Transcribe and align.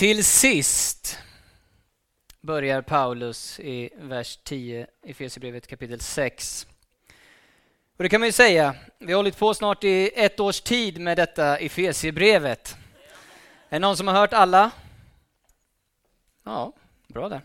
Till 0.00 0.24
sist 0.24 1.18
börjar 2.40 2.82
Paulus 2.82 3.60
i 3.60 3.90
vers 3.96 4.38
10 4.44 4.86
i 5.02 5.10
Efesierbrevet 5.10 5.66
kapitel 5.66 6.00
6. 6.00 6.66
Och 7.96 8.02
det 8.02 8.08
kan 8.08 8.20
man 8.20 8.28
ju 8.28 8.32
säga, 8.32 8.74
vi 8.98 9.12
har 9.12 9.16
hållit 9.16 9.38
på 9.38 9.54
snart 9.54 9.84
i 9.84 10.10
ett 10.14 10.40
års 10.40 10.60
tid 10.60 11.00
med 11.00 11.18
detta 11.18 11.58
Efesierbrevet. 11.58 12.76
Är 13.68 13.76
det 13.76 13.78
någon 13.78 13.96
som 13.96 14.08
har 14.08 14.14
hört 14.14 14.32
alla? 14.32 14.70
Ja, 16.44 16.72
bra 17.08 17.28
där. 17.28 17.40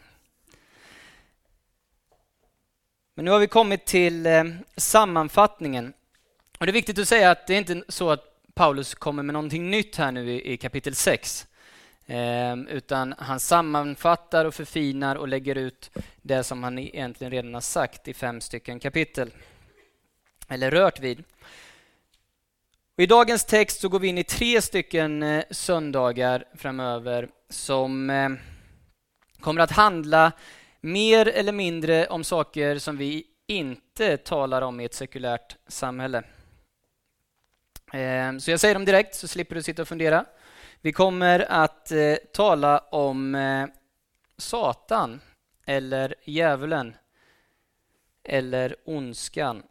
Men 3.15 3.25
nu 3.25 3.31
har 3.31 3.39
vi 3.39 3.47
kommit 3.47 3.85
till 3.85 4.25
eh, 4.25 4.43
sammanfattningen. 4.77 5.93
Och 6.59 6.65
Det 6.65 6.71
är 6.71 6.73
viktigt 6.73 6.99
att 6.99 7.07
säga 7.07 7.31
att 7.31 7.47
det 7.47 7.53
är 7.53 7.57
inte 7.57 7.83
så 7.87 8.11
att 8.11 8.23
Paulus 8.53 8.95
kommer 8.95 9.23
med 9.23 9.33
någonting 9.33 9.69
nytt 9.69 9.95
här 9.95 10.11
nu 10.11 10.31
i, 10.31 10.53
i 10.53 10.57
kapitel 10.57 10.95
6. 10.95 11.47
Ehm, 12.07 12.67
utan 12.67 13.15
han 13.17 13.39
sammanfattar 13.39 14.45
och 14.45 14.53
förfinar 14.53 15.15
och 15.15 15.27
lägger 15.27 15.55
ut 15.55 15.91
det 16.21 16.43
som 16.43 16.63
han 16.63 16.79
egentligen 16.79 17.31
redan 17.31 17.53
har 17.53 17.61
sagt 17.61 18.07
i 18.07 18.13
fem 18.13 18.41
stycken 18.41 18.79
kapitel. 18.79 19.31
Eller 20.47 20.71
rört 20.71 20.99
vid. 20.99 21.23
Och 22.97 23.03
I 23.03 23.05
dagens 23.05 23.45
text 23.45 23.81
så 23.81 23.89
går 23.89 23.99
vi 23.99 24.07
in 24.07 24.17
i 24.17 24.23
tre 24.23 24.61
stycken 24.61 25.23
eh, 25.23 25.43
söndagar 25.51 26.45
framöver 26.55 27.29
som 27.49 28.09
eh, 28.09 28.29
kommer 29.39 29.61
att 29.61 29.71
handla 29.71 30.31
mer 30.81 31.27
eller 31.27 31.51
mindre 31.51 32.07
om 32.07 32.23
saker 32.23 32.77
som 32.77 32.97
vi 32.97 33.25
inte 33.47 34.17
talar 34.17 34.61
om 34.61 34.79
i 34.79 34.85
ett 34.85 34.93
sekulärt 34.93 35.55
samhälle. 35.67 36.23
Ehm, 37.93 38.39
så 38.39 38.51
jag 38.51 38.59
säger 38.59 38.75
dem 38.75 38.85
direkt 38.85 39.15
så 39.15 39.27
slipper 39.27 39.55
du 39.55 39.63
sitta 39.63 39.81
och 39.81 39.87
fundera. 39.87 40.25
Vi 40.85 40.91
kommer 40.91 41.51
att 41.51 41.91
eh, 41.91 42.15
tala 42.33 42.79
om 42.79 43.35
eh, 43.35 43.67
Satan 44.37 45.21
eller 45.65 46.15
djävulen 46.23 46.95
eller 48.23 48.75
ondskan. 48.85 49.63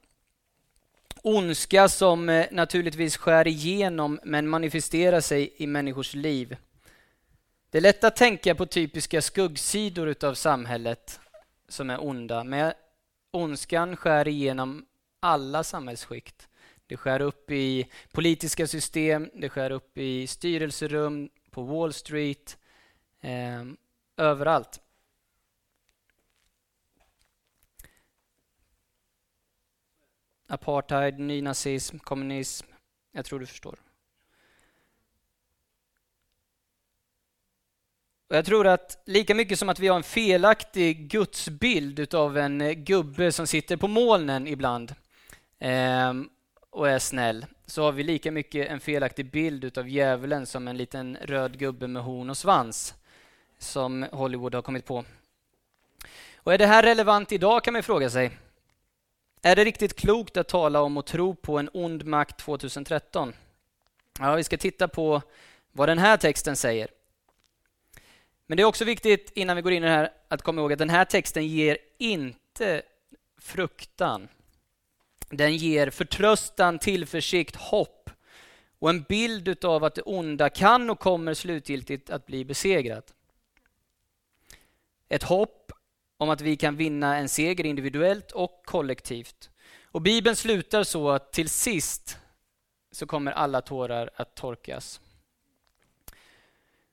Ondska 1.23 1.89
som 1.89 2.29
eh, 2.29 2.47
naturligtvis 2.51 3.17
skär 3.17 3.49
igenom 3.49 4.21
men 4.25 4.49
manifesterar 4.49 5.21
sig 5.21 5.55
i 5.57 5.67
människors 5.67 6.15
liv. 6.15 6.57
Det 7.71 7.79
är 7.79 7.83
lätt 7.83 8.05
att 8.05 8.17
tänka 8.17 8.55
på 8.55 8.67
typiska 8.67 9.23
skuggsidor 9.23 10.09
utav 10.09 10.35
samhället 10.35 11.21
som 11.69 11.91
är 11.91 12.05
onda, 12.05 12.45
men 12.45 12.73
ondskan 13.31 13.97
skär 13.97 14.29
igenom 14.29 14.87
alla 15.21 15.65
samhällsskikt. 15.65 16.49
Det 16.95 16.99
skär 16.99 17.21
upp 17.21 17.51
i 17.51 17.91
politiska 18.13 18.67
system, 18.67 19.31
det 19.35 19.49
skär 19.49 19.71
upp 19.71 19.99
i 19.99 20.27
styrelserum, 20.27 21.31
på 21.51 21.63
Wall 21.63 21.93
Street, 21.93 22.59
eh, 23.21 23.65
överallt. 24.17 24.81
Apartheid, 30.47 31.19
nynazism, 31.19 31.99
kommunism. 31.99 32.67
Jag 33.13 33.25
tror 33.25 33.41
du 33.41 33.47
förstår. 33.47 33.79
Och 38.29 38.37
jag 38.37 38.45
tror 38.47 38.67
att 38.67 39.03
lika 39.07 39.35
mycket 39.35 39.59
som 39.59 39.69
att 39.69 39.79
vi 39.79 39.89
har 39.89 39.97
en 39.97 40.03
felaktig 40.03 41.09
gudsbild 41.09 42.15
av 42.15 42.39
en 42.39 42.61
eh, 42.61 42.73
gubbe 42.73 43.33
som 43.33 43.47
sitter 43.47 43.77
på 43.77 43.89
molnen 43.89 44.47
ibland 44.47 44.95
eh, 45.59 46.13
och 46.75 46.89
är 46.89 46.99
snäll, 46.99 47.47
så 47.67 47.83
har 47.83 47.93
vi 47.93 48.03
lika 48.03 48.33
mycket 48.33 48.69
en 48.69 48.81
felaktig 48.81 49.31
bild 49.31 49.79
av 49.79 49.89
djävulen 49.89 50.47
som 50.47 50.69
en 50.69 50.77
liten 50.77 51.19
röd 51.23 51.59
gubbe 51.59 51.87
med 51.87 52.03
horn 52.03 52.31
och 52.31 52.37
svans 52.37 52.95
som 53.59 54.07
Hollywood 54.13 54.55
har 54.55 54.63
kommit 54.63 54.85
på. 54.85 55.05
Och 56.37 56.55
är 56.55 56.59
det 56.59 56.67
här 56.67 56.83
relevant 56.83 57.33
idag 57.33 57.65
kan 57.65 57.73
man 57.73 57.83
fråga 57.83 58.11
sig. 58.11 58.31
Är 59.43 59.57
det 59.57 59.65
riktigt 59.65 59.97
klokt 59.97 60.37
att 60.37 60.49
tala 60.49 60.81
om 60.83 60.97
och 60.97 61.07
tro 61.07 61.35
på 61.35 61.59
en 61.59 61.71
ond 61.73 62.05
makt 62.05 62.39
2013? 62.39 63.33
Ja, 64.19 64.35
vi 64.35 64.45
ska 64.45 64.57
titta 64.57 64.89
på 64.89 65.23
vad 65.73 65.89
den 65.89 65.99
här 65.99 66.17
texten 66.17 66.57
säger. 66.57 66.89
Men 68.47 68.57
det 68.57 68.63
är 68.63 68.67
också 68.67 68.85
viktigt 68.85 69.33
innan 69.35 69.57
vi 69.57 69.63
går 69.63 69.73
in 69.73 69.85
i 69.85 69.87
det 69.87 69.93
här 69.93 70.13
att 70.29 70.43
komma 70.43 70.61
ihåg 70.61 70.73
att 70.73 70.79
den 70.79 70.91
här 70.91 71.05
texten 71.05 71.47
ger 71.47 71.79
inte 71.99 72.83
fruktan. 73.39 74.29
Den 75.37 75.57
ger 75.57 75.91
förtröstan, 75.91 76.79
tillförsikt, 76.79 77.57
hopp 77.57 78.11
och 78.79 78.91
en 78.91 79.03
bild 79.03 79.65
av 79.65 79.85
att 79.85 79.95
det 79.95 80.03
onda 80.03 80.51
kan 80.51 80.91
och 80.91 80.99
kommer 80.99 81.35
slutgiltigt 81.35 82.11
att 82.11 82.27
bli 82.27 82.45
besegrat. 82.45 83.15
Ett 85.09 85.23
hopp 85.23 85.73
om 86.17 86.31
att 86.31 86.41
vi 86.41 86.57
kan 86.57 86.77
vinna 86.77 87.17
en 87.17 87.29
seger 87.29 87.67
individuellt 87.67 88.33
och 88.33 88.63
kollektivt. 88.65 89.51
Och 89.85 90.03
Bibeln 90.03 90.37
slutar 90.37 90.85
så 90.85 91.11
att 91.11 91.33
till 91.33 91.49
sist 91.49 92.19
så 92.93 93.07
kommer 93.07 93.33
alla 93.33 93.61
tårar 93.61 94.11
att 94.17 94.35
torkas. 94.35 95.01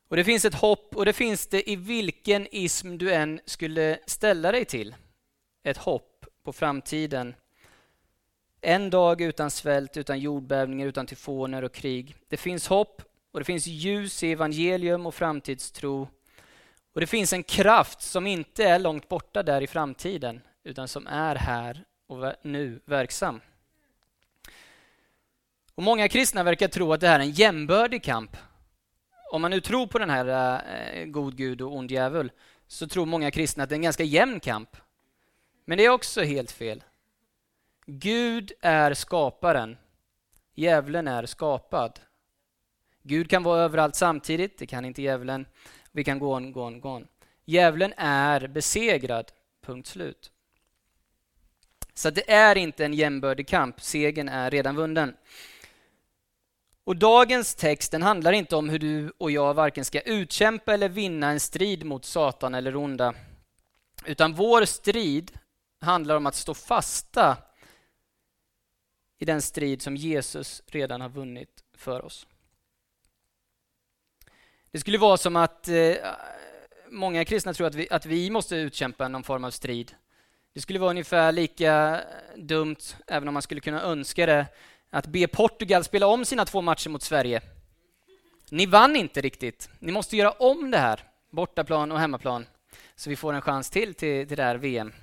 Och 0.07 0.15
Det 0.15 0.23
finns 0.23 0.45
ett 0.45 0.55
hopp 0.55 0.95
och 0.95 1.05
det 1.05 1.13
finns 1.13 1.47
det 1.47 1.69
i 1.69 1.75
vilken 1.75 2.47
ism 2.51 2.97
du 2.97 3.13
än 3.13 3.39
skulle 3.45 3.99
ställa 4.05 4.51
dig 4.51 4.65
till. 4.65 4.95
Ett 5.63 5.77
hopp 5.77 6.25
på 6.43 6.53
framtiden. 6.53 7.35
En 8.61 8.89
dag 8.89 9.21
utan 9.21 9.51
svält, 9.51 9.97
utan 9.97 10.19
jordbävningar, 10.19 10.87
utan 10.87 11.05
tyfoner 11.05 11.63
och 11.63 11.73
krig. 11.73 12.15
Det 12.27 12.37
finns 12.37 12.67
hopp 12.67 13.01
och 13.31 13.39
det 13.39 13.45
finns 13.45 13.67
ljus 13.67 14.23
i 14.23 14.31
evangelium 14.31 15.05
och 15.05 15.15
framtidstro. 15.15 16.07
Och 16.93 17.01
det 17.01 17.07
finns 17.07 17.33
en 17.33 17.43
kraft 17.43 18.01
som 18.01 18.27
inte 18.27 18.63
är 18.63 18.79
långt 18.79 19.09
borta 19.09 19.43
där 19.43 19.61
i 19.61 19.67
framtiden, 19.67 20.41
utan 20.63 20.87
som 20.87 21.07
är 21.07 21.35
här 21.35 21.83
och 22.07 22.33
nu 22.41 22.79
verksam. 22.85 23.41
Och 25.75 25.83
Många 25.83 26.07
kristna 26.07 26.43
verkar 26.43 26.67
tro 26.67 26.93
att 26.93 27.01
det 27.01 27.07
här 27.07 27.19
är 27.19 27.23
en 27.23 27.31
jämbördig 27.31 28.03
kamp 28.03 28.37
om 29.31 29.41
man 29.41 29.51
nu 29.51 29.61
tror 29.61 29.87
på 29.87 29.99
den 29.99 30.09
här 30.09 30.61
eh, 30.93 31.05
god 31.05 31.35
gud 31.35 31.61
och 31.61 31.75
ond 31.75 31.91
djävul 31.91 32.31
så 32.67 32.87
tror 32.87 33.05
många 33.05 33.31
kristna 33.31 33.63
att 33.63 33.69
det 33.69 33.73
är 33.73 33.77
en 33.77 33.81
ganska 33.81 34.03
jämn 34.03 34.39
kamp. 34.39 34.77
Men 35.65 35.77
det 35.77 35.85
är 35.85 35.89
också 35.89 36.21
helt 36.21 36.51
fel. 36.51 36.83
Gud 37.85 38.51
är 38.61 38.93
skaparen. 38.93 39.77
Djävulen 40.55 41.07
är 41.07 41.25
skapad. 41.25 41.99
Gud 43.03 43.29
kan 43.29 43.43
vara 43.43 43.61
överallt 43.61 43.95
samtidigt, 43.95 44.57
det 44.57 44.67
kan 44.67 44.85
inte 44.85 45.01
djävulen. 45.01 45.45
Vi 45.91 46.03
kan 46.03 46.19
gå 46.19 46.35
on, 46.35 46.51
gå 46.51 46.65
on, 46.65 46.81
gå 46.81 46.89
on. 46.89 47.07
Djävulen 47.45 47.93
är 47.97 48.47
besegrad, 48.47 49.31
punkt 49.61 49.87
slut. 49.87 50.31
Så 51.93 52.09
det 52.09 52.31
är 52.31 52.57
inte 52.57 52.85
en 52.85 52.93
jämbördig 52.93 53.47
kamp, 53.47 53.81
segern 53.81 54.29
är 54.29 54.51
redan 54.51 54.75
vunnen. 54.75 55.15
Och 56.83 56.95
dagens 56.95 57.55
text 57.55 57.91
den 57.91 58.01
handlar 58.01 58.31
inte 58.31 58.55
om 58.55 58.69
hur 58.69 58.79
du 58.79 59.13
och 59.17 59.31
jag 59.31 59.53
varken 59.53 59.85
ska 59.85 60.01
utkämpa 60.01 60.73
eller 60.73 60.89
vinna 60.89 61.29
en 61.29 61.39
strid 61.39 61.85
mot 61.85 62.05
Satan 62.05 62.55
eller 62.55 62.75
onda. 62.75 63.13
Utan 64.05 64.33
vår 64.33 64.65
strid 64.65 65.31
handlar 65.81 66.15
om 66.15 66.25
att 66.25 66.35
stå 66.35 66.53
fasta 66.53 67.37
i 69.21 69.25
den 69.25 69.41
strid 69.41 69.81
som 69.81 69.95
Jesus 69.95 70.63
redan 70.67 71.01
har 71.01 71.09
vunnit 71.09 71.63
för 71.73 72.05
oss. 72.05 72.27
Det 74.71 74.79
skulle 74.79 74.97
vara 74.97 75.17
som 75.17 75.35
att 75.35 75.67
eh, 75.67 75.95
många 76.89 77.25
kristna 77.25 77.53
tror 77.53 77.67
att 77.67 77.75
vi, 77.75 77.87
att 77.91 78.05
vi 78.05 78.29
måste 78.29 78.55
utkämpa 78.55 79.07
någon 79.07 79.23
form 79.23 79.43
av 79.43 79.51
strid. 79.51 79.95
Det 80.53 80.61
skulle 80.61 80.79
vara 80.79 80.89
ungefär 80.89 81.31
lika 81.31 82.01
dumt, 82.35 82.77
även 83.07 83.27
om 83.27 83.33
man 83.33 83.41
skulle 83.41 83.61
kunna 83.61 83.81
önska 83.81 84.25
det, 84.25 84.45
att 84.89 85.07
be 85.07 85.27
Portugal 85.27 85.83
spela 85.83 86.07
om 86.07 86.25
sina 86.25 86.45
två 86.45 86.61
matcher 86.61 86.89
mot 86.89 87.01
Sverige. 87.01 87.41
Ni 88.49 88.65
vann 88.65 88.95
inte 88.95 89.21
riktigt. 89.21 89.69
Ni 89.79 89.91
måste 89.91 90.17
göra 90.17 90.31
om 90.31 90.71
det 90.71 90.77
här, 90.77 91.03
bortaplan 91.29 91.91
och 91.91 91.99
hemmaplan, 91.99 92.45
så 92.95 93.09
vi 93.09 93.15
får 93.15 93.33
en 93.33 93.41
chans 93.41 93.69
till 93.69 93.93
till, 93.93 94.27
till 94.27 94.37
det 94.37 94.43
här 94.43 94.55
VM. 94.55 94.93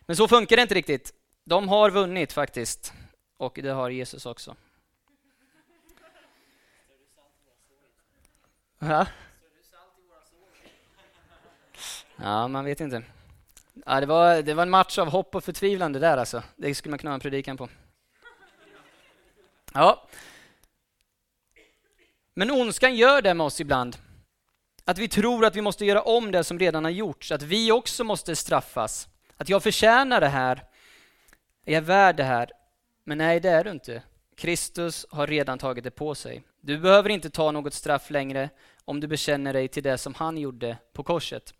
Men 0.00 0.16
så 0.16 0.28
funkar 0.28 0.56
det 0.56 0.62
inte 0.62 0.74
riktigt. 0.74 1.14
De 1.44 1.68
har 1.68 1.90
vunnit 1.90 2.32
faktiskt, 2.32 2.92
och 3.36 3.58
det 3.62 3.70
har 3.70 3.90
Jesus 3.90 4.26
också. 4.26 4.56
Ja, 8.78 9.06
ja 12.16 12.48
man 12.48 12.64
vet 12.64 12.80
inte. 12.80 13.02
Ja, 13.86 14.00
det, 14.00 14.06
var, 14.06 14.42
det 14.42 14.54
var 14.54 14.62
en 14.62 14.70
match 14.70 14.98
av 14.98 15.08
hopp 15.08 15.34
och 15.34 15.44
förtvivlan 15.44 15.92
det 15.92 15.98
där 15.98 16.16
alltså. 16.16 16.42
Det 16.56 16.74
skulle 16.74 16.90
man 16.90 16.98
kunna 16.98 17.10
ha 17.10 17.14
en 17.14 17.20
predikan 17.20 17.56
på. 17.56 17.68
Ja. 19.74 20.08
Men 22.34 22.50
ondskan 22.50 22.96
gör 22.96 23.22
det 23.22 23.34
med 23.34 23.46
oss 23.46 23.60
ibland. 23.60 23.96
Att 24.84 24.98
vi 24.98 25.08
tror 25.08 25.44
att 25.44 25.56
vi 25.56 25.62
måste 25.62 25.84
göra 25.84 26.02
om 26.02 26.30
det 26.30 26.44
som 26.44 26.58
redan 26.58 26.84
har 26.84 26.90
gjorts, 26.90 27.32
att 27.32 27.42
vi 27.42 27.72
också 27.72 28.04
måste 28.04 28.36
straffas. 28.36 29.08
Att 29.36 29.48
jag 29.48 29.62
förtjänar 29.62 30.20
det 30.20 30.28
här, 30.28 30.64
är 31.64 31.74
jag 31.74 31.82
värd 31.82 32.16
det 32.16 32.24
här. 32.24 32.50
Men 33.04 33.18
nej, 33.18 33.40
det 33.40 33.50
är 33.50 33.64
du 33.64 33.70
inte. 33.70 34.02
Kristus 34.36 35.06
har 35.10 35.26
redan 35.26 35.58
tagit 35.58 35.84
det 35.84 35.90
på 35.90 36.14
sig. 36.14 36.42
Du 36.60 36.78
behöver 36.78 37.08
inte 37.08 37.30
ta 37.30 37.50
något 37.50 37.74
straff 37.74 38.10
längre 38.10 38.50
om 38.84 39.00
du 39.00 39.06
bekänner 39.06 39.52
dig 39.52 39.68
till 39.68 39.82
det 39.82 39.98
som 39.98 40.14
han 40.14 40.38
gjorde 40.38 40.76
på 40.92 41.02
korset. 41.02 41.54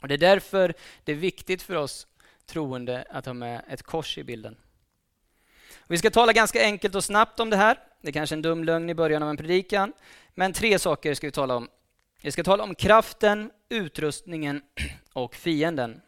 Och 0.00 0.08
Det 0.08 0.14
är 0.14 0.18
därför 0.18 0.74
det 1.04 1.12
är 1.12 1.16
viktigt 1.16 1.62
för 1.62 1.74
oss 1.74 2.06
troende 2.46 3.04
att 3.10 3.26
ha 3.26 3.32
med 3.32 3.62
ett 3.68 3.82
kors 3.82 4.18
i 4.18 4.24
bilden. 4.24 4.56
Vi 5.86 5.98
ska 5.98 6.10
tala 6.10 6.32
ganska 6.32 6.62
enkelt 6.62 6.94
och 6.94 7.04
snabbt 7.04 7.40
om 7.40 7.50
det 7.50 7.56
här. 7.56 7.78
Det 8.02 8.08
är 8.08 8.12
kanske 8.12 8.34
en 8.34 8.42
dum 8.42 8.64
lögn 8.64 8.90
i 8.90 8.94
början 8.94 9.22
av 9.22 9.30
en 9.30 9.36
predikan, 9.36 9.92
men 10.34 10.52
tre 10.52 10.78
saker 10.78 11.14
ska 11.14 11.26
vi 11.26 11.32
tala 11.32 11.56
om. 11.56 11.68
Vi 12.22 12.32
ska 12.32 12.44
tala 12.44 12.64
om 12.64 12.74
kraften, 12.74 13.50
utrustningen 13.68 14.62
och 15.12 15.34
fienden. 15.34 16.00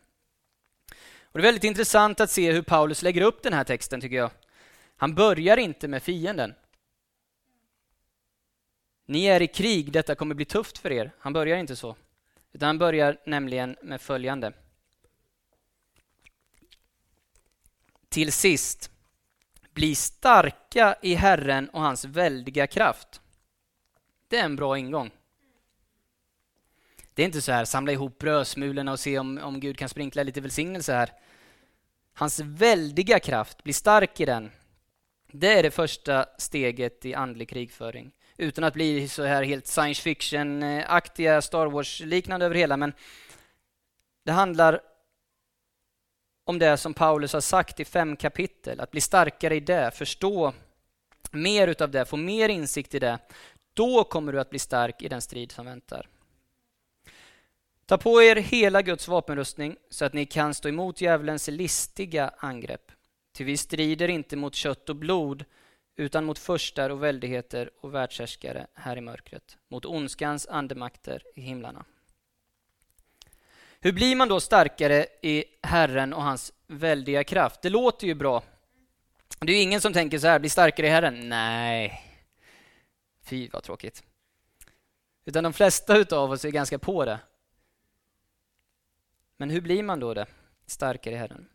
Och 1.33 1.39
det 1.39 1.43
är 1.43 1.49
väldigt 1.49 1.65
intressant 1.65 2.21
att 2.21 2.31
se 2.31 2.53
hur 2.53 2.63
Paulus 2.63 3.03
lägger 3.03 3.23
upp 3.23 3.43
den 3.43 3.53
här 3.53 3.65
texten, 3.65 4.01
tycker 4.01 4.17
jag. 4.17 4.31
Han 4.97 5.15
börjar 5.15 5.57
inte 5.57 5.89
med 5.89 6.03
fienden. 6.03 6.55
Ni 9.07 9.25
är 9.25 9.43
i 9.43 9.47
krig, 9.47 9.93
detta 9.93 10.15
kommer 10.15 10.35
bli 10.35 10.45
tufft 10.45 10.79
för 10.79 10.93
er. 10.93 11.13
Han 11.19 11.33
börjar 11.33 11.57
inte 11.57 11.77
så. 11.77 11.97
Utan 12.53 12.67
han 12.67 12.79
börjar 12.79 13.21
nämligen 13.27 13.77
med 13.83 14.01
följande. 14.01 14.53
Till 18.09 18.33
sist, 18.33 18.91
bli 19.73 19.95
starka 19.95 20.97
i 21.03 21.15
Herren 21.15 21.69
och 21.69 21.81
hans 21.81 22.05
väldiga 22.05 22.67
kraft. 22.67 23.21
Det 24.29 24.37
är 24.37 24.45
en 24.45 24.57
bra 24.57 24.79
ingång. 24.79 25.11
Det 27.21 27.25
är 27.25 27.27
inte 27.27 27.43
så 27.43 27.53
här, 27.53 27.65
samla 27.65 27.93
ihop 27.93 28.19
brödsmulorna 28.19 28.93
och 28.93 29.01
se 29.01 29.19
om, 29.19 29.39
om 29.39 29.61
Gud 29.61 29.79
kan 29.79 29.89
sprinkla 29.89 30.23
lite 30.23 30.41
välsignelse 30.41 30.93
här. 30.93 31.13
Hans 32.15 32.41
väldiga 32.41 33.21
kraft, 33.21 33.65
bli 33.65 33.73
stark 33.73 34.21
i 34.21 34.25
den. 34.25 34.51
Det 35.33 35.59
är 35.59 35.63
det 35.63 35.71
första 35.71 36.27
steget 36.39 37.05
i 37.05 37.15
andlig 37.15 37.49
krigföring. 37.49 38.13
Utan 38.37 38.65
att 38.65 38.75
bli 38.75 39.09
så 39.09 39.25
här 39.25 39.43
helt 39.43 39.67
science 39.67 40.03
fiction-aktiga, 40.03 41.43
Star 41.43 41.67
Wars-liknande 41.67 42.47
över 42.47 42.55
hela, 42.55 42.77
men 42.77 42.93
det 44.25 44.33
handlar 44.33 44.81
om 46.45 46.59
det 46.59 46.77
som 46.77 46.95
Paulus 46.95 47.33
har 47.33 47.41
sagt 47.41 47.81
i 47.81 47.85
fem 47.85 48.17
kapitel, 48.17 48.81
att 48.81 48.91
bli 48.91 49.01
starkare 49.01 49.57
i 49.57 49.61
det, 49.61 49.91
förstå 49.95 50.53
mer 51.31 51.69
utav 51.69 51.91
det, 51.91 52.05
få 52.05 52.17
mer 52.17 52.49
insikt 52.49 52.95
i 52.95 52.99
det. 52.99 53.19
Då 53.75 54.05
kommer 54.05 54.33
du 54.33 54.41
att 54.41 54.51
bli 54.51 54.59
stark 54.59 55.03
i 55.03 55.09
den 55.09 55.23
strid 55.23 55.53
som 55.53 55.67
väntar. 55.67 56.09
Ta 57.91 57.99
på 57.99 58.23
er 58.23 58.37
hela 58.37 58.83
Guds 58.83 59.09
vapenrustning 59.09 59.77
så 59.89 60.05
att 60.05 60.13
ni 60.13 60.27
kan 60.27 60.55
stå 60.55 60.69
emot 60.69 61.01
djävulens 61.01 61.49
listiga 61.49 62.31
angrepp. 62.39 62.93
Ty 63.33 63.45
vi 63.45 63.57
strider 63.57 64.09
inte 64.09 64.37
mot 64.37 64.55
kött 64.55 64.89
och 64.89 64.97
blod 64.97 65.45
utan 65.97 66.25
mot 66.25 66.39
förstar 66.39 66.91
och 66.91 67.03
väldigheter 67.03 67.71
och 67.81 67.95
världshärskare 67.95 68.67
här 68.75 68.97
i 68.97 69.01
mörkret, 69.01 69.57
mot 69.69 69.85
ondskans 69.85 70.47
andemakter 70.47 71.23
i 71.35 71.41
himlarna. 71.41 71.85
Hur 73.81 73.93
blir 73.93 74.17
man 74.17 74.29
då 74.29 74.41
starkare 74.41 75.07
i 75.23 75.45
Herren 75.63 76.13
och 76.13 76.23
hans 76.23 76.53
väldiga 76.67 77.25
kraft? 77.25 77.63
Det 77.63 77.71
låter 77.71 78.07
ju 78.07 78.15
bra. 78.15 78.43
Det 79.41 79.53
är 79.53 79.57
ju 79.57 79.63
ingen 79.63 79.81
som 79.81 79.93
tänker 79.93 80.19
så 80.19 80.27
här, 80.27 80.39
bli 80.39 80.49
starkare 80.49 80.87
i 80.87 80.91
Herren. 80.91 81.29
Nej, 81.29 82.03
fy 83.25 83.49
vad 83.53 83.63
tråkigt. 83.63 84.03
Utan 85.25 85.45
de 85.45 85.53
flesta 85.53 85.97
utav 85.97 86.31
oss 86.31 86.45
är 86.45 86.51
ganska 86.51 86.79
på 86.79 87.05
det. 87.05 87.19
Men 89.41 89.51
hur 89.51 89.61
blir 89.61 89.83
man 89.83 90.01
då 90.01 90.15
det? 90.15 90.27
Starkare 90.67 91.15
i 91.15 91.17
Herren. 91.17 91.49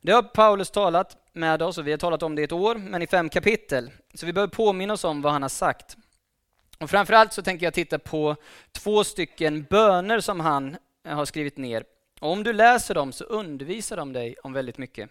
Det 0.00 0.12
har 0.12 0.22
Paulus 0.22 0.70
talat 0.70 1.16
med 1.32 1.62
oss 1.62 1.78
och 1.78 1.86
vi 1.86 1.90
har 1.90 1.98
talat 1.98 2.22
om 2.22 2.34
det 2.34 2.42
i 2.42 2.44
ett 2.44 2.52
år, 2.52 2.74
men 2.74 3.02
i 3.02 3.06
fem 3.06 3.28
kapitel. 3.28 3.90
Så 4.14 4.26
vi 4.26 4.32
behöver 4.32 4.50
påminna 4.50 4.94
oss 4.94 5.04
om 5.04 5.22
vad 5.22 5.32
han 5.32 5.42
har 5.42 5.48
sagt. 5.48 5.96
Och 6.78 6.90
framförallt 6.90 7.32
så 7.32 7.42
tänker 7.42 7.66
jag 7.66 7.74
titta 7.74 7.98
på 7.98 8.36
två 8.72 9.04
stycken 9.04 9.62
böner 9.62 10.20
som 10.20 10.40
han 10.40 10.76
eh, 11.04 11.14
har 11.14 11.24
skrivit 11.24 11.56
ner. 11.56 11.84
Och 12.20 12.32
om 12.32 12.42
du 12.42 12.52
läser 12.52 12.94
dem 12.94 13.12
så 13.12 13.24
undervisar 13.24 13.96
de 13.96 14.12
dig 14.12 14.36
om 14.42 14.52
väldigt 14.52 14.78
mycket. 14.78 15.10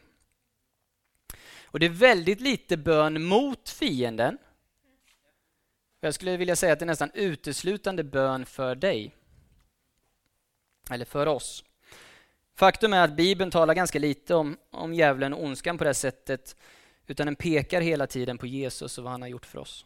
Och 1.63 1.79
det 1.79 1.85
är 1.85 1.89
väldigt 1.89 2.41
lite 2.41 2.77
bön 2.77 3.23
mot 3.23 3.69
fienden. 3.69 4.37
Jag 5.99 6.13
skulle 6.13 6.37
vilja 6.37 6.55
säga 6.55 6.73
att 6.73 6.79
det 6.79 6.85
är 6.85 6.87
nästan 6.87 7.11
uteslutande 7.13 8.03
bön 8.03 8.45
för 8.45 8.75
dig. 8.75 9.15
Eller 10.89 11.05
för 11.05 11.25
oss. 11.25 11.63
Faktum 12.57 12.93
är 12.93 13.03
att 13.03 13.15
Bibeln 13.15 13.51
talar 13.51 13.73
ganska 13.73 13.99
lite 13.99 14.35
om, 14.35 14.57
om 14.69 14.93
djävulen 14.93 15.33
och 15.33 15.43
ondskan 15.43 15.77
på 15.77 15.83
det 15.83 15.93
sättet, 15.93 16.55
utan 17.07 17.25
den 17.25 17.35
pekar 17.35 17.81
hela 17.81 18.07
tiden 18.07 18.37
på 18.37 18.47
Jesus 18.47 18.97
och 18.97 19.03
vad 19.03 19.11
han 19.11 19.21
har 19.21 19.29
gjort 19.29 19.45
för 19.45 19.59
oss. 19.59 19.85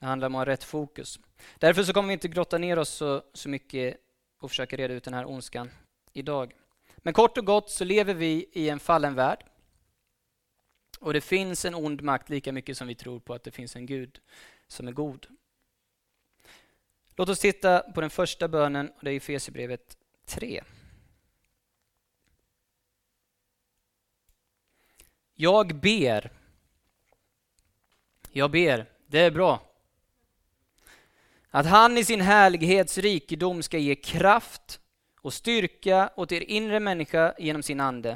Det 0.00 0.06
handlar 0.06 0.26
om 0.26 0.34
att 0.34 0.38
ha 0.38 0.52
rätt 0.52 0.64
fokus. 0.64 1.20
Därför 1.58 1.82
så 1.82 1.92
kommer 1.92 2.06
vi 2.06 2.12
inte 2.12 2.28
grotta 2.28 2.58
ner 2.58 2.78
oss 2.78 2.88
så, 2.88 3.22
så 3.32 3.48
mycket 3.48 3.96
och 4.40 4.50
försöka 4.50 4.76
reda 4.76 4.94
ut 4.94 5.04
den 5.04 5.14
här 5.14 5.28
ondskan 5.28 5.70
idag. 6.12 6.52
Men 6.96 7.14
kort 7.14 7.38
och 7.38 7.46
gott 7.46 7.70
så 7.70 7.84
lever 7.84 8.14
vi 8.14 8.48
i 8.52 8.68
en 8.68 8.80
fallen 8.80 9.14
värld. 9.14 9.44
Och 11.00 11.12
det 11.12 11.20
finns 11.20 11.64
en 11.64 11.74
ond 11.74 12.02
makt 12.02 12.30
lika 12.30 12.52
mycket 12.52 12.78
som 12.78 12.88
vi 12.88 12.94
tror 12.94 13.20
på 13.20 13.34
att 13.34 13.44
det 13.44 13.50
finns 13.50 13.76
en 13.76 13.86
Gud 13.86 14.20
som 14.68 14.88
är 14.88 14.92
god. 14.92 15.26
Låt 17.16 17.28
oss 17.28 17.40
titta 17.40 17.78
på 17.78 18.00
den 18.00 18.10
första 18.10 18.48
bönen, 18.48 18.88
och 18.88 19.04
det 19.04 19.10
är 19.10 19.16
Efesierbrevet 19.16 19.98
3. 20.26 20.62
Jag 25.38 25.74
ber. 25.80 26.30
Jag 28.30 28.50
ber, 28.50 28.86
det 29.06 29.18
är 29.18 29.30
bra. 29.30 29.60
Att 31.50 31.66
han 31.66 31.98
i 31.98 32.04
sin 32.04 32.20
härlighets 32.20 32.98
rikedom 32.98 33.62
ska 33.62 33.78
ge 33.78 33.94
kraft 33.94 34.80
och 35.20 35.32
styrka 35.32 36.10
åt 36.16 36.32
er 36.32 36.40
inre 36.40 36.80
människa 36.80 37.34
genom 37.38 37.62
sin 37.62 37.80
ande. 37.80 38.08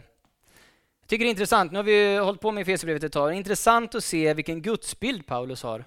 Jag 1.01 1.09
tycker 1.09 1.25
det 1.25 1.29
är 1.29 1.31
intressant, 1.31 1.73
nu 1.73 1.79
har 1.79 1.85
vi 1.85 2.17
hållit 2.17 2.41
på 2.41 2.53
med 2.53 2.63
Efesierbrevet 2.63 3.05
ett 3.05 3.13
tag, 3.13 3.31
det 3.31 3.35
är 3.35 3.37
intressant 3.37 3.95
att 3.95 4.05
se 4.05 4.35
vilken 4.35 4.63
gudsbild 4.63 5.27
Paulus 5.27 5.63
har. 5.63 5.85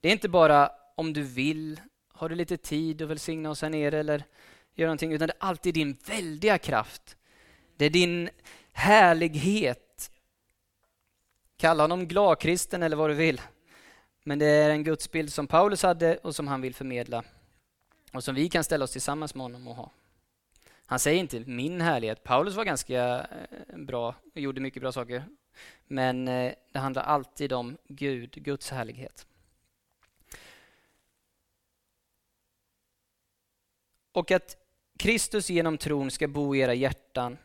Det 0.00 0.08
är 0.08 0.12
inte 0.12 0.28
bara 0.28 0.70
om 0.96 1.12
du 1.12 1.22
vill, 1.22 1.80
har 2.08 2.28
du 2.28 2.34
lite 2.34 2.56
tid 2.56 3.02
att 3.02 3.08
välsigna 3.08 3.50
oss 3.50 3.62
här 3.62 3.70
nere 3.70 3.98
eller 3.98 4.24
göra 4.74 4.88
någonting, 4.88 5.12
utan 5.12 5.28
det 5.28 5.34
är 5.40 5.46
alltid 5.46 5.74
din 5.74 5.96
väldiga 6.06 6.58
kraft. 6.58 7.16
Det 7.76 7.84
är 7.84 7.90
din 7.90 8.30
härlighet. 8.72 9.91
Kalla 11.62 11.82
honom 11.82 12.08
gladkristen 12.08 12.82
eller 12.82 12.96
vad 12.96 13.10
du 13.10 13.14
vill. 13.14 13.40
Men 14.24 14.38
det 14.38 14.46
är 14.46 14.70
en 14.70 14.84
gudsbild 14.84 15.32
som 15.32 15.46
Paulus 15.46 15.82
hade 15.82 16.16
och 16.16 16.34
som 16.34 16.48
han 16.48 16.60
vill 16.60 16.74
förmedla 16.74 17.24
och 18.12 18.24
som 18.24 18.34
vi 18.34 18.48
kan 18.48 18.64
ställa 18.64 18.84
oss 18.84 18.90
tillsammans 18.90 19.34
med 19.34 19.42
honom 19.42 19.68
och 19.68 19.74
ha. 19.74 19.90
Han 20.86 20.98
säger 20.98 21.20
inte 21.20 21.40
min 21.40 21.80
härlighet. 21.80 22.24
Paulus 22.24 22.54
var 22.54 22.64
ganska 22.64 23.18
eh, 23.18 23.78
bra 23.78 24.14
och 24.34 24.40
gjorde 24.40 24.60
mycket 24.60 24.82
bra 24.82 24.92
saker. 24.92 25.24
Men 25.86 26.28
eh, 26.28 26.52
det 26.72 26.78
handlar 26.78 27.02
alltid 27.02 27.52
om 27.52 27.76
Gud, 27.88 28.30
Guds 28.32 28.70
härlighet. 28.70 29.26
Och 34.12 34.30
att 34.30 34.56
Kristus 34.98 35.50
genom 35.50 35.78
tron 35.78 36.10
ska 36.10 36.28
bo 36.28 36.54
i 36.54 36.58
era 36.58 36.74
hjärtan 36.74 37.38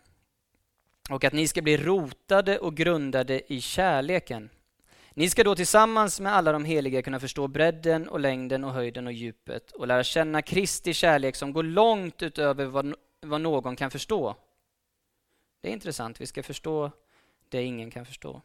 och 1.09 1.23
att 1.23 1.33
ni 1.33 1.47
ska 1.47 1.61
bli 1.61 1.77
rotade 1.77 2.59
och 2.59 2.75
grundade 2.75 3.53
i 3.53 3.61
kärleken 3.61 4.49
ni 5.17 5.29
ska 5.29 5.43
då 5.43 5.55
tillsammans 5.55 6.19
med 6.19 6.35
alla 6.35 6.51
de 6.51 6.65
heliga 6.65 7.01
kunna 7.01 7.19
förstå 7.19 7.47
bredden 7.47 8.07
och 8.07 8.19
längden 8.19 8.63
och 8.63 8.73
höjden 8.73 9.07
och 9.07 9.13
djupet 9.13 9.71
och 9.71 9.87
lära 9.87 10.03
känna 10.03 10.41
Kristi 10.41 10.93
kärlek 10.93 11.35
som 11.35 11.53
går 11.53 11.63
långt 11.63 12.23
utöver 12.23 12.65
vad, 12.65 12.95
vad 13.21 13.41
någon 13.41 13.75
kan 13.75 13.91
förstå. 13.91 14.35
Det 15.61 15.69
är 15.69 15.73
intressant, 15.73 16.21
vi 16.21 16.25
ska 16.25 16.43
förstå 16.43 16.91
det 17.49 17.63
ingen 17.63 17.91
kan 17.91 18.05
förstå. 18.05 18.41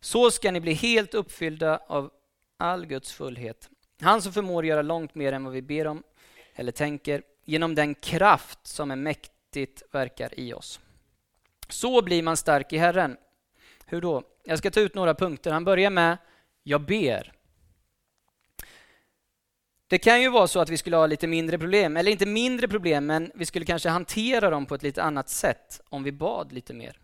Så 0.00 0.30
ska 0.30 0.50
ni 0.50 0.60
bli 0.60 0.72
helt 0.72 1.14
uppfyllda 1.14 1.80
av 1.86 2.10
all 2.56 2.86
Guds 2.86 3.12
fullhet. 3.12 3.70
Han 4.00 4.22
som 4.22 4.32
förmår 4.32 4.66
göra 4.66 4.82
långt 4.82 5.14
mer 5.14 5.32
än 5.32 5.44
vad 5.44 5.52
vi 5.52 5.62
ber 5.62 5.86
om 5.86 6.02
eller 6.54 6.72
tänker 6.72 7.22
genom 7.44 7.74
den 7.74 7.94
kraft 7.94 8.66
som 8.66 8.90
är 8.90 8.96
mäktigt 8.96 9.82
verkar 9.92 10.40
i 10.40 10.54
oss. 10.54 10.80
Så 11.68 12.02
blir 12.02 12.22
man 12.22 12.36
stark 12.36 12.72
i 12.72 12.78
Herren. 12.78 13.16
Hur 13.86 14.00
då? 14.00 14.22
Jag 14.44 14.58
ska 14.58 14.70
ta 14.70 14.80
ut 14.80 14.94
några 14.94 15.14
punkter. 15.14 15.52
Han 15.52 15.64
börjar 15.64 15.90
med 15.90 16.16
Jag 16.62 16.80
ber. 16.80 17.32
Det 19.88 19.98
kan 19.98 20.22
ju 20.22 20.30
vara 20.30 20.46
så 20.46 20.60
att 20.60 20.68
vi 20.68 20.76
skulle 20.76 20.96
ha 20.96 21.06
lite 21.06 21.26
mindre 21.26 21.58
problem, 21.58 21.96
eller 21.96 22.10
inte 22.10 22.26
mindre 22.26 22.68
problem, 22.68 23.06
men 23.06 23.32
vi 23.34 23.46
skulle 23.46 23.64
kanske 23.64 23.88
hantera 23.88 24.50
dem 24.50 24.66
på 24.66 24.74
ett 24.74 24.82
lite 24.82 25.02
annat 25.02 25.28
sätt 25.28 25.80
om 25.88 26.02
vi 26.02 26.12
bad 26.12 26.52
lite 26.52 26.74
mer. 26.74 27.00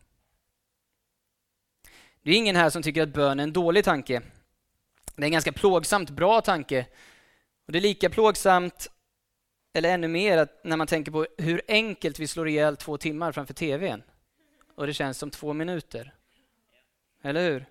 Det 2.23 2.31
är 2.31 2.35
ingen 2.35 2.57
här 2.57 2.71
som 2.71 2.83
tycker 2.83 3.02
att 3.02 3.12
bön 3.12 3.40
är 3.40 3.45
en 3.45 3.52
dålig 3.52 3.85
tanke. 3.85 4.23
Det 5.16 5.23
är 5.23 5.26
en 5.26 5.33
ganska 5.33 5.52
plågsamt 5.52 6.11
bra 6.11 6.40
tanke. 6.40 6.87
Och 7.66 7.73
Det 7.73 7.78
är 7.78 7.81
lika 7.81 8.11
plågsamt, 8.11 8.90
eller 9.73 9.95
ännu 9.95 10.09
mer, 10.09 10.49
när 10.64 10.76
man 10.76 10.87
tänker 10.87 11.12
på 11.12 11.26
hur 11.38 11.62
enkelt 11.69 12.19
vi 12.19 12.26
slår 12.26 12.49
ihjäl 12.49 12.76
två 12.76 12.99
timmar 12.99 13.33
framför 13.33 13.54
TVn. 13.54 14.02
Och 14.83 14.87
det 14.87 14.95
känns 14.95 15.19
som 15.19 15.31
två 15.31 15.53
minuter. 15.53 16.15
Eller 17.23 17.51
hur? 17.51 17.67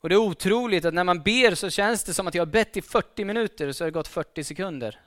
Och 0.00 0.08
det 0.08 0.14
är 0.14 0.16
otroligt 0.16 0.84
att 0.84 0.94
när 0.94 1.04
man 1.04 1.22
ber 1.22 1.54
så 1.54 1.70
känns 1.70 2.04
det 2.04 2.14
som 2.14 2.26
att 2.26 2.34
jag 2.34 2.40
har 2.40 2.52
bett 2.52 2.76
i 2.76 2.82
40 2.82 3.24
minuter 3.24 3.68
och 3.68 3.76
så 3.76 3.84
har 3.84 3.90
det 3.90 3.94
gått 3.94 4.08
40 4.08 4.44
sekunder. 4.44 5.00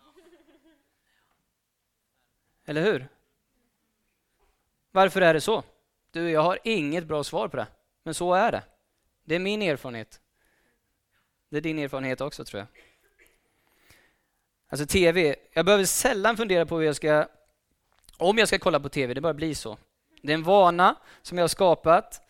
Eller 2.65 2.81
hur? 2.81 3.07
Varför 4.91 5.21
är 5.21 5.33
det 5.33 5.41
så? 5.41 5.63
Du, 6.11 6.31
jag 6.31 6.41
har 6.41 6.59
inget 6.63 7.05
bra 7.05 7.23
svar 7.23 7.47
på 7.47 7.57
det, 7.57 7.67
men 8.03 8.13
så 8.13 8.33
är 8.33 8.51
det. 8.51 8.63
Det 9.23 9.35
är 9.35 9.39
min 9.39 9.61
erfarenhet. 9.61 10.21
Det 11.49 11.57
är 11.57 11.61
din 11.61 11.79
erfarenhet 11.79 12.21
också 12.21 12.45
tror 12.45 12.59
jag. 12.59 12.67
Alltså 14.67 14.85
TV, 14.85 15.35
jag 15.53 15.65
behöver 15.65 15.85
sällan 15.85 16.37
fundera 16.37 16.65
på 16.65 16.77
hur 16.77 16.85
jag 16.85 16.95
ska, 16.95 17.27
om 18.19 18.37
jag 18.37 18.47
ska 18.47 18.59
kolla 18.59 18.79
på 18.79 18.89
TV, 18.89 19.13
det 19.13 19.21
bara 19.21 19.33
blir 19.33 19.53
så. 19.53 19.77
Det 20.21 20.31
är 20.31 20.33
en 20.33 20.43
vana 20.43 20.95
som 21.21 21.37
jag 21.37 21.43
har 21.43 21.47
skapat, 21.47 22.21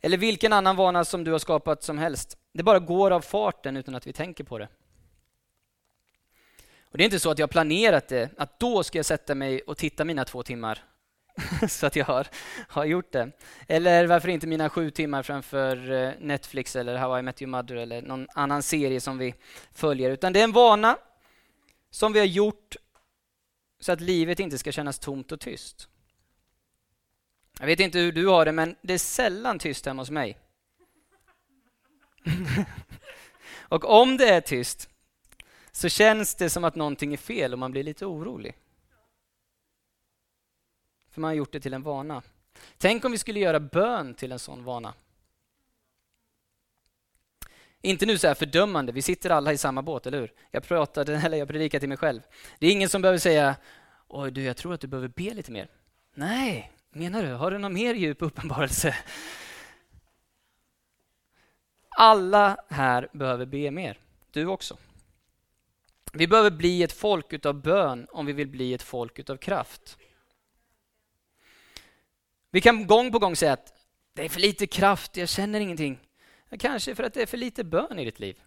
eller 0.00 0.16
vilken 0.16 0.52
annan 0.52 0.76
vana 0.76 1.04
som 1.04 1.24
du 1.24 1.32
har 1.32 1.38
skapat 1.38 1.82
som 1.82 1.98
helst. 1.98 2.38
Det 2.52 2.62
bara 2.62 2.78
går 2.78 3.10
av 3.10 3.20
farten 3.20 3.76
utan 3.76 3.94
att 3.94 4.06
vi 4.06 4.12
tänker 4.12 4.44
på 4.44 4.58
det. 4.58 4.68
Och 6.94 6.98
Det 6.98 7.02
är 7.02 7.04
inte 7.04 7.20
så 7.20 7.30
att 7.30 7.38
jag 7.38 7.46
har 7.46 7.52
planerat 7.52 8.08
det, 8.08 8.30
att 8.38 8.60
då 8.60 8.82
ska 8.82 8.98
jag 8.98 9.06
sätta 9.06 9.34
mig 9.34 9.60
och 9.60 9.76
titta 9.76 10.04
mina 10.04 10.24
två 10.24 10.42
timmar 10.42 10.84
så 11.68 11.86
att 11.86 11.96
jag 11.96 12.04
har, 12.04 12.26
har 12.68 12.84
gjort 12.84 13.12
det. 13.12 13.30
Eller 13.68 14.06
varför 14.06 14.28
inte 14.28 14.46
mina 14.46 14.68
sju 14.68 14.90
timmar 14.90 15.22
framför 15.22 15.92
eh, 15.92 16.10
Netflix 16.20 16.76
eller 16.76 16.96
How 16.96 17.18
I 17.18 17.22
Met 17.22 17.42
Your 17.42 17.50
Mother 17.50 17.76
eller 17.76 18.02
någon 18.02 18.26
annan 18.34 18.62
serie 18.62 19.00
som 19.00 19.18
vi 19.18 19.34
följer. 19.72 20.10
Utan 20.10 20.32
det 20.32 20.40
är 20.40 20.44
en 20.44 20.52
vana 20.52 20.96
som 21.90 22.12
vi 22.12 22.18
har 22.18 22.26
gjort 22.26 22.76
så 23.84 23.92
att 23.92 24.00
livet 24.00 24.40
inte 24.40 24.58
ska 24.58 24.72
kännas 24.72 24.98
tomt 24.98 25.32
och 25.32 25.40
tyst. 25.40 25.88
Jag 27.58 27.66
vet 27.66 27.80
inte 27.80 27.98
hur 27.98 28.12
du 28.12 28.26
har 28.26 28.44
det, 28.44 28.52
men 28.52 28.76
det 28.82 28.94
är 28.94 28.98
sällan 28.98 29.58
tyst 29.58 29.86
hemma 29.86 30.02
hos 30.02 30.10
mig. 30.10 30.38
och 33.48 33.84
om 33.84 34.16
det 34.16 34.28
är 34.28 34.40
tyst 34.40 34.88
så 35.72 35.88
känns 35.88 36.34
det 36.34 36.50
som 36.50 36.64
att 36.64 36.74
någonting 36.74 37.12
är 37.12 37.16
fel 37.16 37.52
och 37.52 37.58
man 37.58 37.70
blir 37.70 37.82
lite 37.82 38.06
orolig. 38.06 38.56
För 41.10 41.20
man 41.20 41.28
har 41.28 41.34
gjort 41.34 41.52
det 41.52 41.60
till 41.60 41.74
en 41.74 41.82
vana. 41.82 42.22
Tänk 42.78 43.04
om 43.04 43.12
vi 43.12 43.18
skulle 43.18 43.40
göra 43.40 43.60
bön 43.60 44.14
till 44.14 44.32
en 44.32 44.38
sån 44.38 44.64
vana. 44.64 44.94
Inte 47.84 48.06
nu 48.06 48.18
så 48.18 48.26
här 48.26 48.34
fördömande, 48.34 48.92
vi 48.92 49.02
sitter 49.02 49.30
alla 49.30 49.52
i 49.52 49.58
samma 49.58 49.82
båt, 49.82 50.06
eller 50.06 50.20
hur? 50.20 50.32
Jag 50.50 50.62
pratade, 50.62 51.16
eller 51.24 51.38
jag 51.38 51.48
predikar 51.48 51.80
till 51.80 51.88
mig 51.88 51.98
själv. 51.98 52.20
Det 52.58 52.66
är 52.66 52.70
ingen 52.70 52.88
som 52.88 53.02
behöver 53.02 53.18
säga 53.18 53.56
Oj 54.08 54.30
du, 54.30 54.42
jag 54.42 54.56
tror 54.56 54.74
att 54.74 54.80
du 54.80 54.86
behöver 54.86 55.08
be 55.08 55.34
lite 55.34 55.52
mer. 55.52 55.68
Nej, 56.14 56.72
menar 56.90 57.22
du? 57.22 57.32
Har 57.32 57.50
du 57.50 57.58
någon 57.58 57.74
mer 57.74 57.94
djup 57.94 58.22
uppenbarelse? 58.22 58.96
Alla 61.88 62.56
här 62.68 63.08
behöver 63.12 63.46
be 63.46 63.70
mer. 63.70 63.98
Du 64.30 64.46
också. 64.46 64.76
Vi 66.12 66.26
behöver 66.26 66.50
bli 66.50 66.82
ett 66.82 66.92
folk 66.92 67.32
utav 67.32 67.62
bön 67.62 68.06
om 68.10 68.26
vi 68.26 68.32
vill 68.32 68.48
bli 68.48 68.74
ett 68.74 68.82
folk 68.82 69.18
utav 69.18 69.36
kraft. 69.36 69.98
Vi 72.50 72.60
kan 72.60 72.86
gång 72.86 73.12
på 73.12 73.18
gång 73.18 73.36
säga 73.36 73.52
att 73.52 73.72
det 74.14 74.24
är 74.24 74.28
för 74.28 74.40
lite 74.40 74.66
kraft, 74.66 75.16
jag 75.16 75.28
känner 75.28 75.60
ingenting. 75.60 75.98
Kanske 76.58 76.94
för 76.94 77.02
att 77.02 77.14
det 77.14 77.22
är 77.22 77.26
för 77.26 77.36
lite 77.36 77.64
bön 77.64 77.98
i 77.98 78.04
ditt 78.04 78.20
liv. 78.20 78.42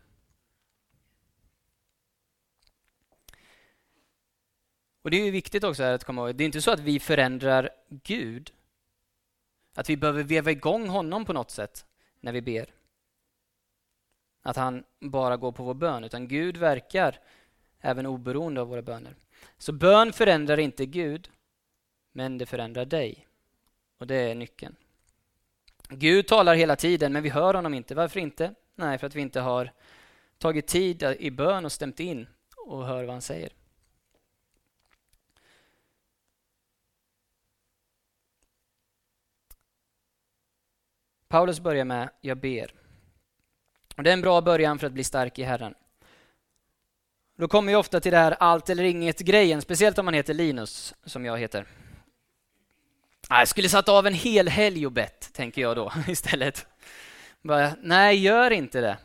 Och 5.02 5.12
Det 5.12 5.18
är 5.18 5.32
viktigt 5.32 5.64
också 5.64 5.84
att 5.84 6.04
komma 6.04 6.22
ihåg, 6.22 6.36
det 6.36 6.44
är 6.44 6.46
inte 6.46 6.62
så 6.62 6.72
att 6.72 6.80
vi 6.80 7.00
förändrar 7.00 7.70
Gud. 7.90 8.54
Att 9.74 9.90
vi 9.90 9.98
behöver 9.98 10.24
veva 10.24 10.52
igång 10.52 10.88
honom 10.88 11.26
på 11.26 11.34
något 11.34 11.52
sätt 11.52 11.86
när 12.20 12.32
vi 12.32 12.42
ber. 12.42 12.74
Att 14.42 14.56
han 14.56 14.84
bara 15.00 15.38
går 15.38 15.52
på 15.52 15.64
vår 15.64 15.74
bön, 15.74 16.04
utan 16.04 16.28
Gud 16.28 16.58
verkar 16.58 17.20
även 17.80 18.06
oberoende 18.06 18.62
av 18.62 18.68
våra 18.68 18.82
böner. 18.82 19.16
Så 19.58 19.72
bön 19.72 20.14
förändrar 20.14 20.58
inte 20.58 20.86
Gud, 20.86 21.30
men 22.12 22.38
det 22.38 22.46
förändrar 22.46 22.86
dig. 22.86 23.28
Och 23.98 24.08
det 24.08 24.16
är 24.16 24.36
nyckeln. 24.36 24.76
Gud 25.90 26.28
talar 26.28 26.56
hela 26.56 26.76
tiden, 26.76 27.14
men 27.14 27.24
vi 27.24 27.30
hör 27.30 27.54
honom 27.54 27.74
inte. 27.74 27.96
Varför 27.96 28.20
inte? 28.20 28.54
Nej, 28.76 28.98
för 28.98 29.08
att 29.08 29.16
vi 29.16 29.22
inte 29.22 29.40
har 29.40 29.72
tagit 30.38 30.68
tid 30.68 31.04
i 31.04 31.32
bön 31.32 31.66
och 31.66 31.72
stämt 31.72 32.00
in 32.00 32.28
och 32.58 32.86
hör 32.86 33.04
vad 33.04 33.14
han 33.14 33.22
säger. 33.22 33.52
Paulus 41.28 41.60
börjar 41.60 41.86
med 41.86 42.10
”Jag 42.22 42.38
ber”. 42.38 42.74
Och 43.96 44.04
Det 44.04 44.10
är 44.10 44.14
en 44.14 44.22
bra 44.22 44.42
början 44.42 44.80
för 44.80 44.88
att 44.88 44.94
bli 44.94 45.04
stark 45.04 45.40
i 45.40 45.44
Herren. 45.44 45.76
Då 47.36 47.48
kommer 47.48 47.72
vi 47.72 47.76
ofta 47.76 48.00
till 48.00 48.12
det 48.12 48.18
här 48.18 48.32
allt 48.40 48.70
eller 48.70 48.84
inget-grejen, 48.84 49.62
speciellt 49.62 49.98
om 49.98 50.06
man 50.06 50.14
heter 50.14 50.34
Linus, 50.34 50.96
som 51.04 51.26
jag 51.26 51.38
heter. 51.38 51.66
Jag 53.30 53.48
skulle 53.48 53.70
satt 53.70 53.90
av 53.90 54.08
en 54.08 54.14
hel 54.14 54.48
helg 54.48 54.86
och 54.86 54.92
bett, 54.92 55.34
tänker 55.34 55.62
jag 55.62 55.76
då 55.76 55.92
istället. 56.08 56.68
Bara, 57.42 57.76
nej, 57.82 58.20
gör 58.20 58.52
inte 58.52 58.82
det. 58.82 58.98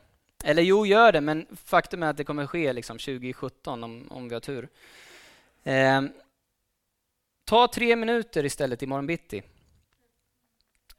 Eller 0.45 0.63
jo, 0.63 0.87
gör 0.87 1.13
det, 1.13 1.21
men 1.21 1.47
faktum 1.65 2.03
är 2.03 2.11
att 2.11 2.17
det 2.17 2.25
kommer 2.25 2.47
ske 2.47 2.73
liksom 2.73 2.99
2017 2.99 3.85
om, 3.85 4.07
om 4.11 4.29
vi 4.29 4.35
har 4.35 4.41
tur. 4.41 4.69
Eh, 5.63 6.03
ta 7.45 7.69
tre 7.69 7.97
minuter 7.97 8.45
istället 8.45 8.83
imorgon 8.83 9.07
bitti 9.07 9.43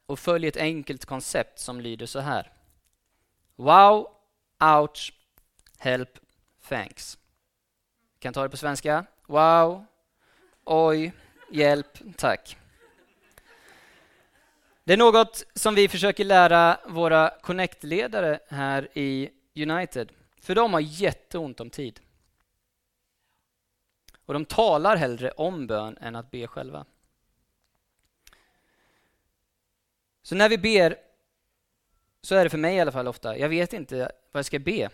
och 0.06 0.18
följ 0.18 0.46
ett 0.46 0.56
enkelt 0.56 1.04
koncept 1.04 1.58
som 1.58 1.80
lyder 1.80 2.06
så 2.06 2.20
här. 2.20 2.52
Wow, 3.56 4.08
ouch, 4.60 5.12
help, 5.78 6.18
thanks. 6.68 7.18
Kan 8.18 8.32
ta 8.32 8.42
det 8.42 8.48
på 8.48 8.56
svenska. 8.56 9.06
Wow, 9.26 9.84
oj, 10.64 11.12
hjälp, 11.50 11.98
tack. 12.16 12.56
Det 14.84 14.92
är 14.92 14.96
något 14.96 15.44
som 15.54 15.74
vi 15.74 15.88
försöker 15.88 16.24
lära 16.24 16.78
våra 16.86 17.32
Connect-ledare 17.42 18.38
här 18.48 18.88
i 18.98 19.30
United. 19.56 20.12
För 20.40 20.54
de 20.54 20.72
har 20.72 20.80
jätteont 20.80 21.60
om 21.60 21.70
tid. 21.70 22.00
Och 24.26 24.34
de 24.34 24.44
talar 24.44 24.96
hellre 24.96 25.30
om 25.30 25.66
bön 25.66 25.98
än 26.00 26.16
att 26.16 26.30
be 26.30 26.46
själva. 26.46 26.84
Så 30.22 30.34
när 30.34 30.48
vi 30.48 30.58
ber, 30.58 30.96
så 32.22 32.34
är 32.34 32.44
det 32.44 32.50
för 32.50 32.58
mig 32.58 32.76
i 32.76 32.80
alla 32.80 32.92
fall 32.92 33.08
ofta, 33.08 33.38
jag 33.38 33.48
vet 33.48 33.72
inte 33.72 33.96
vad 34.32 34.38
jag 34.38 34.44
ska 34.44 34.58
be. 34.58 34.90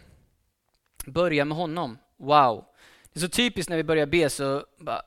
Börja 1.07 1.45
med 1.45 1.57
honom. 1.59 1.99
Wow. 2.17 2.65
Det 3.13 3.19
är 3.19 3.21
så 3.21 3.29
typiskt 3.29 3.71
när 3.71 3.77
vi 3.77 3.85
börjar 3.85 4.07
be 4.07 4.31
så 4.31 4.67
bara, 4.79 5.03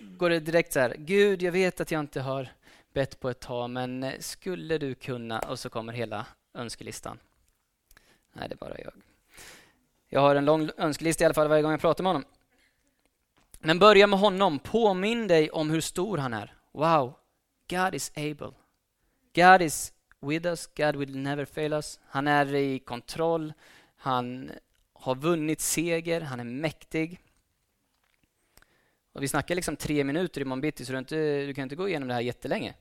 går 0.00 0.30
det 0.30 0.40
direkt 0.40 0.72
så 0.72 0.80
här, 0.80 0.94
Gud, 0.98 1.42
jag 1.42 1.52
vet 1.52 1.80
att 1.80 1.90
jag 1.90 2.00
inte 2.00 2.20
har 2.20 2.48
bett 2.92 3.20
på 3.20 3.30
ett 3.30 3.40
tag, 3.40 3.70
men 3.70 4.02
eh, 4.02 4.18
skulle 4.18 4.78
du 4.78 4.94
kunna? 4.94 5.38
Och 5.38 5.58
så 5.58 5.70
kommer 5.70 5.92
hela 5.92 6.26
önskelistan. 6.54 7.18
Nej, 8.32 8.48
det 8.48 8.54
är 8.54 8.56
bara 8.56 8.78
jag. 8.78 8.92
Jag 10.08 10.20
har 10.20 10.34
en 10.34 10.44
lång 10.44 10.70
önskelista 10.76 11.24
i 11.24 11.26
alla 11.26 11.34
fall 11.34 11.48
varje 11.48 11.62
gång 11.62 11.70
jag 11.70 11.80
pratar 11.80 12.04
med 12.04 12.10
honom. 12.10 12.24
Men 13.58 13.78
börja 13.78 14.06
med 14.06 14.18
honom. 14.18 14.58
Påminn 14.58 15.28
dig 15.28 15.50
om 15.50 15.70
hur 15.70 15.80
stor 15.80 16.18
han 16.18 16.34
är. 16.34 16.54
Wow, 16.72 17.14
God 17.70 17.94
is 17.94 18.12
able. 18.16 18.52
God 19.34 19.62
is 19.62 19.92
with 20.20 20.46
us. 20.46 20.66
God 20.66 20.96
will 20.96 21.18
never 21.18 21.44
fail 21.44 21.72
us. 21.72 22.00
Han 22.06 22.28
är 22.28 22.54
i 22.54 22.78
kontroll. 22.78 23.52
Han 23.96 24.50
har 24.92 25.14
vunnit 25.14 25.60
seger. 25.60 26.20
Han 26.20 26.40
är 26.40 26.44
mäktig. 26.44 27.20
Och 29.18 29.22
vi 29.22 29.28
snackar 29.28 29.54
liksom 29.54 29.76
tre 29.76 30.04
minuter 30.04 30.40
imorgon 30.40 30.60
bitti, 30.60 30.84
så 30.84 30.92
du, 30.92 30.98
inte, 30.98 31.46
du 31.46 31.54
kan 31.54 31.62
inte 31.62 31.76
gå 31.76 31.88
igenom 31.88 32.08
det 32.08 32.14
här 32.14 32.20
jättelänge. 32.20 32.74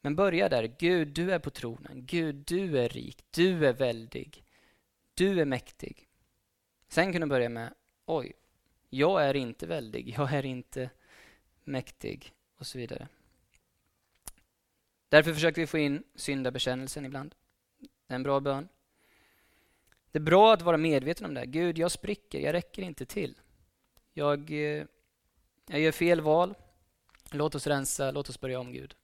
Men 0.00 0.16
börja 0.16 0.48
där. 0.48 0.74
Gud, 0.78 1.08
du 1.08 1.32
är 1.32 1.38
på 1.38 1.50
tronen. 1.50 2.06
Gud, 2.06 2.34
du 2.34 2.78
är 2.78 2.88
rik. 2.88 3.24
Du 3.30 3.66
är 3.66 3.72
väldig. 3.72 4.44
Du 5.14 5.40
är 5.40 5.44
mäktig. 5.44 6.08
Sen 6.88 7.12
kan 7.12 7.20
du 7.20 7.26
börja 7.26 7.48
med, 7.48 7.74
oj, 8.06 8.32
jag 8.90 9.24
är 9.24 9.36
inte 9.36 9.66
väldig. 9.66 10.14
Jag 10.18 10.32
är 10.32 10.44
inte 10.44 10.90
mäktig 11.64 12.32
och 12.56 12.66
så 12.66 12.78
vidare. 12.78 13.08
Därför 15.08 15.34
försöker 15.34 15.60
vi 15.60 15.66
få 15.66 15.78
in 15.78 16.04
syndabekännelsen 16.14 17.04
ibland. 17.04 17.34
Det 17.78 18.14
är 18.14 18.14
en 18.14 18.22
bra 18.22 18.40
bön. 18.40 18.68
Det 20.10 20.18
är 20.18 20.22
bra 20.22 20.54
att 20.54 20.62
vara 20.62 20.76
medveten 20.76 21.26
om 21.26 21.34
det. 21.34 21.46
Gud, 21.46 21.78
jag 21.78 21.90
spricker. 21.90 22.40
Jag 22.40 22.52
räcker 22.52 22.82
inte 22.82 23.06
till. 23.06 23.40
Jag, 24.14 24.50
eh, 24.50 24.84
jag 25.66 25.80
gör 25.80 25.92
fel 25.92 26.20
val. 26.20 26.54
Låt 27.30 27.54
oss 27.54 27.66
rensa. 27.66 28.10
Låt 28.10 28.28
oss 28.28 28.40
börja 28.40 28.60
om, 28.60 28.72
Gud. 28.72 28.94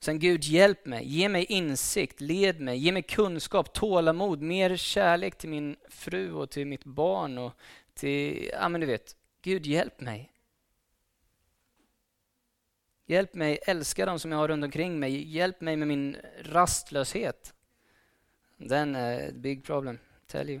Sen 0.00 0.18
Gud, 0.18 0.44
hjälp 0.44 0.86
mig, 0.86 1.06
ge 1.06 1.28
mig 1.28 1.44
insikt, 1.44 2.20
led 2.20 2.60
mig, 2.60 2.78
ge 2.78 2.92
mig 2.92 3.02
kunskap, 3.02 3.72
tålamod, 3.72 4.42
mer 4.42 4.76
kärlek 4.76 5.38
till 5.38 5.48
min 5.48 5.76
fru 5.88 6.32
och 6.32 6.50
till 6.50 6.66
mitt 6.66 6.84
barn 6.84 7.38
och 7.38 7.52
till, 7.94 8.50
ja 8.52 8.68
men 8.68 8.80
du 8.80 8.86
vet, 8.86 9.16
Gud 9.42 9.66
hjälp 9.66 10.00
mig. 10.00 10.32
Hjälp 13.06 13.34
mig 13.34 13.58
älska 13.66 14.06
dem 14.06 14.18
som 14.18 14.32
jag 14.32 14.38
har 14.38 14.48
runt 14.48 14.64
omkring 14.64 15.00
mig. 15.00 15.28
Hjälp 15.28 15.60
mig 15.60 15.76
med 15.76 15.88
min 15.88 16.16
rastlöshet. 16.42 17.54
Den 18.56 18.94
är 18.94 19.20
ett 19.20 19.34
big 19.34 19.64
problem, 19.64 19.98
tell 20.26 20.50
you. 20.50 20.60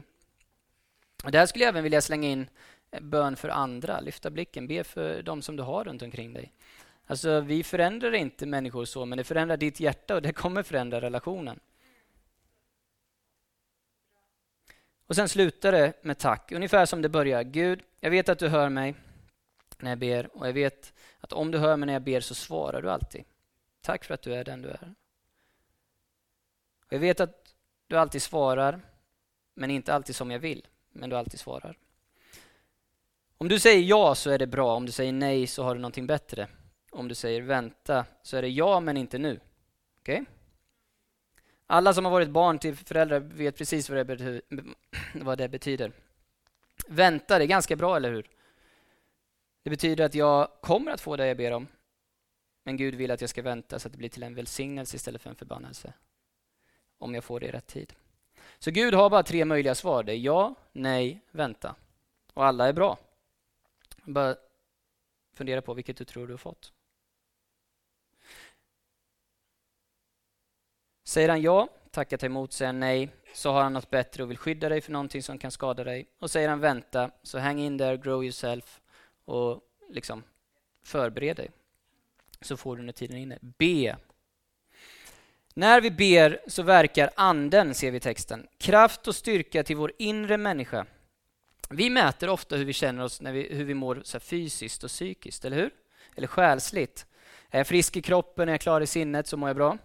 Och 1.24 1.30
där 1.30 1.46
skulle 1.46 1.64
jag 1.64 1.68
även 1.68 1.82
vilja 1.82 2.00
slänga 2.00 2.28
in 2.28 2.48
eh, 2.90 3.00
bön 3.00 3.36
för 3.36 3.48
andra. 3.48 4.00
Lyfta 4.00 4.30
blicken, 4.30 4.66
be 4.66 4.84
för 4.84 5.22
de 5.22 5.42
som 5.42 5.56
du 5.56 5.62
har 5.62 5.84
runt 5.84 6.02
omkring 6.02 6.32
dig. 6.32 6.52
Alltså, 7.06 7.40
vi 7.40 7.64
förändrar 7.64 8.12
inte 8.12 8.46
människor 8.46 8.84
så, 8.84 9.04
men 9.04 9.18
det 9.18 9.24
förändrar 9.24 9.56
ditt 9.56 9.80
hjärta 9.80 10.14
och 10.14 10.22
det 10.22 10.32
kommer 10.32 10.62
förändra 10.62 11.00
relationen. 11.00 11.60
Och 15.06 15.16
sen 15.16 15.28
slutar 15.28 15.72
det 15.72 15.92
med 16.02 16.18
tack, 16.18 16.52
ungefär 16.52 16.86
som 16.86 17.02
det 17.02 17.08
börjar. 17.08 17.42
Gud, 17.42 17.82
jag 18.00 18.10
vet 18.10 18.28
att 18.28 18.38
du 18.38 18.48
hör 18.48 18.68
mig 18.68 18.94
när 19.78 19.90
jag 19.90 19.98
ber 19.98 20.36
och 20.36 20.48
jag 20.48 20.52
vet 20.52 20.92
att 21.20 21.32
om 21.32 21.50
du 21.50 21.58
hör 21.58 21.76
mig 21.76 21.86
när 21.86 21.92
jag 21.92 22.02
ber 22.02 22.20
så 22.20 22.34
svarar 22.34 22.82
du 22.82 22.90
alltid. 22.90 23.24
Tack 23.80 24.04
för 24.04 24.14
att 24.14 24.22
du 24.22 24.34
är 24.34 24.44
den 24.44 24.62
du 24.62 24.68
är. 24.68 24.94
Och 26.86 26.92
jag 26.92 26.98
vet 26.98 27.20
att 27.20 27.54
du 27.86 27.98
alltid 27.98 28.22
svarar, 28.22 28.80
men 29.54 29.70
inte 29.70 29.94
alltid 29.94 30.16
som 30.16 30.30
jag 30.30 30.38
vill, 30.38 30.66
men 30.94 31.10
du 31.10 31.16
alltid 31.16 31.40
svarar. 31.40 31.78
Om 33.38 33.48
du 33.48 33.58
säger 33.58 33.82
ja 33.82 34.14
så 34.14 34.30
är 34.30 34.38
det 34.38 34.46
bra, 34.46 34.74
om 34.74 34.86
du 34.86 34.92
säger 34.92 35.12
nej 35.12 35.46
så 35.46 35.62
har 35.62 35.74
du 35.74 35.80
någonting 35.80 36.06
bättre. 36.06 36.48
Om 36.90 37.08
du 37.08 37.14
säger 37.14 37.42
vänta 37.42 38.06
så 38.22 38.36
är 38.36 38.42
det 38.42 38.48
ja, 38.48 38.80
men 38.80 38.96
inte 38.96 39.18
nu. 39.18 39.40
Okej? 40.00 40.20
Okay? 40.20 40.34
Alla 41.66 41.94
som 41.94 42.04
har 42.04 42.12
varit 42.12 42.30
barn 42.30 42.58
till 42.58 42.76
föräldrar 42.76 43.20
vet 43.20 43.56
precis 43.56 43.90
vad 43.90 44.06
det, 44.06 44.40
vad 45.14 45.38
det 45.38 45.48
betyder. 45.48 45.92
Vänta, 46.86 47.38
det 47.38 47.44
är 47.44 47.46
ganska 47.46 47.76
bra, 47.76 47.96
eller 47.96 48.12
hur? 48.12 48.30
Det 49.62 49.70
betyder 49.70 50.04
att 50.04 50.14
jag 50.14 50.48
kommer 50.60 50.92
att 50.92 51.00
få 51.00 51.16
det 51.16 51.26
jag 51.26 51.36
ber 51.36 51.52
om. 51.52 51.66
Men 52.64 52.76
Gud 52.76 52.94
vill 52.94 53.10
att 53.10 53.20
jag 53.20 53.30
ska 53.30 53.42
vänta 53.42 53.78
så 53.78 53.88
att 53.88 53.92
det 53.92 53.98
blir 53.98 54.08
till 54.08 54.22
en 54.22 54.34
välsignelse 54.34 54.96
istället 54.96 55.22
för 55.22 55.30
en 55.30 55.36
förbannelse. 55.36 55.92
Om 56.98 57.14
jag 57.14 57.24
får 57.24 57.40
det 57.40 57.46
i 57.46 57.50
rätt 57.50 57.66
tid. 57.66 57.92
Så 58.64 58.70
Gud 58.70 58.94
har 58.94 59.10
bara 59.10 59.22
tre 59.22 59.44
möjliga 59.44 59.74
svar. 59.74 60.02
Det 60.02 60.12
är 60.12 60.16
ja, 60.16 60.54
nej, 60.72 61.20
vänta. 61.30 61.74
Och 62.34 62.44
alla 62.44 62.68
är 62.68 62.72
bra. 62.72 62.98
Bara 64.04 64.36
fundera 65.32 65.62
på 65.62 65.74
vilket 65.74 65.96
du 65.96 66.04
tror 66.04 66.26
du 66.26 66.32
har 66.32 66.38
fått. 66.38 66.72
Säger 71.04 71.28
han 71.28 71.42
ja, 71.42 71.68
tackar 71.90 72.16
ta 72.16 72.26
emot, 72.26 72.52
säger 72.52 72.72
nej, 72.72 73.08
så 73.34 73.52
har 73.52 73.62
han 73.62 73.72
något 73.72 73.90
bättre 73.90 74.22
och 74.22 74.30
vill 74.30 74.38
skydda 74.38 74.68
dig 74.68 74.80
för 74.80 74.92
någonting 74.92 75.22
som 75.22 75.38
kan 75.38 75.50
skada 75.50 75.84
dig. 75.84 76.06
Och 76.18 76.30
säger 76.30 76.48
han 76.48 76.60
vänta, 76.60 77.10
så 77.22 77.38
hang 77.38 77.60
in 77.60 77.78
there, 77.78 77.96
grow 77.96 78.24
yourself 78.24 78.80
och 79.24 79.60
liksom 79.88 80.22
förbered 80.82 81.36
dig. 81.36 81.50
Så 82.40 82.56
får 82.56 82.76
du 82.76 82.82
när 82.82 82.92
tiden 82.92 83.16
är 83.16 83.20
inne. 83.20 83.38
Be. 83.40 83.96
När 85.54 85.80
vi 85.80 85.90
ber 85.90 86.40
så 86.46 86.62
verkar 86.62 87.10
anden, 87.16 87.74
ser 87.74 87.90
vi 87.90 87.96
i 87.96 88.00
texten. 88.00 88.46
Kraft 88.58 89.08
och 89.08 89.14
styrka 89.14 89.64
till 89.64 89.76
vår 89.76 89.92
inre 89.98 90.36
människa. 90.36 90.86
Vi 91.70 91.90
mäter 91.90 92.28
ofta 92.28 92.56
hur 92.56 92.64
vi 92.64 92.72
känner 92.72 93.04
oss, 93.04 93.20
när 93.20 93.32
vi, 93.32 93.54
hur 93.54 93.64
vi 93.64 93.74
mår 93.74 94.02
så 94.04 94.20
fysiskt 94.20 94.84
och 94.84 94.90
psykiskt, 94.90 95.44
eller 95.44 95.56
hur? 95.56 95.70
Eller 96.16 96.26
själsligt. 96.26 97.06
Är 97.50 97.58
jag 97.58 97.66
frisk 97.66 97.96
i 97.96 98.02
kroppen, 98.02 98.48
är 98.48 98.52
jag 98.52 98.60
klar 98.60 98.80
i 98.80 98.86
sinnet 98.86 99.26
så 99.26 99.36
mår 99.36 99.48
jag 99.48 99.56
bra. 99.56 99.78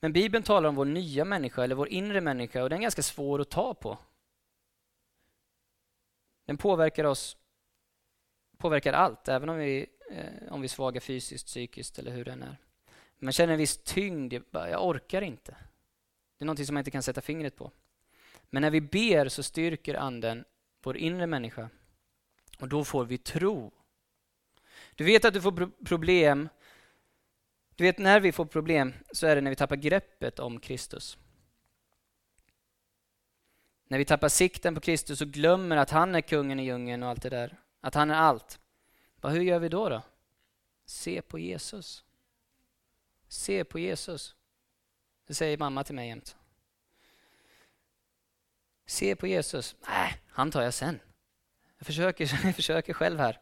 Men 0.00 0.12
Bibeln 0.12 0.44
talar 0.44 0.68
om 0.68 0.74
vår 0.74 0.84
nya 0.84 1.24
människa, 1.24 1.64
eller 1.64 1.74
vår 1.74 1.88
inre 1.88 2.20
människa, 2.20 2.62
och 2.62 2.70
den 2.70 2.78
är 2.78 2.82
ganska 2.82 3.02
svår 3.02 3.40
att 3.40 3.50
ta 3.50 3.74
på. 3.74 3.98
Den 6.46 6.56
påverkar 6.56 7.04
oss, 7.04 7.36
påverkar 8.60 8.92
allt, 8.92 9.28
även 9.28 9.48
om 9.48 9.58
vi, 9.58 9.86
eh, 10.10 10.52
om 10.52 10.60
vi 10.60 10.66
är 10.66 10.68
svaga 10.68 11.00
fysiskt, 11.00 11.46
psykiskt 11.46 11.98
eller 11.98 12.10
hur 12.10 12.24
den 12.24 12.42
är. 12.42 12.56
Man 13.18 13.32
känner 13.32 13.52
en 13.52 13.58
viss 13.58 13.82
tyngd, 13.84 14.34
jag 14.52 14.86
orkar 14.86 15.22
inte. 15.22 15.56
Det 16.38 16.44
är 16.44 16.46
någonting 16.46 16.66
som 16.66 16.74
man 16.74 16.80
inte 16.80 16.90
kan 16.90 17.02
sätta 17.02 17.20
fingret 17.20 17.56
på. 17.56 17.70
Men 18.50 18.62
när 18.62 18.70
vi 18.70 18.80
ber 18.80 19.28
så 19.28 19.42
styrker 19.42 19.94
anden 19.94 20.44
vår 20.82 20.96
inre 20.96 21.26
människa 21.26 21.68
och 22.58 22.68
då 22.68 22.84
får 22.84 23.04
vi 23.04 23.18
tro. 23.18 23.72
Du 24.94 25.04
vet 25.04 25.24
att 25.24 25.34
du 25.34 25.40
får 25.40 25.84
problem 25.84 26.48
du 27.80 27.84
vet, 27.84 27.98
när 27.98 28.20
vi 28.20 28.32
får 28.32 28.44
problem 28.44 28.94
så 29.12 29.26
är 29.26 29.34
det 29.34 29.40
när 29.40 29.50
vi 29.50 29.56
tappar 29.56 29.76
greppet 29.76 30.38
om 30.38 30.60
Kristus. 30.60 31.18
När 33.88 33.98
vi 33.98 34.04
tappar 34.04 34.28
sikten 34.28 34.74
på 34.74 34.80
Kristus 34.80 35.20
och 35.20 35.28
glömmer 35.28 35.76
att 35.76 35.90
han 35.90 36.14
är 36.14 36.20
kungen 36.20 36.60
i 36.60 36.64
djungeln 36.64 37.02
och 37.02 37.08
allt 37.08 37.22
det 37.22 37.28
där. 37.28 37.58
Att 37.80 37.94
han 37.94 38.10
är 38.10 38.14
allt. 38.14 38.60
Bara, 39.20 39.32
hur 39.32 39.40
gör 39.40 39.58
vi 39.58 39.68
då? 39.68 39.88
då? 39.88 40.02
Se 40.84 41.22
på 41.22 41.38
Jesus. 41.38 42.04
Se 43.28 43.64
på 43.64 43.78
Jesus. 43.78 44.34
Det 45.26 45.34
säger 45.34 45.58
mamma 45.58 45.84
till 45.84 45.94
mig 45.94 46.08
jämt. 46.08 46.36
Se 48.86 49.16
på 49.16 49.26
Jesus. 49.26 49.76
Nej, 49.88 50.22
han 50.28 50.50
tar 50.50 50.62
jag 50.62 50.74
sen. 50.74 51.00
Jag 51.78 51.86
försöker, 51.86 52.44
jag 52.44 52.56
försöker 52.56 52.92
själv 52.92 53.18
här. 53.18 53.38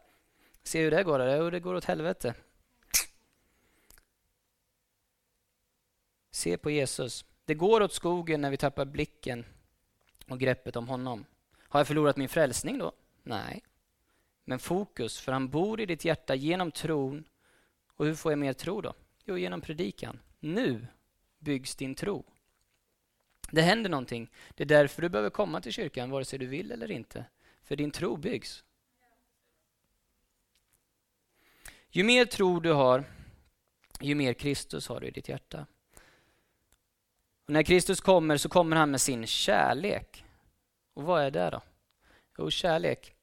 Se 0.62 0.82
hur 0.82 0.90
det 0.90 1.02
går. 1.02 1.28
Jo, 1.28 1.50
det 1.50 1.60
går 1.60 1.74
åt 1.74 1.84
helvete. 1.84 2.34
Se 6.30 6.58
på 6.58 6.70
Jesus. 6.70 7.24
Det 7.44 7.54
går 7.54 7.80
åt 7.80 7.92
skogen 7.92 8.40
när 8.40 8.50
vi 8.50 8.56
tappar 8.56 8.84
blicken 8.84 9.44
och 10.28 10.38
greppet 10.38 10.76
om 10.76 10.88
honom. 10.88 11.24
Har 11.58 11.80
jag 11.80 11.86
förlorat 11.86 12.16
min 12.16 12.28
frälsning 12.28 12.78
då? 12.78 12.92
Nej. 13.22 13.62
Men 14.48 14.58
fokus, 14.58 15.20
för 15.20 15.32
han 15.32 15.48
bor 15.48 15.80
i 15.80 15.86
ditt 15.86 16.04
hjärta 16.04 16.34
genom 16.34 16.70
tron. 16.70 17.24
Och 17.86 18.06
hur 18.06 18.14
får 18.14 18.32
jag 18.32 18.38
mer 18.38 18.52
tro 18.52 18.80
då? 18.80 18.94
Jo, 19.24 19.38
genom 19.38 19.60
predikan. 19.60 20.20
Nu 20.40 20.86
byggs 21.38 21.76
din 21.76 21.94
tro. 21.94 22.24
Det 23.50 23.62
händer 23.62 23.90
någonting. 23.90 24.30
Det 24.54 24.62
är 24.62 24.66
därför 24.66 25.02
du 25.02 25.08
behöver 25.08 25.30
komma 25.30 25.60
till 25.60 25.72
kyrkan, 25.72 26.10
vare 26.10 26.24
sig 26.24 26.38
du 26.38 26.46
vill 26.46 26.72
eller 26.72 26.90
inte. 26.90 27.24
För 27.62 27.76
din 27.76 27.90
tro 27.90 28.16
byggs. 28.16 28.64
Ju 31.90 32.04
mer 32.04 32.24
tro 32.24 32.60
du 32.60 32.72
har, 32.72 33.04
ju 34.00 34.14
mer 34.14 34.32
Kristus 34.32 34.88
har 34.88 35.00
du 35.00 35.06
i 35.06 35.10
ditt 35.10 35.28
hjärta. 35.28 35.66
Och 37.46 37.52
när 37.52 37.62
Kristus 37.62 38.00
kommer 38.00 38.36
så 38.36 38.48
kommer 38.48 38.76
han 38.76 38.90
med 38.90 39.00
sin 39.00 39.26
kärlek. 39.26 40.24
Och 40.94 41.02
vad 41.02 41.22
är 41.22 41.30
det 41.30 41.50
då? 41.50 41.62
Jo, 42.38 42.50
kärlek. 42.50 43.17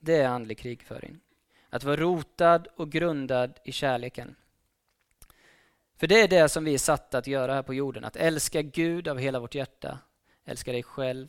Det 0.00 0.16
är 0.16 0.28
andlig 0.28 0.58
krigföring. 0.58 1.20
Att 1.70 1.84
vara 1.84 1.96
rotad 1.96 2.68
och 2.76 2.90
grundad 2.92 3.58
i 3.64 3.72
kärleken. 3.72 4.36
För 5.96 6.06
det 6.06 6.20
är 6.20 6.28
det 6.28 6.48
som 6.48 6.64
vi 6.64 6.74
är 6.74 6.78
satta 6.78 7.18
att 7.18 7.26
göra 7.26 7.54
här 7.54 7.62
på 7.62 7.74
jorden. 7.74 8.04
Att 8.04 8.16
älska 8.16 8.62
Gud 8.62 9.08
av 9.08 9.18
hela 9.18 9.40
vårt 9.40 9.54
hjärta. 9.54 9.98
Älska 10.44 10.72
dig 10.72 10.82
själv 10.82 11.28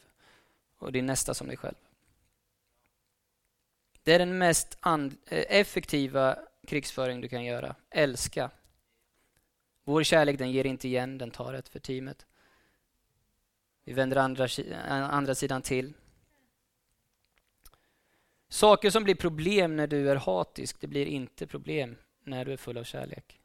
och 0.78 0.92
din 0.92 1.06
nästa 1.06 1.34
som 1.34 1.48
dig 1.48 1.58
själv. 1.58 1.76
Det 4.04 4.14
är 4.14 4.20
den 4.20 4.38
mest 4.38 4.78
eh, 4.86 5.10
effektiva 5.30 6.40
krigsföring 6.68 7.22
du 7.22 7.28
kan 7.28 7.44
göra. 7.44 7.76
Älska. 7.90 8.50
Vår 9.84 10.04
kärlek 10.04 10.38
den 10.38 10.52
ger 10.52 10.66
inte 10.66 10.88
igen, 10.88 11.18
den 11.18 11.32
tar 11.32 11.54
ett 11.54 11.70
för 11.70 11.80
teamet. 11.80 12.26
Vi 13.84 13.94
vänder 13.94 14.18
andra, 14.18 14.46
eh, 14.46 15.14
andra 15.14 15.36
sidan 15.36 15.62
till. 15.62 15.94
Saker 18.52 18.90
som 18.90 19.04
blir 19.04 19.16
problem 19.16 19.76
när 19.76 19.88
du 19.88 20.10
är 20.10 20.16
hatisk, 20.16 20.82
det 20.82 20.88
blir 20.88 21.06
inte 21.06 21.48
problem 21.48 21.98
när 22.24 22.46
du 22.46 22.54
är 22.54 22.58
full 22.58 22.78
av 22.78 22.84
kärlek. 22.84 23.40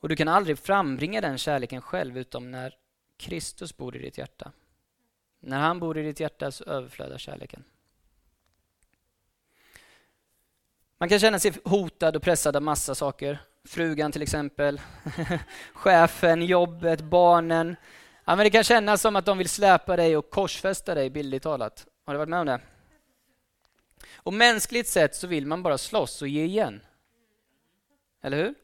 Och 0.00 0.08
du 0.08 0.16
kan 0.16 0.28
aldrig 0.28 0.58
frambringa 0.58 1.20
den 1.20 1.38
kärleken 1.38 1.80
själv 1.80 2.18
utom 2.18 2.50
när 2.50 2.74
Kristus 3.16 3.76
bor 3.76 3.96
i 3.96 3.98
ditt 3.98 4.18
hjärta. 4.18 4.52
När 5.40 5.58
han 5.58 5.80
bor 5.80 5.98
i 5.98 6.02
ditt 6.02 6.20
hjärta 6.20 6.50
så 6.50 6.64
överflödar 6.64 7.18
kärleken. 7.18 7.64
Man 10.98 11.08
kan 11.08 11.18
känna 11.18 11.38
sig 11.38 11.52
hotad 11.64 12.16
och 12.16 12.22
pressad 12.22 12.56
av 12.56 12.62
massa 12.62 12.94
saker. 12.94 13.38
Frugan 13.64 14.12
till 14.12 14.22
exempel, 14.22 14.80
chefen, 15.72 16.42
jobbet, 16.42 17.00
barnen. 17.00 17.76
Ja, 18.24 18.36
men 18.36 18.44
det 18.44 18.50
kan 18.50 18.64
kännas 18.64 19.02
som 19.02 19.16
att 19.16 19.26
de 19.26 19.38
vill 19.38 19.48
släpa 19.48 19.96
dig 19.96 20.16
och 20.16 20.30
korsfästa 20.30 20.94
dig, 20.94 21.10
bildligt 21.10 21.42
talat. 21.42 21.86
Har 22.06 22.14
du 22.14 22.18
varit 22.18 22.28
med 22.28 22.40
om 22.40 22.46
det? 22.46 22.60
Och 24.14 24.32
mänskligt 24.32 24.88
sett 24.88 25.16
så 25.16 25.26
vill 25.26 25.46
man 25.46 25.62
bara 25.62 25.78
slåss 25.78 26.22
och 26.22 26.28
ge 26.28 26.44
igen. 26.44 26.80
Eller 28.20 28.36
hur? 28.36 28.54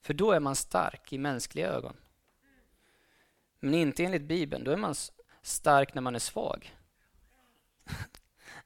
För 0.00 0.14
då 0.14 0.32
är 0.32 0.40
man 0.40 0.56
stark 0.56 1.12
i 1.12 1.18
mänskliga 1.18 1.68
ögon. 1.68 1.96
Men 3.60 3.74
inte 3.74 4.04
enligt 4.04 4.22
Bibeln. 4.22 4.64
Då 4.64 4.70
är 4.70 4.76
man 4.76 4.94
stark 5.42 5.94
när 5.94 6.02
man 6.02 6.14
är 6.14 6.18
svag. 6.18 6.76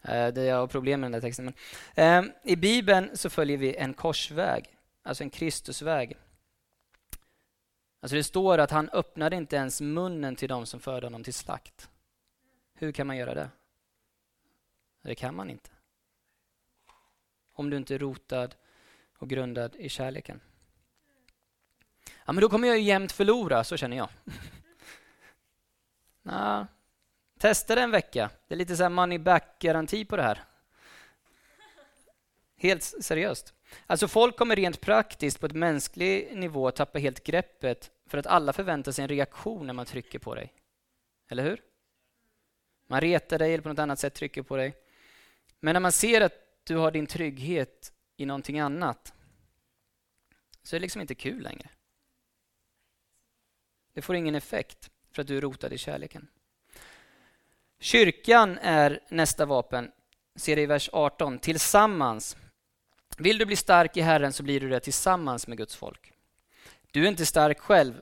Eh, 0.04 0.28
det 0.28 0.44
jag 0.44 0.56
har 0.56 0.66
problem 0.66 1.00
med 1.00 1.12
den 1.12 1.20
där 1.20 1.28
texten. 1.28 1.44
Men, 1.94 2.24
eh, 2.24 2.30
I 2.44 2.56
Bibeln 2.56 3.16
så 3.16 3.30
följer 3.30 3.56
vi 3.56 3.76
en 3.76 3.94
korsväg, 3.94 4.78
alltså 5.02 5.24
en 5.24 5.30
Kristusväg. 5.30 6.16
Alltså 8.00 8.16
det 8.16 8.24
står 8.24 8.58
att 8.58 8.70
han 8.70 8.88
öppnade 8.88 9.36
inte 9.36 9.56
ens 9.56 9.80
munnen 9.80 10.36
till 10.36 10.48
dem 10.48 10.66
som 10.66 10.80
förde 10.80 11.06
honom 11.06 11.24
till 11.24 11.34
slakt. 11.34 11.88
Hur 12.82 12.92
kan 12.92 13.06
man 13.06 13.16
göra 13.16 13.34
det? 13.34 13.50
Det 15.02 15.14
kan 15.14 15.34
man 15.34 15.50
inte. 15.50 15.70
Om 17.52 17.70
du 17.70 17.76
inte 17.76 17.94
är 17.94 17.98
rotad 17.98 18.54
och 19.18 19.28
grundad 19.28 19.76
i 19.76 19.88
kärleken. 19.88 20.40
Ja, 22.24 22.32
men 22.32 22.40
då 22.40 22.48
kommer 22.48 22.68
jag 22.68 22.78
ju 22.78 22.82
jämt 22.82 23.12
förlora, 23.12 23.64
så 23.64 23.76
känner 23.76 23.96
jag. 23.96 24.08
Nah, 26.22 26.66
testa 27.38 27.74
det 27.74 27.80
en 27.80 27.90
vecka. 27.90 28.30
Det 28.48 28.54
är 28.54 28.58
lite 28.58 28.76
så 28.76 28.88
money 28.88 29.18
back-garanti 29.18 30.04
på 30.04 30.16
det 30.16 30.22
här. 30.22 30.44
Helt 32.56 32.82
seriöst. 32.82 33.54
Alltså 33.86 34.08
folk 34.08 34.36
kommer 34.36 34.56
rent 34.56 34.80
praktiskt 34.80 35.40
på 35.40 35.46
ett 35.46 35.52
mänsklig 35.52 36.36
nivå 36.36 36.70
tappa 36.70 36.98
helt 36.98 37.24
greppet 37.24 37.90
för 38.06 38.18
att 38.18 38.26
alla 38.26 38.52
förväntar 38.52 38.92
sig 38.92 39.02
en 39.02 39.08
reaktion 39.08 39.66
när 39.66 39.74
man 39.74 39.86
trycker 39.86 40.18
på 40.18 40.34
dig. 40.34 40.52
Eller 41.28 41.42
hur? 41.42 41.71
Man 42.92 43.00
retar 43.00 43.38
dig 43.38 43.52
eller 43.52 43.62
på 43.62 43.68
något 43.68 43.78
annat 43.78 43.98
sätt 43.98 44.14
trycker 44.14 44.42
på 44.42 44.56
dig. 44.56 44.74
Men 45.60 45.72
när 45.72 45.80
man 45.80 45.92
ser 45.92 46.20
att 46.20 46.32
du 46.64 46.76
har 46.76 46.90
din 46.90 47.06
trygghet 47.06 47.92
i 48.16 48.26
någonting 48.26 48.60
annat 48.60 49.14
så 50.62 50.76
är 50.76 50.80
det 50.80 50.82
liksom 50.82 51.00
inte 51.00 51.14
kul 51.14 51.42
längre. 51.42 51.68
Det 53.94 54.02
får 54.02 54.16
ingen 54.16 54.34
effekt 54.34 54.90
för 55.12 55.22
att 55.22 55.28
du 55.28 55.36
är 55.36 55.40
rotad 55.40 55.72
i 55.72 55.78
kärleken. 55.78 56.28
Kyrkan 57.80 58.58
är 58.58 59.00
nästa 59.08 59.46
vapen. 59.46 59.90
Ser 60.36 60.56
det 60.56 60.62
i 60.62 60.66
vers 60.66 60.90
18. 60.92 61.38
Tillsammans. 61.38 62.36
Vill 63.18 63.38
du 63.38 63.46
bli 63.46 63.56
stark 63.56 63.96
i 63.96 64.00
Herren 64.00 64.32
så 64.32 64.42
blir 64.42 64.60
du 64.60 64.68
det 64.68 64.80
tillsammans 64.80 65.46
med 65.46 65.58
Guds 65.58 65.76
folk. 65.76 66.12
Du 66.90 67.04
är 67.04 67.08
inte 67.08 67.26
stark 67.26 67.58
själv. 67.58 68.00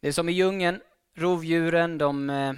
Det 0.00 0.08
är 0.08 0.12
som 0.12 0.28
i 0.28 0.32
djungeln. 0.32 0.80
Rovdjuren, 1.14 1.98
de 1.98 2.30
eh, 2.30 2.54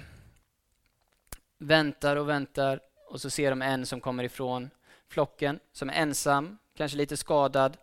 väntar 1.63 2.15
och 2.15 2.29
väntar 2.29 2.79
och 3.07 3.21
så 3.21 3.29
ser 3.29 3.49
de 3.49 3.61
en 3.61 3.85
som 3.85 4.01
kommer 4.01 4.23
ifrån 4.23 4.69
flocken, 5.07 5.59
som 5.71 5.89
är 5.89 5.93
ensam, 5.93 6.57
kanske 6.75 6.97
lite 6.97 7.17
skadad 7.17 7.77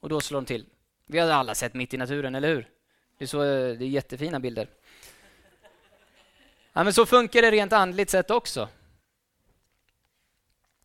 och 0.00 0.08
då 0.08 0.20
slår 0.20 0.38
de 0.38 0.46
till. 0.46 0.66
Vi 1.06 1.18
har 1.18 1.30
alla 1.30 1.54
sett 1.54 1.74
Mitt 1.74 1.94
i 1.94 1.96
naturen, 1.96 2.34
eller 2.34 2.48
hur? 2.48 2.68
Det 3.18 3.24
är, 3.24 3.26
så, 3.26 3.38
det 3.42 3.84
är 3.84 3.88
jättefina 3.88 4.40
bilder. 4.40 4.68
Ja, 6.72 6.84
men 6.84 6.92
så 6.92 7.06
funkar 7.06 7.42
det 7.42 7.50
rent 7.50 7.72
andligt 7.72 8.10
sett 8.10 8.30
också. 8.30 8.68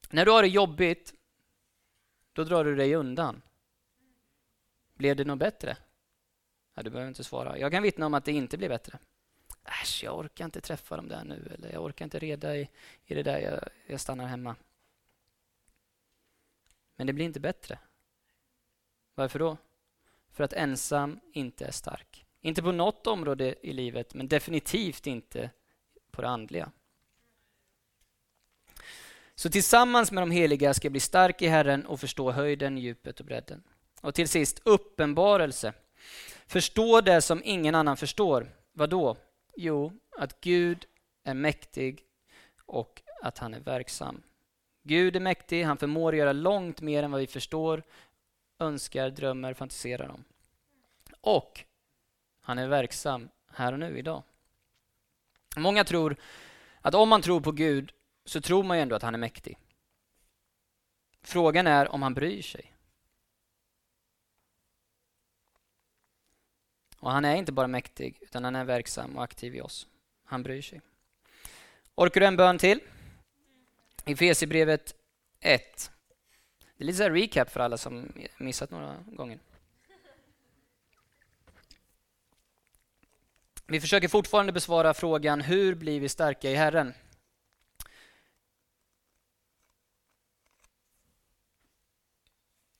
När 0.09 0.25
du 0.25 0.31
har 0.31 0.41
det 0.41 0.47
jobbigt, 0.47 1.13
då 2.33 2.43
drar 2.43 2.63
du 2.63 2.75
dig 2.75 2.95
undan. 2.95 3.41
Blev 4.93 5.15
det 5.15 5.23
något 5.23 5.39
bättre? 5.39 5.77
Ja, 6.75 6.83
du 6.83 6.89
behöver 6.89 7.07
inte 7.07 7.23
svara. 7.23 7.57
Jag 7.57 7.71
kan 7.71 7.83
vittna 7.83 8.05
om 8.05 8.13
att 8.13 8.25
det 8.25 8.31
inte 8.31 8.57
blir 8.57 8.69
bättre. 8.69 8.99
Äsch, 9.63 10.03
jag 10.03 10.19
orkar 10.19 10.45
inte 10.45 10.61
träffa 10.61 10.95
dem 10.95 11.07
där 11.07 11.23
nu. 11.23 11.51
Eller 11.55 11.73
jag 11.73 11.83
orkar 11.83 12.05
inte 12.05 12.19
reda 12.19 12.57
i, 12.57 12.69
i 13.05 13.13
det 13.13 13.23
där. 13.23 13.39
Jag, 13.39 13.69
jag 13.87 13.99
stannar 13.99 14.27
hemma. 14.27 14.55
Men 16.95 17.07
det 17.07 17.13
blir 17.13 17.25
inte 17.25 17.39
bättre. 17.39 17.79
Varför 19.15 19.39
då? 19.39 19.57
För 20.31 20.43
att 20.43 20.53
ensam 20.53 21.19
inte 21.33 21.65
är 21.65 21.71
stark. 21.71 22.25
Inte 22.41 22.61
på 22.61 22.71
något 22.71 23.07
område 23.07 23.55
i 23.61 23.73
livet, 23.73 24.13
men 24.13 24.27
definitivt 24.27 25.07
inte 25.07 25.49
på 26.11 26.21
det 26.21 26.27
andliga. 26.27 26.71
Så 29.35 29.49
tillsammans 29.49 30.11
med 30.11 30.21
de 30.21 30.31
heliga 30.31 30.73
ska 30.73 30.85
jag 30.85 30.91
bli 30.91 30.99
stark 30.99 31.41
i 31.41 31.47
Herren 31.47 31.85
och 31.85 31.99
förstå 31.99 32.31
höjden, 32.31 32.77
djupet 32.77 33.19
och 33.19 33.25
bredden. 33.25 33.63
Och 34.01 34.15
till 34.15 34.29
sist, 34.29 34.61
uppenbarelse. 34.65 35.73
Förstå 36.47 37.01
det 37.01 37.21
som 37.21 37.41
ingen 37.45 37.75
annan 37.75 37.97
förstår. 37.97 38.55
Vad 38.71 38.89
då? 38.89 39.17
Jo, 39.55 39.99
att 40.17 40.41
Gud 40.41 40.85
är 41.23 41.33
mäktig 41.33 42.05
och 42.65 43.01
att 43.21 43.37
han 43.37 43.53
är 43.53 43.59
verksam. 43.59 44.23
Gud 44.83 45.15
är 45.15 45.19
mäktig, 45.19 45.63
han 45.63 45.77
förmår 45.77 46.15
göra 46.15 46.33
långt 46.33 46.81
mer 46.81 47.03
än 47.03 47.11
vad 47.11 47.21
vi 47.21 47.27
förstår, 47.27 47.83
önskar, 48.59 49.09
drömmer, 49.09 49.53
fantiserar 49.53 50.09
om. 50.09 50.23
Och 51.21 51.65
han 52.41 52.57
är 52.57 52.67
verksam 52.67 53.29
här 53.47 53.73
och 53.73 53.79
nu, 53.79 53.97
idag. 53.97 54.23
Många 55.57 55.83
tror 55.83 56.15
att 56.81 56.95
om 56.95 57.09
man 57.09 57.21
tror 57.21 57.41
på 57.41 57.51
Gud 57.51 57.91
så 58.25 58.41
tror 58.41 58.63
man 58.63 58.77
ju 58.77 58.81
ändå 58.81 58.95
att 58.95 59.01
han 59.01 59.15
är 59.15 59.19
mäktig. 59.19 59.57
Frågan 61.21 61.67
är 61.67 61.91
om 61.91 62.01
han 62.01 62.13
bryr 62.13 62.41
sig. 62.41 62.73
Och 67.01 67.11
han 67.11 67.25
är 67.25 67.35
inte 67.35 67.51
bara 67.51 67.67
mäktig, 67.67 68.17
utan 68.21 68.43
han 68.43 68.55
är 68.55 68.65
verksam 68.65 69.17
och 69.17 69.23
aktiv 69.23 69.55
i 69.55 69.61
oss. 69.61 69.87
Han 70.23 70.43
bryr 70.43 70.61
sig. 70.61 70.81
Orkar 71.95 72.21
du 72.21 72.27
en 72.27 72.37
bön 72.37 72.57
till? 72.57 72.79
I 74.05 74.11
Efesierbrevet 74.11 74.95
1. 75.39 75.91
Det 76.77 76.83
är 76.83 76.85
lite 76.85 76.97
så 76.97 77.09
recap 77.09 77.49
för 77.49 77.59
alla 77.59 77.77
som 77.77 78.13
missat 78.37 78.71
några 78.71 79.03
gånger. 79.07 79.39
Vi 83.65 83.81
försöker 83.81 84.07
fortfarande 84.07 84.51
besvara 84.51 84.93
frågan 84.93 85.41
hur 85.41 85.75
blir 85.75 85.99
vi 85.99 86.09
starka 86.09 86.49
i 86.49 86.55
Herren? 86.55 86.93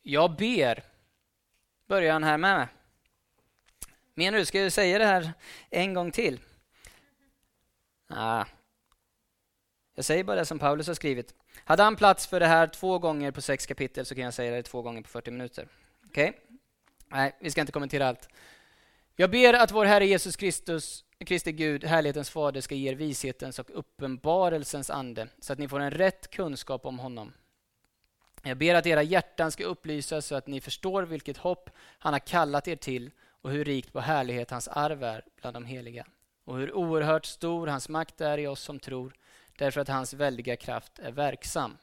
Jag 0.01 0.35
ber, 0.35 0.83
börjar 1.87 2.13
han 2.13 2.23
här 2.23 2.37
med. 2.37 2.67
Menar 4.13 4.37
du, 4.37 4.45
ska 4.45 4.59
jag 4.59 4.71
säga 4.71 4.97
det 4.97 5.05
här 5.05 5.33
en 5.69 5.93
gång 5.93 6.11
till? 6.11 6.39
Ah. 8.07 8.45
Jag 9.95 10.05
säger 10.05 10.23
bara 10.23 10.35
det 10.35 10.45
som 10.45 10.59
Paulus 10.59 10.87
har 10.87 10.93
skrivit. 10.93 11.35
Hade 11.65 11.83
han 11.83 11.95
plats 11.95 12.27
för 12.27 12.39
det 12.39 12.47
här 12.47 12.67
två 12.67 12.99
gånger 12.99 13.31
på 13.31 13.41
sex 13.41 13.65
kapitel 13.65 14.05
så 14.05 14.15
kan 14.15 14.23
jag 14.23 14.33
säga 14.33 14.51
det 14.51 14.63
två 14.63 14.81
gånger 14.81 15.01
på 15.01 15.09
40 15.09 15.31
minuter. 15.31 15.67
Okej? 16.07 16.29
Okay? 16.29 16.41
Nej, 17.07 17.35
vi 17.39 17.51
ska 17.51 17.61
inte 17.61 17.73
kommentera 17.73 18.07
allt. 18.07 18.29
Jag 19.15 19.31
ber 19.31 19.53
att 19.53 19.71
vår 19.71 19.85
Herre 19.85 20.05
Jesus 20.05 20.35
Kristus, 20.35 21.05
Kristi 21.25 21.51
Gud, 21.51 21.83
härlighetens 21.83 22.29
fader, 22.29 22.61
ska 22.61 22.75
ge 22.75 22.91
er 22.91 22.95
vishetens 22.95 23.59
och 23.59 23.69
uppenbarelsens 23.73 24.89
ande, 24.89 25.27
så 25.39 25.53
att 25.53 25.59
ni 25.59 25.67
får 25.67 25.79
en 25.79 25.91
rätt 25.91 26.29
kunskap 26.31 26.85
om 26.85 26.99
honom. 26.99 27.33
Jag 28.43 28.57
ber 28.57 28.75
att 28.75 28.85
era 28.85 29.03
hjärtan 29.03 29.51
ska 29.51 29.63
upplysas 29.63 30.25
så 30.25 30.35
att 30.35 30.47
ni 30.47 30.61
förstår 30.61 31.03
vilket 31.03 31.37
hopp 31.37 31.69
han 31.99 32.13
har 32.13 32.19
kallat 32.19 32.67
er 32.67 32.75
till 32.75 33.11
och 33.41 33.51
hur 33.51 33.65
rikt 33.65 33.93
på 33.93 33.99
härlighet 33.99 34.51
hans 34.51 34.67
arv 34.67 35.03
är 35.03 35.25
bland 35.41 35.55
de 35.55 35.65
heliga 35.65 36.05
och 36.45 36.57
hur 36.57 36.73
oerhört 36.73 37.25
stor 37.25 37.67
hans 37.67 37.89
makt 37.89 38.21
är 38.21 38.37
i 38.37 38.47
oss 38.47 38.61
som 38.61 38.79
tror 38.79 39.13
därför 39.57 39.81
att 39.81 39.87
hans 39.87 40.13
väldiga 40.13 40.55
kraft 40.55 40.99
är 40.99 41.11
verksam. 41.11 41.77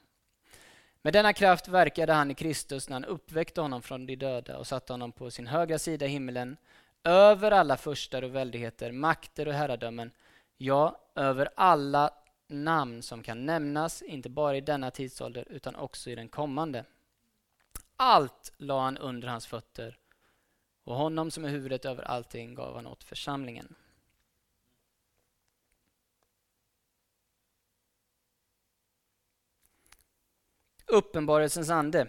Med 1.02 1.12
denna 1.12 1.32
kraft 1.32 1.68
verkade 1.68 2.12
han 2.12 2.30
i 2.30 2.34
Kristus 2.34 2.88
när 2.88 2.94
han 2.94 3.04
uppväckte 3.04 3.60
honom 3.60 3.82
från 3.82 4.06
de 4.06 4.16
döda 4.16 4.58
och 4.58 4.66
satte 4.66 4.92
honom 4.92 5.12
på 5.12 5.30
sin 5.30 5.46
högra 5.46 5.78
sida 5.78 6.06
i 6.06 6.08
himlen, 6.08 6.56
över 7.04 7.50
alla 7.50 7.76
förstar 7.76 8.22
och 8.22 8.34
väldigheter, 8.34 8.92
makter 8.92 9.48
och 9.48 9.54
herradömen, 9.54 10.10
ja, 10.56 11.00
över 11.14 11.48
alla 11.56 12.10
namn 12.48 13.02
som 13.02 13.22
kan 13.22 13.46
nämnas, 13.46 14.02
inte 14.02 14.28
bara 14.28 14.56
i 14.56 14.60
denna 14.60 14.90
tidsålder 14.90 15.44
utan 15.50 15.76
också 15.76 16.10
i 16.10 16.14
den 16.14 16.28
kommande. 16.28 16.84
Allt 17.96 18.52
la 18.56 18.80
han 18.82 18.98
under 18.98 19.28
hans 19.28 19.46
fötter 19.46 19.98
och 20.88 20.96
honom 20.96 21.30
som 21.30 21.44
är 21.44 21.48
huvudet 21.48 21.84
över 21.84 22.02
allting 22.02 22.54
gav 22.54 22.74
han 22.74 22.86
åt 22.86 23.04
församlingen. 23.04 23.74
Uppenbarelsens 30.86 31.70
ande. 31.70 32.08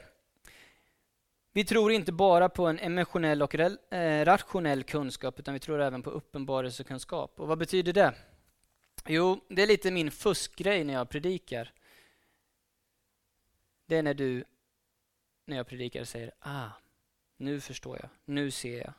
Vi 1.52 1.66
tror 1.66 1.92
inte 1.92 2.12
bara 2.12 2.50
på 2.50 2.68
en 2.68 2.80
emotionell 2.80 3.42
och 3.42 3.56
eh, 3.56 4.26
rationell 4.26 4.84
kunskap 4.84 5.40
utan 5.40 5.54
vi 5.54 5.60
tror 5.60 5.82
även 5.82 6.04
på 6.04 6.10
uppenbarelsekunskap. 6.10 7.40
Och 7.40 7.48
vad 7.48 7.58
betyder 7.58 7.94
det? 7.94 8.16
Jo, 9.06 9.46
det 9.50 9.62
är 9.62 9.68
lite 9.68 9.92
min 9.92 10.12
fuskgrej 10.12 10.84
när 10.84 10.94
jag 10.94 11.10
predikar. 11.10 11.74
Det 13.86 13.98
är 13.98 14.04
när 14.04 14.14
du, 14.14 14.44
när 15.46 15.58
jag 15.58 15.68
predikar, 15.68 16.04
säger 16.04 16.32
ah, 16.40 16.70
nu 17.40 17.62
förstår 17.62 17.98
jag, 18.02 18.10
nu 18.26 18.52
ser 18.52 18.78
jag. 18.78 18.94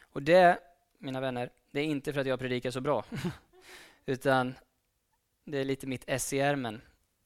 Och 0.00 0.22
det, 0.22 0.58
mina 0.98 1.20
vänner, 1.20 1.50
det 1.70 1.80
är 1.80 1.84
inte 1.84 2.12
för 2.12 2.20
att 2.20 2.26
jag 2.26 2.38
predikar 2.38 2.70
så 2.70 2.80
bra. 2.80 3.04
utan 4.06 4.54
det 5.44 5.58
är 5.58 5.64
lite 5.64 5.86
mitt 5.86 6.04
S 6.06 6.32
i 6.32 6.38
ärmen 6.38 6.82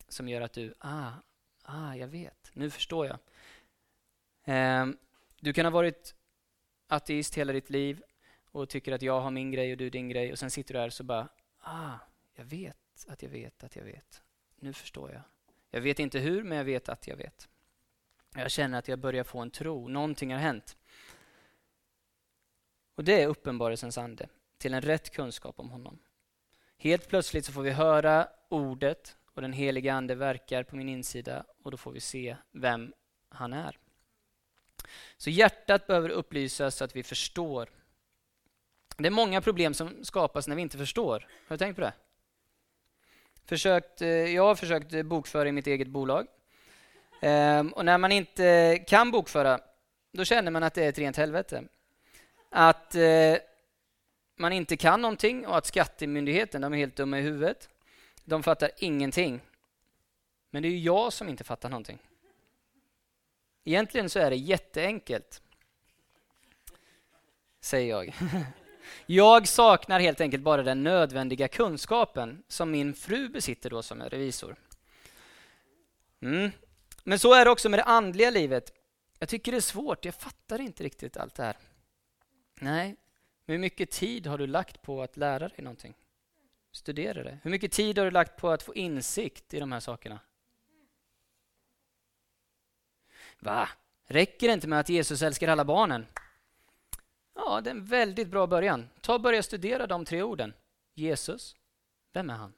som 0.09 0.29
gör 0.29 0.41
att 0.41 0.53
du, 0.53 0.75
ah, 0.79 1.13
ah, 1.63 1.95
jag 1.95 2.09
vet, 2.09 2.51
nu 2.53 2.71
förstår 2.71 3.07
jag. 3.07 3.19
Eh, 4.45 4.87
du 5.41 5.53
kan 5.53 5.67
ha 5.67 5.71
varit 5.71 6.15
ateist 6.87 7.35
hela 7.35 7.53
ditt 7.53 7.71
liv 7.71 8.03
och 8.51 8.69
tycker 8.69 8.93
att 8.93 9.03
jag 9.03 9.21
har 9.21 9.31
min 9.31 9.51
grej 9.51 9.73
och 9.73 9.79
du 9.79 9.91
din 9.91 10.09
grej 10.09 10.33
och 10.33 10.39
sen 10.39 10.51
sitter 10.51 10.75
du 10.75 10.81
här 10.81 10.87
och 10.87 10.93
så 10.93 11.05
bara, 11.05 11.29
ah, 11.61 11.99
jag 12.35 12.45
vet 12.45 13.07
att 13.09 13.23
jag 13.23 13.31
vet 13.31 13.65
att 13.65 13.77
jag 13.77 13.85
vet. 13.85 14.23
Nu 14.57 14.73
förstår 14.73 15.13
jag. 15.13 15.23
Jag 15.71 15.81
vet 15.81 15.99
inte 15.99 16.19
hur, 16.19 16.45
men 16.45 16.59
jag 16.59 16.65
vet 16.65 16.89
att 16.89 17.07
jag 17.07 17.17
vet. 17.17 17.49
Jag 18.35 18.51
känner 18.51 18.79
att 18.79 18.89
jag 18.89 18.99
börjar 18.99 19.25
få 19.25 19.39
en 19.39 19.51
tro. 19.51 19.89
Någonting 19.89 20.33
har 20.33 20.41
hänt. 20.41 20.77
Och 22.95 23.05
det 23.05 23.23
är 23.23 23.27
uppenbarelsens 23.27 23.99
ande, 23.99 24.29
till 24.59 24.75
en 24.75 24.83
rätt 24.83 25.11
kunskap 25.11 25.61
om 25.61 25.71
honom. 25.71 25.99
Helt 26.77 27.09
plötsligt 27.09 27.45
så 27.45 27.53
får 27.53 27.63
vi 27.63 27.71
höra 27.71 28.29
ordet 28.49 29.17
och 29.35 29.43
den 29.43 29.53
heliga 29.53 29.95
Ande 29.95 30.15
verkar 30.15 30.63
på 30.63 30.77
min 30.77 30.89
insida 30.89 31.45
och 31.63 31.71
då 31.71 31.77
får 31.77 31.93
vi 31.93 32.01
se 32.01 32.37
vem 32.53 32.93
han 33.29 33.53
är. 33.53 33.79
Så 35.17 35.31
hjärtat 35.31 35.87
behöver 35.87 36.09
upplysas 36.09 36.77
så 36.77 36.85
att 36.85 36.97
vi 36.97 37.03
förstår. 37.03 37.71
Det 38.97 39.07
är 39.07 39.11
många 39.11 39.41
problem 39.41 39.75
som 39.75 40.05
skapas 40.05 40.49
när 40.49 40.57
vi 40.57 40.63
inte 40.63 40.79
förstår. 40.79 41.29
Har 41.49 41.57
du 41.57 41.59
tänkt 41.59 41.77
på 41.77 41.81
det? 41.81 41.93
Försökt, 43.45 44.03
eh, 44.03 44.09
jag 44.09 44.43
har 44.43 44.55
försökt 44.55 45.07
bokföra 45.07 45.49
i 45.49 45.53
mitt 45.53 45.67
eget 45.67 45.89
bolag. 45.89 46.27
Ehm, 47.21 47.73
och 47.73 47.85
när 47.85 47.99
man 47.99 48.13
inte 48.13 48.79
kan 48.87 49.11
bokföra, 49.11 49.61
då 50.13 50.25
känner 50.25 50.51
man 50.51 50.63
att 50.63 50.75
det 50.75 50.85
är 50.85 50.89
ett 50.89 50.99
rent 50.99 51.17
helvete. 51.17 51.65
Att 52.49 52.95
eh, 52.95 53.37
man 54.37 54.53
inte 54.53 54.77
kan 54.77 55.03
någonting 55.03 55.47
och 55.47 55.57
att 55.57 55.67
skattemyndigheten, 55.67 56.61
de 56.61 56.73
är 56.73 56.77
helt 56.77 56.97
dumma 56.97 57.19
i 57.19 57.23
huvudet. 57.23 57.69
De 58.25 58.43
fattar 58.43 58.71
ingenting. 58.79 59.41
Men 60.51 60.63
det 60.63 60.69
är 60.69 60.71
ju 60.71 60.79
jag 60.79 61.13
som 61.13 61.29
inte 61.29 61.45
fattar 61.45 61.69
någonting. 61.69 61.99
Egentligen 63.65 64.11
så 64.11 64.19
är 64.19 64.31
det 64.31 64.37
jätteenkelt. 64.37 65.43
Säger 67.61 67.91
jag. 67.91 68.15
Jag 69.07 69.49
saknar 69.49 70.01
helt 70.01 70.21
enkelt 70.21 70.43
bara 70.43 70.63
den 70.63 70.83
nödvändiga 70.83 71.49
kunskapen 71.49 72.43
som 72.49 72.71
min 72.71 72.95
fru 72.95 73.29
besitter 73.29 73.71
då 73.71 73.83
som 73.83 74.01
är 74.01 74.11
revisor. 74.11 74.57
Mm. 76.21 76.51
Men 77.05 77.19
så 77.19 77.35
är 77.35 77.45
det 77.45 77.51
också 77.51 77.69
med 77.69 77.79
det 77.79 77.85
andliga 77.85 78.31
livet. 78.31 78.73
Jag 79.19 79.29
tycker 79.29 79.53
det 79.53 79.59
är 79.59 79.63
svårt, 79.63 80.05
jag 80.05 80.15
fattar 80.15 80.61
inte 80.61 80.85
riktigt 80.85 81.17
allt 81.17 81.35
det 81.35 81.43
här. 81.43 81.57
Nej, 82.61 82.97
men 83.47 83.55
hur 83.55 83.59
mycket 83.59 83.91
tid 83.91 84.27
har 84.27 84.39
du 84.39 84.47
lagt 84.47 84.83
på 84.83 85.03
att 85.03 85.17
lära 85.17 85.49
dig 85.49 85.65
någonting? 85.65 85.95
Studera 86.73 87.23
det. 87.23 87.39
Hur 87.43 87.51
mycket 87.51 87.73
tid 87.73 87.99
har 87.99 88.05
du 88.05 88.11
lagt 88.11 88.37
på 88.37 88.51
att 88.51 88.63
få 88.63 88.75
insikt 88.75 89.55
i 89.55 89.61
de 89.61 89.73
här 89.73 89.81
sakerna? 89.81 90.21
Va? 93.39 93.69
Räcker 94.05 94.47
det 94.47 94.53
inte 94.53 94.69
med 94.69 94.81
att 94.81 94.89
Jesus 94.89 95.23
älskar 95.23 95.49
alla 95.49 95.65
barnen? 95.65 96.07
Ja, 97.35 97.61
det 97.61 97.71
är 97.71 97.75
en 97.75 97.85
väldigt 97.85 98.29
bra 98.29 98.47
början. 98.47 98.89
Ta 99.01 99.15
och 99.15 99.21
börja 99.21 99.43
studera 99.43 99.87
de 99.87 100.05
tre 100.05 100.23
orden. 100.23 100.55
Jesus, 100.95 101.57
vem 102.13 102.31
är 102.31 102.35
han? 102.35 102.53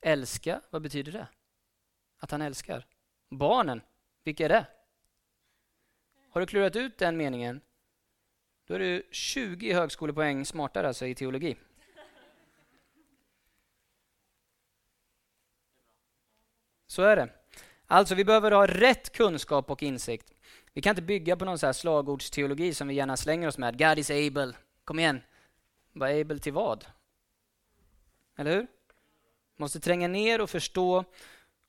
Älska, 0.00 0.60
vad 0.70 0.82
betyder 0.82 1.12
det? 1.12 1.26
Att 2.18 2.30
han 2.30 2.42
älskar. 2.42 2.86
Barnen, 3.28 3.80
vilka 4.24 4.44
är 4.44 4.48
det? 4.48 4.66
Har 6.30 6.40
du 6.40 6.46
klurat 6.46 6.76
ut 6.76 6.98
den 6.98 7.16
meningen, 7.16 7.60
då 8.66 8.74
är 8.74 8.78
du 8.78 9.08
20 9.10 9.72
högskolepoäng 9.72 10.44
smartare 10.44 10.88
alltså 10.88 11.06
i 11.06 11.14
teologi. 11.14 11.56
Så 16.86 17.02
är 17.02 17.16
det. 17.16 17.28
Alltså, 17.86 18.14
vi 18.14 18.24
behöver 18.24 18.50
ha 18.50 18.66
rätt 18.66 19.12
kunskap 19.12 19.70
och 19.70 19.82
insikt. 19.82 20.32
Vi 20.72 20.82
kan 20.82 20.90
inte 20.90 21.02
bygga 21.02 21.36
på 21.36 21.44
någon 21.44 21.58
så 21.58 21.66
här 21.66 21.72
slagordsteologi 21.72 22.74
som 22.74 22.88
vi 22.88 22.94
gärna 22.94 23.16
slänger 23.16 23.48
oss 23.48 23.58
med. 23.58 23.78
God 23.78 23.98
is 23.98 24.10
able. 24.10 24.52
Kom 24.84 24.98
igen. 24.98 25.20
Vad 25.92 26.20
able 26.20 26.38
till 26.38 26.52
vad? 26.52 26.86
Eller 28.36 28.56
hur? 28.56 28.66
Måste 29.56 29.80
tränga 29.80 30.08
ner 30.08 30.40
och 30.40 30.50
förstå. 30.50 31.04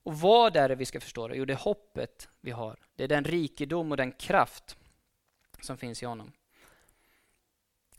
Och 0.05 0.19
vad 0.19 0.57
är 0.57 0.69
det 0.69 0.75
vi 0.75 0.85
ska 0.85 0.99
förstå? 0.99 1.35
Jo, 1.35 1.45
det 1.45 1.53
är 1.53 1.57
hoppet 1.57 2.29
vi 2.41 2.51
har. 2.51 2.79
Det 2.95 3.03
är 3.03 3.07
den 3.07 3.23
rikedom 3.23 3.91
och 3.91 3.97
den 3.97 4.11
kraft 4.11 4.77
som 5.61 5.77
finns 5.77 6.03
i 6.03 6.05
honom. 6.05 6.31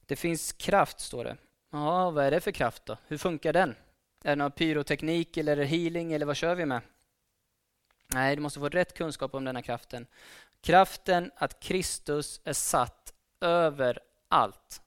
Det 0.07 0.17
finns 0.17 0.53
kraft, 0.53 1.01
står 1.01 1.25
det. 1.25 1.37
Ja, 1.71 2.11
vad 2.11 2.25
är 2.25 2.31
det 2.31 2.41
för 2.41 2.51
kraft 2.51 2.87
då? 2.87 2.97
Hur 3.07 3.19
funkar 3.19 3.53
den? 3.53 3.71
Är 4.25 4.31
det 4.31 4.37
någon 4.37 4.53
pyroteknik 4.53 5.37
eller 5.37 5.65
healing 5.65 6.13
eller 6.13 6.27
vad 6.27 6.37
kör 6.37 6.55
vi 6.55 6.67
med? 6.67 6.81
Nej, 8.07 8.37
du 8.37 8.43
måste 8.43 8.61
få 8.61 8.69
rätt 8.69 8.95
kunskap 8.95 9.35
om 9.35 9.45
denna 9.45 9.63
kraften. 9.63 10.07
Kraften 10.61 11.31
att 11.37 11.61
Kristus 11.61 12.41
är 12.45 12.53
satt 12.53 13.15
över 13.41 14.01
allt. 14.29 14.83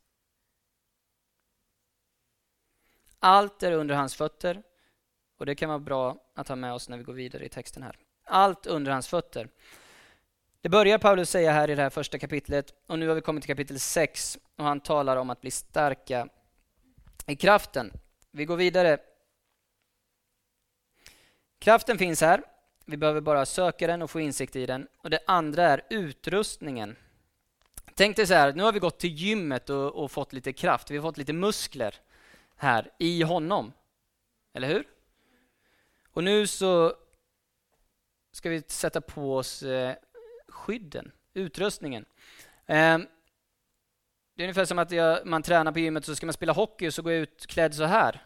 Allt 3.19 3.63
är 3.63 3.71
under 3.71 3.95
hans 3.95 4.15
fötter 4.15 4.63
och 5.39 5.45
det 5.45 5.56
kan 5.56 5.69
vara 5.69 5.80
bra 5.80 6.17
att 6.36 6.47
ha 6.47 6.56
med 6.56 6.73
oss 6.73 6.89
när 6.89 6.97
vi 6.97 7.04
går 7.04 7.13
vidare 7.13 7.45
i 7.45 7.49
texten 7.49 7.84
här. 7.84 7.97
Allt 8.23 8.65
under 8.65 8.91
hans 8.91 9.08
fötter. 9.08 9.49
Det 10.62 10.69
börjar 10.69 10.97
Paulus 10.97 11.30
säga 11.30 11.52
här 11.52 11.69
i 11.69 11.75
det 11.75 11.82
här 11.82 11.89
första 11.89 12.19
kapitlet 12.19 12.73
och 12.88 12.99
nu 12.99 13.08
har 13.08 13.15
vi 13.15 13.21
kommit 13.21 13.43
till 13.43 13.56
kapitel 13.56 13.80
6 13.80 14.38
och 14.56 14.65
han 14.65 14.80
talar 14.80 15.17
om 15.17 15.30
att 15.30 15.41
bli 15.41 15.52
starka 15.52 16.28
i 17.28 17.36
kraften. 17.36 17.93
Vi 18.32 18.45
går 18.45 18.58
vidare. 18.58 18.97
Kraften 21.60 21.97
finns 21.97 22.21
här 22.21 22.43
vi 22.89 22.97
behöver 22.97 23.21
bara 23.21 23.45
söka 23.45 23.88
den 23.88 24.02
och 24.02 24.12
få 24.12 24.19
insikt 24.19 24.56
i 24.56 24.65
den. 24.65 24.88
Och 24.97 25.10
Det 25.10 25.19
andra 25.28 25.63
är 25.63 25.82
utrustningen. 25.89 26.95
Tänk 27.95 28.15
dig 28.15 28.28
så 28.28 28.34
här, 28.34 28.54
nu 28.54 28.63
har 28.63 28.71
vi 28.71 28.80
gått 28.80 28.99
till 28.99 29.13
gymmet 29.15 29.69
och, 29.69 30.04
och 30.04 30.12
fått 30.12 30.34
lite 30.34 30.54
kraft. 30.54 30.91
Vi 30.91 30.97
har 30.97 31.02
fått 31.02 31.17
lite 31.17 31.34
muskler 31.34 31.95
här 32.56 32.91
i 32.97 33.21
honom. 33.21 33.73
Eller 34.54 34.67
hur? 34.67 34.88
Och 36.12 36.24
nu 36.24 36.48
så 36.48 36.93
ska 38.32 38.50
vi 38.50 38.62
sätta 38.67 39.02
på 39.02 39.36
oss 39.36 39.63
eh, 39.63 39.95
skydden, 40.48 41.12
utrustningen. 41.34 42.06
Ehm, 42.65 43.08
det 44.36 44.43
är 44.43 44.45
ungefär 44.45 44.65
som 44.65 44.80
att 44.80 44.91
jag, 44.91 45.26
man 45.26 45.43
tränar 45.43 45.72
på 45.72 45.80
gymmet 45.80 46.06
så 46.06 46.15
ska 46.15 46.26
man 46.26 46.34
spela 46.34 46.54
hockey 46.54 46.88
och 46.88 46.93
så 46.93 47.02
går 47.02 47.12
jag 47.12 47.22
ut 47.22 47.48
klädd 47.48 47.76
så 47.76 47.84
här. 47.84 48.26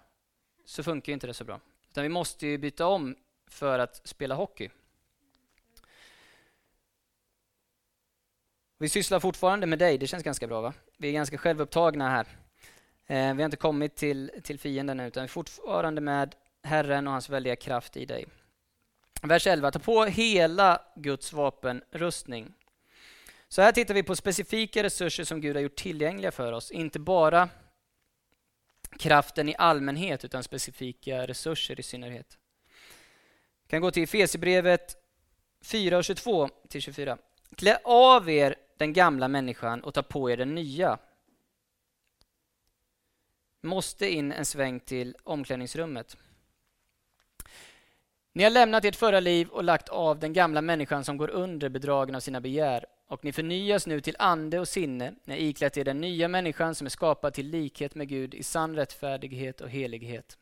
Så 0.65 0.84
funkar 0.84 1.13
inte 1.13 1.28
det 1.28 1.34
så 1.34 1.43
bra. 1.43 1.60
Utan 1.89 2.04
vi 2.04 2.10
måste 2.10 2.48
ju 2.48 2.58
byta 2.58 2.88
om 2.88 3.15
för 3.48 3.80
att 3.80 4.08
spela 4.08 4.36
hockey. 4.36 4.69
Vi 8.78 8.89
sysslar 8.89 9.19
fortfarande 9.19 9.67
med 9.67 9.80
dig, 9.80 9.98
det 9.98 10.08
känns 10.08 10.24
ganska 10.24 10.48
bra 10.48 10.62
va? 10.62 10.74
Vi 10.98 11.08
är 11.08 11.13
ganska 11.13 11.38
självupptagna 11.38 12.10
här. 12.10 12.28
Ehm, 13.08 13.38
vi 13.38 13.43
har 13.43 13.46
inte 13.46 13.58
kommit 13.58 13.96
till, 13.96 14.32
till 14.43 14.60
fienden 14.60 15.00
utan 15.00 15.22
vi 15.22 15.26
är 15.26 15.28
fortfarande 15.28 16.02
med 16.02 16.36
Herren 16.63 17.08
och 17.08 17.13
hans 17.13 17.30
väldiga 17.30 17.56
kraft 17.56 17.97
i 17.97 18.06
dig. 18.06 18.26
Vers 19.21 19.47
11, 19.47 19.71
ta 19.71 19.80
på 19.80 20.06
hela 20.06 20.82
Guds 20.95 21.34
vapenrustning. 21.34 22.54
Så 23.47 23.62
här 23.62 23.71
tittar 23.71 23.93
vi 23.93 24.04
på 24.04 24.15
specifika 24.15 24.84
resurser 24.84 25.23
som 25.23 25.41
Gud 25.41 25.56
har 25.56 25.63
gjort 25.63 25.76
tillgängliga 25.76 26.32
för 26.32 26.52
oss, 26.52 26.71
inte 26.71 26.99
bara 26.99 27.49
kraften 28.99 29.49
i 29.49 29.56
allmänhet 29.58 30.26
utan 30.26 30.43
specifika 30.43 31.28
resurser 31.28 31.80
i 31.80 31.84
synnerhet 31.84 32.38
Vi 33.63 33.69
kan 33.69 33.82
gå 33.82 33.91
till 33.91 34.04
Efesierbrevet 34.04 34.97
4 35.62 35.97
och 35.97 36.04
22 36.04 36.49
till 36.69 36.82
24. 36.82 37.17
Klä 37.56 37.80
av 37.84 38.30
er 38.30 38.56
den 38.78 38.93
gamla 38.93 39.28
människan 39.28 39.84
och 39.84 39.93
ta 39.93 40.04
på 40.04 40.32
er 40.32 40.38
den 40.38 40.56
nya. 40.56 40.97
Måste 43.62 44.10
in 44.10 44.32
en 44.32 44.45
sväng 44.45 44.80
till 44.80 45.15
omklädningsrummet. 45.23 46.17
Ni 48.36 48.43
har 48.43 48.52
lämnat 48.52 48.86
ert 48.86 48.96
förra 48.96 49.19
liv 49.19 49.48
och 49.48 49.63
lagt 49.63 49.89
av 49.89 50.19
den 50.19 50.34
gamla 50.34 50.62
människan 50.62 51.04
som 51.04 51.17
går 51.17 51.30
under 51.30 51.69
bedragen 51.69 52.15
av 52.15 52.19
sina 52.19 52.41
begär 52.41 52.86
och 53.08 53.26
ni 53.26 53.32
förnyas 53.32 53.88
nu 53.88 54.02
till 54.02 54.15
ande 54.19 54.60
och 54.60 54.67
sinne 54.67 55.13
när 55.24 55.36
iklätt 55.36 55.78
er 55.78 55.84
den 55.84 56.02
nya 56.02 56.28
människan 56.28 56.76
som 56.76 56.86
är 56.86 56.89
skapad 56.89 57.34
till 57.34 57.50
likhet 57.50 57.96
med 57.96 58.08
Gud 58.08 58.34
i 58.34 58.43
sann 58.43 58.76
rättfärdighet 58.76 59.62
och 59.62 59.69
helighet. 59.69 60.38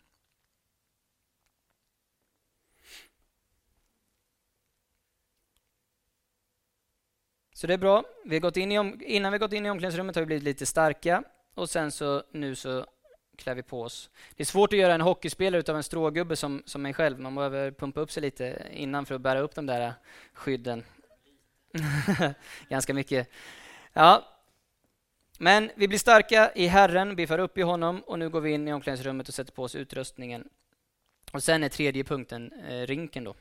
Så 7.54 7.68
det 7.68 7.74
är 7.74 7.78
bra. 7.78 8.04
Vi 8.26 8.36
har 8.36 8.42
gått 8.42 8.58
in 8.58 8.72
i 8.72 8.76
innan 9.16 9.32
vi 9.32 9.38
gått 9.38 9.54
in 9.54 9.66
i 9.66 9.70
omklädningsrummet 9.70 10.16
har 10.16 10.22
vi 10.22 10.26
blivit 10.26 10.44
lite 10.44 10.66
starka 10.66 11.24
och 11.54 11.70
sen 11.70 11.92
så 11.92 12.24
nu 12.32 12.56
så 12.56 12.86
klär 13.42 13.56
vi 13.56 13.64
på 13.64 13.82
oss. 13.82 14.10
Det 14.36 14.44
är 14.44 14.46
svårt 14.46 14.74
att 14.74 14.80
göra 14.80 14.94
en 14.94 15.02
hockeyspelare 15.02 15.64
av 15.72 15.76
en 15.76 15.84
strågubbe 15.84 16.36
som, 16.36 16.64
som 16.66 16.82
mig 16.82 16.94
själv. 16.94 17.20
Man 17.20 17.36
behöver 17.36 17.72
pumpa 17.72 18.00
upp 18.00 18.12
sig 18.12 18.22
lite 18.22 18.68
innan 18.72 19.06
för 19.06 19.16
att 19.16 19.22
bära 19.22 19.40
upp 19.40 19.56
de 19.56 19.66
där 19.66 19.94
skydden. 20.34 20.84
Ganska 22.70 22.94
mycket. 22.94 23.30
Ja. 23.94 24.28
Men 25.38 25.72
vi 25.76 25.88
blir 25.88 26.00
starka 26.00 26.52
i 26.56 26.68
Herren, 26.68 27.16
vi 27.16 27.28
för 27.28 27.40
upp 27.40 27.58
i 27.58 27.62
honom 27.62 28.02
och 28.02 28.20
nu 28.20 28.30
går 28.30 28.42
vi 28.42 28.52
in 28.52 28.68
i 28.68 28.74
omklädningsrummet 28.74 29.28
och 29.28 29.34
sätter 29.34 29.54
på 29.54 29.64
oss 29.64 29.76
utrustningen. 29.76 30.50
Och 31.32 31.44
sen 31.44 31.64
är 31.64 31.70
tredje 31.70 32.04
punkten 32.04 32.54
eh, 32.70 32.88
rinken 32.88 33.24
då. 33.24 33.36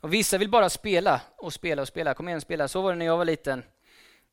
Och 0.00 0.12
vissa 0.14 0.38
vill 0.38 0.50
bara 0.50 0.70
spela 0.70 1.20
och 1.36 1.52
spela 1.52 1.82
och 1.82 1.88
spela. 1.88 2.14
Kom 2.14 2.28
igen, 2.28 2.40
spela. 2.40 2.68
Så 2.68 2.82
var 2.82 2.92
det 2.92 2.98
när 2.98 3.06
jag 3.06 3.16
var 3.16 3.24
liten, 3.24 3.58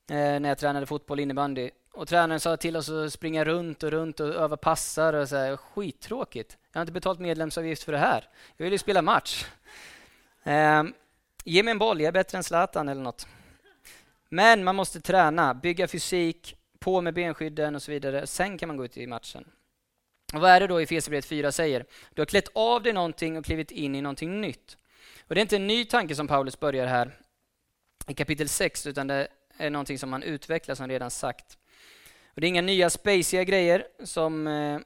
eh, 0.10 0.40
när 0.40 0.50
jag 0.50 0.58
tränade 0.58 0.86
fotboll 0.86 1.20
innebandy. 1.20 1.70
Och 2.00 2.08
tränaren 2.08 2.40
sa 2.40 2.58
till 2.58 2.78
oss 2.78 2.90
att 2.90 3.14
springa 3.14 3.44
runt 3.44 3.84
och 3.84 3.92
runt 3.92 4.20
och 4.20 4.28
öva 4.28 4.58
passar. 4.58 5.14
Och 5.14 5.30
så 5.30 5.36
här. 5.36 5.58
Skittråkigt. 5.58 6.58
Jag 6.72 6.80
har 6.80 6.82
inte 6.82 6.94
betalt 6.94 7.20
medlemsavgift 7.20 7.84
för 7.84 7.92
det 7.92 7.98
här. 7.98 8.30
Jag 8.58 8.64
vill 8.64 8.72
ju 8.72 8.78
spela 8.78 9.02
match. 9.02 9.46
Eh, 10.44 10.84
ge 11.44 11.64
mig 11.64 11.72
en 11.72 11.80
boll, 11.80 12.02
jag 12.02 12.08
är 12.08 12.12
bättre 12.12 12.38
än 12.38 12.44
Zlatan 12.44 12.90
eller 12.90 13.02
något. 13.02 13.28
Men 14.30 14.64
man 14.64 14.76
måste 14.76 15.02
träna, 15.02 15.54
bygga 15.54 15.88
fysik, 15.88 16.56
på 16.80 17.02
med 17.02 17.14
benskydden 17.14 17.76
och 17.76 17.82
så 17.82 17.92
vidare. 17.92 18.28
Sen 18.28 18.58
kan 18.58 18.68
man 18.68 18.78
gå 18.78 18.86
ut 18.86 18.98
i 18.98 19.08
matchen. 19.08 19.46
Och 20.34 20.42
vad 20.42 20.52
är 20.52 20.60
det 20.60 20.68
då 20.68 20.80
Efesierbrevet 20.80 21.26
4 21.26 21.52
säger? 21.52 21.86
Du 22.14 22.22
har 22.22 22.26
klätt 22.26 22.50
av 22.54 22.84
dig 22.84 22.94
någonting 22.94 23.38
och 23.38 23.46
klivit 23.46 23.72
in 23.72 23.96
i 23.96 24.02
någonting 24.02 24.42
nytt. 24.42 24.78
Och 25.28 25.36
det 25.36 25.40
är 25.40 25.42
inte 25.42 25.56
en 25.56 25.68
ny 25.68 25.86
tanke 25.86 26.16
som 26.16 26.28
Paulus 26.28 26.60
börjar 26.60 26.88
här 26.88 27.12
i 28.08 28.14
kapitel 28.14 28.50
6, 28.50 28.88
utan 28.88 29.08
det 29.08 29.28
är 29.58 29.70
någonting 29.70 30.00
som 30.00 30.14
han 30.14 30.24
utvecklar 30.24 30.76
som 30.76 30.88
redan 30.88 31.12
sagt. 31.12 31.58
Och 32.40 32.42
det 32.42 32.48
är 32.48 32.50
inga 32.50 32.62
nya 32.62 32.90
spaciga 32.90 33.44
grejer 33.44 33.88
som 34.04 34.48
eh, 34.48 34.80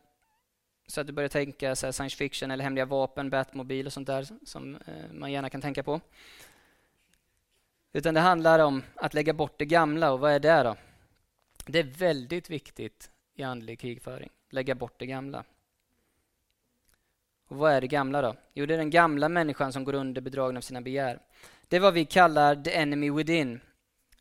så 0.88 1.02
att 1.02 1.08
du 1.08 1.14
börjar 1.14 1.30
tänka 1.30 1.76
så 1.76 1.94
science 1.94 2.18
fiction 2.18 2.52
eller 2.52 2.64
hemliga 2.64 2.86
vapen, 2.86 3.30
Batmobil 3.30 3.86
och 3.86 3.94
sånt 3.94 4.08
där 4.08 4.28
som 4.46 4.76
eh, 4.76 5.12
man 5.12 5.32
gärna 5.32 5.50
kan 5.50 5.62
tänka 5.62 5.84
på. 5.84 6.02
Utan 7.92 8.14
det 8.14 8.20
handlar 8.20 8.60
om 8.60 8.84
att 8.96 9.14
lägga 9.14 9.34
bort 9.34 9.60
det 9.60 9.66
gamla 9.66 10.12
och 10.12 10.20
vad 10.20 10.32
är 10.32 10.40
det 10.40 10.64
då? 10.64 10.76
Det 11.66 11.80
är 11.80 11.84
väldigt 11.84 12.50
viktigt 12.50 13.12
i 13.36 13.44
andlig 13.44 13.80
krigföring, 13.80 14.30
lägga 14.50 14.76
bort 14.76 15.00
det 15.00 15.06
gamla. 15.06 15.44
Och 17.48 17.58
vad 17.58 17.72
är 17.72 17.82
det 17.82 17.88
gamla 17.88 18.22
då? 18.22 18.36
Jo, 18.54 18.66
det 18.66 18.74
är 18.74 18.78
den 18.78 18.90
gamla 18.90 19.30
människan 19.30 19.74
som 19.74 19.84
går 19.84 19.94
under 19.94 20.22
bedragen 20.22 20.58
av 20.58 20.62
sina 20.62 20.82
begär. 20.82 21.20
Det 21.68 21.76
är 21.76 21.80
vad 21.80 21.94
vi 21.94 22.06
kallar 22.06 22.56
the 22.56 22.76
enemy 22.76 23.12
within. 23.12 23.62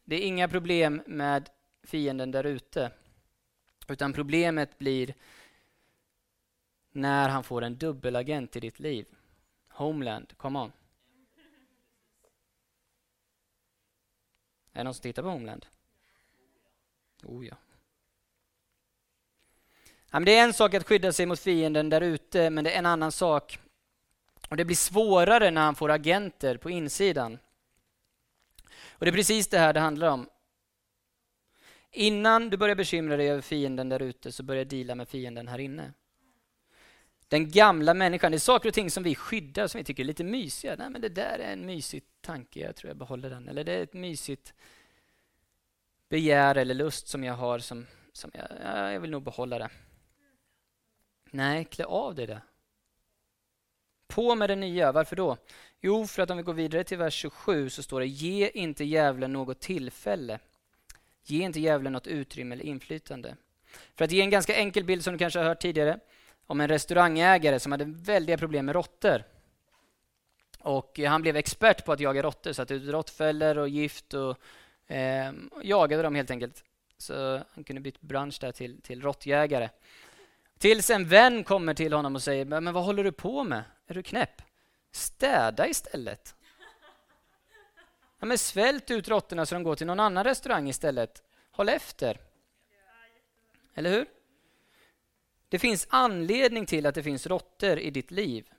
Det 0.05 0.16
är 0.16 0.27
inga 0.27 0.49
problem 0.49 1.03
med 1.07 1.51
fienden 1.83 2.31
där 2.31 2.45
ute. 2.45 2.90
Utan 3.92 4.12
problemet 4.12 4.78
blir 4.78 5.14
när 6.92 7.28
han 7.28 7.44
får 7.44 7.62
en 7.62 7.76
dubbelagent 7.76 8.57
i 8.57 8.61
ditt 8.61 8.81
liv. 8.81 9.07
Homeland, 9.68 10.35
come 10.37 10.59
on. 10.59 10.72
Är 14.72 14.78
det 14.78 14.85
någon 14.85 14.94
som 14.94 15.02
tittar 15.02 15.22
på 15.22 15.28
Homeland? 15.28 15.66
Oh 17.22 17.46
ja. 17.46 17.57
ja 20.11 20.18
men 20.18 20.24
det 20.24 20.37
är 20.37 20.44
en 20.44 20.52
sak 20.52 20.74
att 20.74 20.87
skydda 20.87 21.12
sig 21.12 21.26
mot 21.26 21.40
fienden 21.40 21.88
där 21.88 22.00
ute, 22.00 22.50
men 22.50 22.64
det 22.64 22.74
är 22.74 22.78
en 22.78 22.87
annan 22.87 23.12
sak. 23.12 23.59
Och 24.48 24.57
Det 24.57 24.64
blir 24.64 24.76
svårare 24.76 25.50
när 25.50 25.62
han 25.62 25.74
får 25.74 25.90
agenter 25.90 26.57
på 26.57 26.70
insidan. 26.70 27.38
Och 28.92 29.05
Det 29.05 29.11
är 29.11 29.12
precis 29.12 29.48
det 29.48 29.59
här 29.59 29.72
det 29.72 29.81
handlar 29.81 30.09
om. 30.09 30.28
Innan 31.92 32.50
du 32.50 32.57
börjar 32.57 32.74
bekymra 32.74 33.16
dig 33.16 33.31
över 33.31 33.42
fienden 33.42 33.88
där 33.88 34.02
ute, 34.02 34.33
så 34.33 34.42
börja 34.42 34.64
dela 34.64 34.94
med 34.94 35.09
fienden 35.09 35.48
här 35.48 35.59
inne. 35.59 35.92
Den 37.28 37.50
gamla 37.50 37.94
människan, 37.94 38.33
det 38.33 38.37
är 38.37 38.38
saker 38.38 38.68
och 38.68 38.74
ting 38.74 38.90
som 38.90 39.02
vi 39.02 39.14
skyddar, 39.14 39.66
som 39.66 39.78
vi 39.78 39.85
tycker 39.85 40.02
är 40.02 40.07
lite 40.07 40.24
mysiga. 40.24 40.76
Nej, 40.78 40.90
men 40.90 41.00
det 41.00 41.09
där 41.09 41.38
är 41.38 41.52
en 41.52 41.66
mysig 41.66 42.02
tanke, 42.20 42.61
jag 42.61 42.76
tror 42.76 42.90
jag 42.90 42.96
behåller 42.96 43.31
den. 43.31 43.48
Eller 43.48 43.64
det 43.64 43.72
är 43.72 43.83
ett 43.83 43.92
mysigt 43.92 44.55
begär 46.09 46.55
eller 46.55 46.74
lust 46.74 47.09
som 47.09 47.24
jag 47.24 47.35
har, 47.35 47.59
som, 47.59 47.87
som 48.12 48.31
jag, 48.35 48.48
jag 48.92 49.00
vill 49.00 49.11
nog 49.11 49.22
behålla 49.22 49.59
det. 49.59 49.70
Nej, 51.31 51.64
klä 51.64 51.85
av 51.85 52.14
dig 52.14 52.26
det. 52.26 52.40
På 54.07 54.35
med 54.35 54.50
det 54.50 54.57
nya. 54.57 54.92
Varför 54.92 55.16
då? 55.16 55.37
Jo, 55.81 56.07
för 56.07 56.22
att 56.22 56.31
om 56.31 56.37
vi 56.37 56.42
går 56.42 56.55
vidare 56.55 56.85
till 56.85 56.98
vers 56.98 57.14
27 57.14 57.70
så 57.70 57.83
står 57.83 58.00
det 58.00 58.07
Ge 58.07 58.48
inte 58.48 58.85
djävulen 58.85 59.33
något 59.33 59.61
tillfälle. 59.61 60.38
Ge 61.24 61.42
inte 61.44 61.61
djävulen 61.61 61.92
något 61.92 62.06
utrymme 62.06 62.54
eller 62.54 62.64
inflytande. 62.64 63.37
För 63.94 64.04
att 64.04 64.12
ge 64.12 64.20
en 64.20 64.30
ganska 64.30 64.54
enkel 64.54 64.85
bild 64.85 65.04
som 65.04 65.12
du 65.12 65.18
kanske 65.18 65.38
har 65.38 65.46
hört 65.46 65.62
tidigare 65.62 65.98
om 66.46 66.61
en 66.61 66.68
restaurangägare 66.68 67.61
som 67.61 67.72
hade 67.72 67.85
väldiga 67.85 68.38
problem 68.38 68.66
med 68.66 68.74
råttor. 68.74 69.24
Och 70.58 71.00
eh, 71.00 71.11
han 71.11 71.22
blev 71.22 71.37
expert 71.37 71.85
på 71.85 71.92
att 71.92 72.00
jaga 72.00 72.22
råttor, 72.22 72.52
satte 72.52 72.74
ut 72.74 72.90
råttfällor 72.90 73.58
och 73.58 73.68
gift 73.68 74.14
och 74.14 74.38
eh, 74.92 75.32
jagade 75.62 76.02
dem 76.02 76.14
helt 76.14 76.30
enkelt. 76.30 76.64
Så 76.98 77.40
han 77.54 77.64
kunde 77.64 77.80
byta 77.80 77.98
bransch 78.00 78.38
där 78.40 78.52
till, 78.52 78.82
till 78.82 79.02
råttjägare. 79.02 79.68
Tills 80.58 80.90
en 80.90 81.08
vän 81.08 81.44
kommer 81.44 81.74
till 81.74 81.92
honom 81.92 82.14
och 82.14 82.22
säger 82.22 82.44
men 82.44 82.72
vad 82.72 82.85
håller 82.85 83.04
du 83.04 83.12
på 83.12 83.44
med? 83.44 83.62
Är 83.87 83.94
du 83.94 84.02
knäpp? 84.02 84.42
Städa 84.92 85.68
istället. 85.68 86.35
Ja, 88.22 88.26
men 88.26 88.38
svält 88.38 88.90
ut 88.90 89.08
råttorna 89.08 89.46
så 89.46 89.54
de 89.54 89.62
går 89.62 89.76
till 89.76 89.87
någon 89.87 90.00
annan 90.00 90.24
restaurang 90.24 90.68
istället. 90.68 91.22
Håll 91.50 91.68
efter. 91.68 92.20
Eller 93.74 93.90
hur? 93.90 94.06
Det 95.48 95.58
finns 95.58 95.87
anledning 95.90 96.66
till 96.66 96.87
att 96.87 96.94
det 96.94 97.02
finns 97.02 97.26
råttor 97.26 97.78
i 97.78 97.90
ditt 97.90 98.11
liv. 98.11 98.50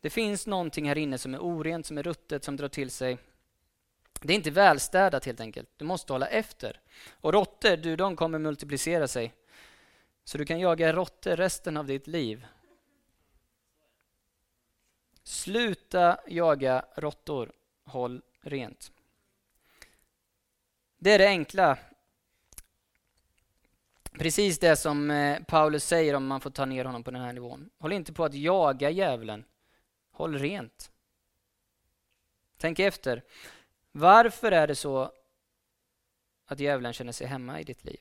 Det 0.00 0.10
finns 0.10 0.46
någonting 0.46 0.88
här 0.88 0.98
inne 0.98 1.18
som 1.18 1.34
är 1.34 1.38
orent, 1.38 1.86
som 1.86 1.98
är 1.98 2.02
ruttet, 2.02 2.44
som 2.44 2.56
drar 2.56 2.68
till 2.68 2.90
sig. 2.90 3.18
Det 4.20 4.32
är 4.32 4.36
inte 4.36 4.50
välstädat 4.50 5.24
helt 5.24 5.40
enkelt. 5.40 5.68
Du 5.76 5.84
måste 5.84 6.12
hålla 6.12 6.26
efter. 6.26 6.80
Och 7.20 7.32
råttor, 7.32 7.76
du, 7.76 7.96
de 7.96 8.16
kommer 8.16 8.38
multiplicera 8.38 9.08
sig. 9.08 9.34
Så 10.24 10.38
du 10.38 10.44
kan 10.44 10.60
jaga 10.60 10.92
råttor 10.92 11.36
resten 11.36 11.76
av 11.76 11.86
ditt 11.86 12.06
liv. 12.06 12.46
Sluta 15.22 16.20
jaga 16.26 16.84
råttor. 16.94 17.52
Håll 17.84 18.22
rent. 18.42 18.92
Det 20.98 21.12
är 21.12 21.18
det 21.18 21.26
enkla 21.26 21.78
Precis 24.12 24.58
det 24.58 24.76
som 24.76 25.10
eh, 25.10 25.42
Paulus 25.42 25.84
säger 25.84 26.14
om 26.14 26.26
man 26.26 26.40
får 26.40 26.50
ta 26.50 26.64
ner 26.64 26.84
honom 26.84 27.04
på 27.04 27.10
den 27.10 27.20
här 27.20 27.32
nivån. 27.32 27.70
Håll 27.78 27.92
inte 27.92 28.12
på 28.12 28.24
att 28.24 28.34
jaga 28.34 28.90
djävulen. 28.90 29.44
Håll 30.10 30.38
rent. 30.38 30.92
Tänk 32.56 32.78
efter. 32.78 33.22
Varför 33.92 34.52
är 34.52 34.66
det 34.66 34.74
så 34.74 35.12
att 36.44 36.60
djävulen 36.60 36.92
känner 36.92 37.12
sig 37.12 37.26
hemma 37.26 37.60
i 37.60 37.64
ditt 37.64 37.84
liv? 37.84 38.00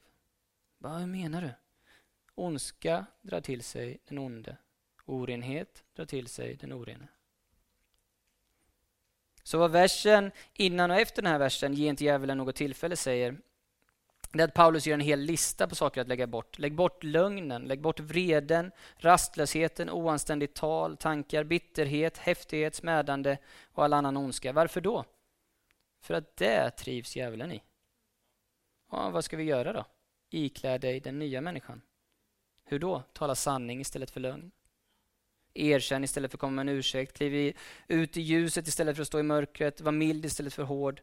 Vad 0.78 1.08
menar 1.08 1.42
du? 1.42 1.52
Ondska 2.36 3.06
drar 3.22 3.42
till 3.42 3.64
sig 3.64 4.00
den 4.06 4.18
onde. 4.18 4.58
Orenhet 5.06 5.84
drar 5.94 6.06
till 6.06 6.28
sig 6.28 6.56
den 6.56 6.74
orene. 6.74 7.08
Så 9.44 9.58
vad 9.58 9.72
versen 9.72 10.32
innan 10.54 10.92
och 10.92 10.98
efter 10.98 11.22
den 11.22 11.32
här 11.32 11.40
versen, 11.40 11.74
ge 11.74 11.88
inte 11.88 12.04
djävulen 12.04 12.38
något 12.38 12.56
tillfälle, 12.56 12.96
säger 12.96 13.38
det 14.34 14.44
är 14.44 14.48
att 14.48 14.54
Paulus 14.54 14.88
gör 14.88 14.94
en 14.94 15.00
hel 15.00 15.20
lista 15.20 15.68
på 15.68 15.76
saker 15.76 16.02
att 16.02 16.08
lägga 16.08 16.28
bort. 16.28 16.60
Lägg 16.60 16.76
bort 16.76 17.04
lögnen, 17.04 17.62
lägg 17.64 17.82
bort 17.82 18.00
vreden, 18.00 18.72
rastlösheten, 18.98 19.90
oanständigt 19.90 20.56
tal, 20.56 20.98
tankar, 20.98 21.44
bitterhet, 21.44 22.18
häftighet, 22.18 22.76
smädande 22.76 23.38
och 23.64 23.84
all 23.84 23.94
annan 23.94 24.18
ondska. 24.18 24.54
Varför 24.54 24.82
då? 24.82 25.06
För 26.02 26.14
att 26.14 26.38
det 26.38 26.72
trivs 26.72 27.16
djävulen 27.16 27.52
i. 27.52 27.64
Ja, 28.92 29.10
vad 29.10 29.26
ska 29.26 29.38
vi 29.38 29.44
göra 29.44 29.74
då? 29.74 29.86
Iklä 30.30 30.78
dig 30.78 31.00
den 31.00 31.20
nya 31.20 31.42
människan. 31.42 31.82
Hur 32.64 32.80
då? 32.80 33.04
Tala 33.14 33.36
sanning 33.36 33.82
istället 33.82 34.12
för 34.12 34.20
lögn. 34.20 34.52
Erkänn 35.54 36.04
istället 36.04 36.32
för 36.32 36.38
att 36.38 36.42
komma 36.42 36.64
med 36.64 36.70
en 36.72 36.78
ursäkt. 36.78 37.18
Kliv 37.18 37.58
ut 37.88 38.18
i 38.18 38.22
ljuset 38.22 38.68
istället 38.68 38.96
för 38.96 39.02
att 39.02 39.08
stå 39.08 39.20
i 39.20 39.24
mörkret. 39.24 39.82
Var 39.82 39.92
mild 39.92 40.26
istället 40.26 40.54
för 40.54 40.64
hård. 40.64 41.02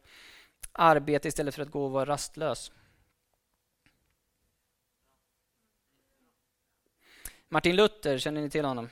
Arbeta 0.71 1.27
istället 1.27 1.55
för 1.55 1.61
att 1.61 1.71
gå 1.71 1.85
och 1.85 1.91
vara 1.91 2.05
rastlös. 2.05 2.71
Martin 7.49 7.75
Luther, 7.75 8.17
känner 8.17 8.41
ni 8.41 8.49
till 8.49 8.65
honom? 8.65 8.89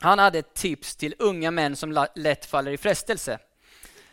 Han 0.00 0.18
hade 0.18 0.38
ett 0.38 0.54
tips 0.54 0.96
till 0.96 1.14
unga 1.18 1.50
män 1.50 1.76
som 1.76 2.06
lätt 2.14 2.44
faller 2.44 2.72
i 2.72 2.76
frestelse. 2.76 3.38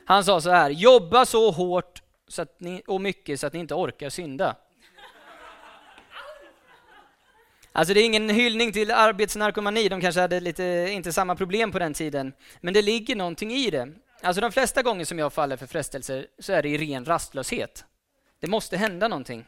Han 0.06 0.23
sa 0.23 0.41
så 0.41 0.49
här, 0.49 0.69
jobba 0.69 1.25
så 1.25 1.52
hårt 1.52 2.02
så 2.28 2.41
att 2.41 2.60
ni, 2.60 2.82
och 2.88 3.02
mycket 3.02 3.39
så 3.39 3.47
att 3.47 3.54
ni 3.54 3.60
inte 3.60 3.73
orkar 3.73 4.10
synda. 4.10 4.56
Alltså 7.80 7.94
det 7.94 8.00
är 8.00 8.06
ingen 8.06 8.30
hyllning 8.30 8.72
till 8.72 8.92
arbetsnarkomani, 8.92 9.89
de 9.89 10.02
kanske 10.02 10.22
hade 10.22 10.39
lite, 10.39 10.88
inte 10.92 11.13
samma 11.13 11.36
problem 11.36 11.72
på 11.72 11.80
den 11.80 11.94
tiden. 11.94 12.34
Men 12.62 12.74
det 12.74 12.82
ligger 12.82 13.15
någonting 13.15 13.52
i 13.52 13.70
det. 13.70 13.94
Alltså 14.22 14.42
de 14.42 14.52
flesta 14.52 14.82
gånger 14.84 15.06
som 15.06 15.20
jag 15.20 15.34
faller 15.34 15.58
för 15.58 15.68
frestelser 15.68 16.28
så 16.39 16.54
är 16.54 16.63
det 16.63 16.70
i 16.70 16.78
ren 16.78 17.06
rastlöshet. 17.06 17.86
Det 18.39 18.48
måste 18.48 18.78
hända 18.78 19.08
någonting. 19.08 19.46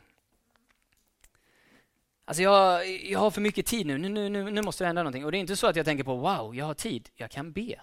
Alltså 2.26 2.44
jag, 2.44 2.90
jag 2.90 3.20
har 3.20 3.32
för 3.32 3.42
mycket 3.42 3.66
tid 3.66 3.86
nu. 3.86 3.98
Nu, 3.98 4.30
nu, 4.30 4.52
nu 4.52 4.62
måste 4.62 4.84
det 4.84 4.88
hända 4.88 5.04
någonting. 5.04 5.26
Och 5.26 5.32
det 5.32 5.38
är 5.38 5.40
inte 5.40 5.56
så 5.56 5.68
att 5.68 5.76
jag 5.76 5.86
tänker 5.86 6.04
på 6.04 6.16
wow, 6.16 6.56
jag 6.56 6.66
har 6.66 6.74
tid, 6.74 7.10
jag 7.16 7.32
kan 7.32 7.52
be. 7.52 7.80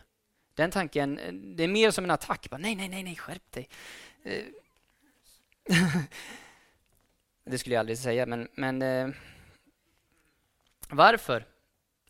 Den 0.54 0.70
tanken, 0.70 1.20
det 1.56 1.64
är 1.64 1.68
mer 1.68 1.90
som 1.90 2.04
en 2.04 2.10
attack. 2.10 2.50
Bara, 2.50 2.58
nej, 2.58 2.74
nej, 2.74 2.88
nej, 2.88 3.02
nej, 3.02 3.16
skärp 3.16 3.52
dig. 3.52 3.68
Eh. 4.24 4.44
Det 7.44 7.58
skulle 7.58 7.74
jag 7.74 7.80
aldrig 7.80 7.98
säga, 7.98 8.26
men, 8.26 8.48
men 8.54 8.82
eh, 8.82 9.08
varför 10.90 11.46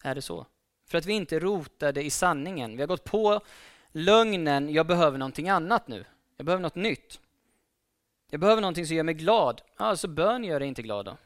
är 0.02 0.14
det 0.14 0.22
så? 0.22 0.46
För 0.86 0.98
att 0.98 1.06
vi 1.06 1.12
inte 1.12 1.38
rotade 1.38 2.02
i 2.02 2.10
sanningen. 2.10 2.76
Vi 2.76 2.82
har 2.82 2.86
gått 2.86 3.04
på 3.04 3.40
lögnen, 3.92 4.72
jag 4.72 4.86
behöver 4.86 5.18
någonting 5.18 5.48
annat 5.48 5.88
nu. 5.88 6.04
Jag 6.36 6.46
behöver 6.46 6.62
något 6.62 6.74
nytt. 6.74 7.20
Jag 8.30 8.40
behöver 8.40 8.62
någonting 8.62 8.86
som 8.86 8.96
gör 8.96 9.04
mig 9.04 9.14
glad. 9.14 9.62
Ja, 9.76 9.96
så 9.96 10.08
bön 10.08 10.44
gör 10.44 10.60
dig 10.60 10.68
inte 10.68 10.82
glad 10.82 11.04
då. 11.04 11.16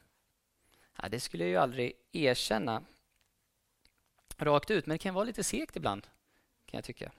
Ja, 1.02 1.08
det 1.08 1.20
skulle 1.20 1.44
jag 1.44 1.50
ju 1.50 1.56
aldrig 1.56 1.92
erkänna 2.12 2.82
rakt 4.38 4.70
ut, 4.70 4.86
men 4.86 4.94
det 4.94 4.98
kan 4.98 5.14
vara 5.14 5.24
lite 5.24 5.44
segt 5.44 5.76
ibland, 5.76 6.06
kan 6.66 6.78
jag 6.78 6.84
tycka. 6.84 7.12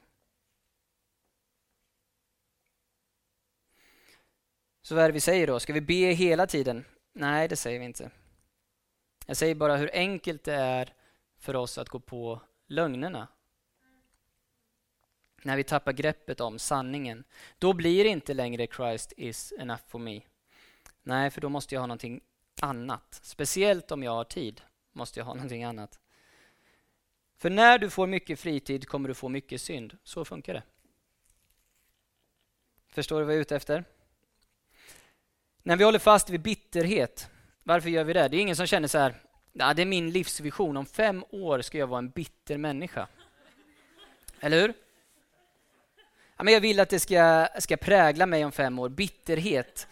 Så 4.82 4.96
vad 4.96 5.04
är 5.04 5.08
det 5.08 5.14
vi 5.14 5.20
säger 5.20 5.48
då? 5.48 5.60
Ska 5.60 5.74
vi 5.74 5.82
be 5.82 5.94
hela 5.94 6.48
tiden? 6.48 6.86
Nej, 7.14 7.48
det 7.48 7.56
säger 7.56 7.80
vi 7.80 7.86
inte. 7.86 8.12
Jag 9.26 9.38
säger 9.38 9.56
bara 9.56 9.78
hur 9.78 9.90
enkelt 9.94 10.44
det 10.44 10.54
är 10.54 10.94
för 11.38 11.56
oss 11.56 11.78
att 11.78 11.90
gå 11.90 12.00
på 12.00 12.42
lögnerna. 12.68 13.28
När 15.44 15.58
vi 15.58 15.64
tappar 15.64 15.92
greppet 15.94 16.40
om 16.40 16.60
sanningen. 16.60 17.24
Då 17.60 17.74
blir 17.74 18.04
det 18.04 18.10
inte 18.10 18.34
längre 18.34 18.68
Christ 18.68 19.14
is 19.18 19.54
enough 19.60 19.82
for 19.88 20.00
me. 20.00 20.22
Nej, 21.04 21.32
för 21.32 21.42
då 21.42 21.50
måste 21.50 21.76
jag 21.76 21.82
ha 21.82 21.88
någonting 21.88 22.22
annat. 22.62 23.20
Speciellt 23.24 23.92
om 23.92 24.04
jag 24.04 24.12
har 24.12 24.24
tid 24.24 24.62
måste 24.92 25.20
jag 25.20 25.26
ha 25.26 25.34
någonting 25.34 25.64
annat. 25.64 26.00
För 27.38 27.50
när 27.50 27.80
du 27.80 27.90
får 27.90 28.08
mycket 28.08 28.40
fritid 28.40 28.88
kommer 28.88 29.08
du 29.08 29.16
få 29.16 29.30
mycket 29.30 29.62
synd. 29.62 29.98
Så 30.04 30.26
funkar 30.26 30.54
det. 30.54 30.64
Förstår 32.88 33.20
du 33.20 33.26
vad 33.26 33.34
jag 33.34 33.38
är 33.38 33.42
ute 33.42 33.56
efter? 33.56 33.86
När 35.64 35.78
vi 35.78 35.84
håller 35.84 36.00
fast 36.00 36.30
vid 36.30 36.42
bitterhet, 36.42 37.30
varför 37.64 37.90
gör 37.90 38.04
vi 38.04 38.14
det? 38.14 38.28
Det 38.28 38.38
är 38.38 38.42
ingen 38.42 38.56
som 38.56 38.68
känner 38.68 38.88
så 38.88 38.98
här, 38.98 39.16
ja, 39.54 39.74
det 39.74 39.82
är 39.82 39.86
min 39.86 40.12
livsvision, 40.12 40.78
om 40.78 40.86
fem 40.86 41.26
år 41.30 41.62
ska 41.62 41.78
jag 41.78 41.88
vara 41.88 42.00
en 42.00 42.10
bitter 42.10 42.58
människa. 42.58 43.08
Eller 44.40 44.62
hur? 44.62 44.74
Ja, 46.38 46.44
men 46.44 46.54
jag 46.54 46.62
vill 46.62 46.80
att 46.80 46.90
det 46.90 47.00
ska, 47.00 47.48
ska 47.60 47.78
prägla 47.78 48.26
mig 48.26 48.46
om 48.46 48.52
fem 48.52 48.80
år, 48.80 48.90
bitterhet. 48.90 49.88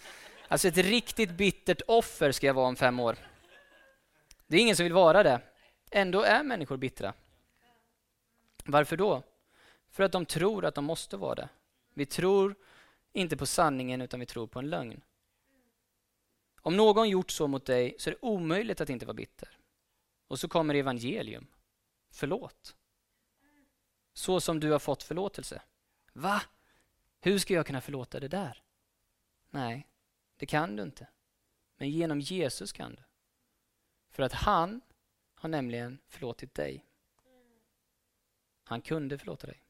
Alltså 0.47 0.67
ett 0.67 0.77
riktigt 0.77 1.31
bittert 1.31 1.81
offer 1.87 2.31
ska 2.31 2.47
jag 2.47 2.53
vara 2.53 2.67
om 2.67 2.75
fem 2.75 2.99
år. 2.99 3.15
Det 4.47 4.57
är 4.57 4.61
ingen 4.61 4.75
som 4.75 4.83
vill 4.83 4.93
vara 4.93 5.23
det. 5.23 5.39
Ändå 5.91 6.21
är 6.21 6.43
människor 6.43 6.77
bittra. 6.77 7.13
Varför 8.65 8.97
då? 8.97 9.23
För 9.91 10.03
att 10.03 10.11
de 10.11 10.25
tror 10.25 10.65
att 10.65 10.75
de 10.75 10.85
måste 10.85 11.17
vara 11.17 11.35
det. 11.35 11.49
Vi 11.93 12.05
tror 12.05 12.55
inte 13.13 13.37
på 13.37 13.45
sanningen 13.45 14.01
utan 14.01 14.19
vi 14.19 14.25
tror 14.25 14.47
på 14.47 14.59
en 14.59 14.69
lögn. 14.69 15.01
Om 16.61 16.77
någon 16.77 17.09
gjort 17.09 17.31
så 17.31 17.47
mot 17.47 17.65
dig 17.65 17.95
så 17.99 18.09
är 18.09 18.11
det 18.11 18.19
omöjligt 18.21 18.81
att 18.81 18.89
inte 18.89 19.05
vara 19.05 19.13
bitter. 19.13 19.57
Och 20.27 20.39
så 20.39 20.47
kommer 20.47 20.75
evangelium. 20.75 21.47
Förlåt. 22.09 22.75
Så 24.13 24.41
som 24.41 24.59
du 24.59 24.71
har 24.71 24.79
fått 24.79 25.03
förlåtelse. 25.03 25.61
Va? 26.13 26.41
Hur 27.21 27.39
ska 27.39 27.53
jag 27.53 27.67
kunna 27.67 27.81
förlåta 27.81 28.19
det 28.19 28.27
där? 28.27 28.63
Nej, 29.49 29.87
det 30.37 30.45
kan 30.45 30.75
du 30.75 30.83
inte. 30.83 31.07
Men 31.77 31.89
genom 31.89 32.19
Jesus 32.19 32.71
kan 32.71 32.95
du. 32.95 33.03
För 34.09 34.23
att 34.23 34.33
han 34.33 34.81
har 35.35 35.49
nämligen 35.49 35.99
förlåtit 36.07 36.53
dig. 36.53 36.85
Han 38.63 38.81
kunde 38.81 39.17
förlåta 39.17 39.47
dig. 39.47 39.63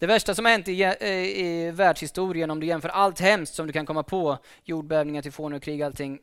Det 0.00 0.06
värsta 0.06 0.34
som 0.34 0.44
har 0.44 0.52
hänt 0.52 0.68
i, 0.68 0.72
i, 0.72 0.82
eh, 0.82 1.08
i 1.44 1.70
världshistorien, 1.70 2.50
om 2.50 2.60
du 2.60 2.66
jämför 2.66 2.88
allt 2.88 3.20
hemskt 3.20 3.54
som 3.54 3.66
du 3.66 3.72
kan 3.72 3.86
komma 3.86 4.02
på, 4.02 4.38
jordbävningar, 4.64 5.22
tyfoner, 5.22 5.58
krig, 5.58 5.82
allting. 5.82 6.20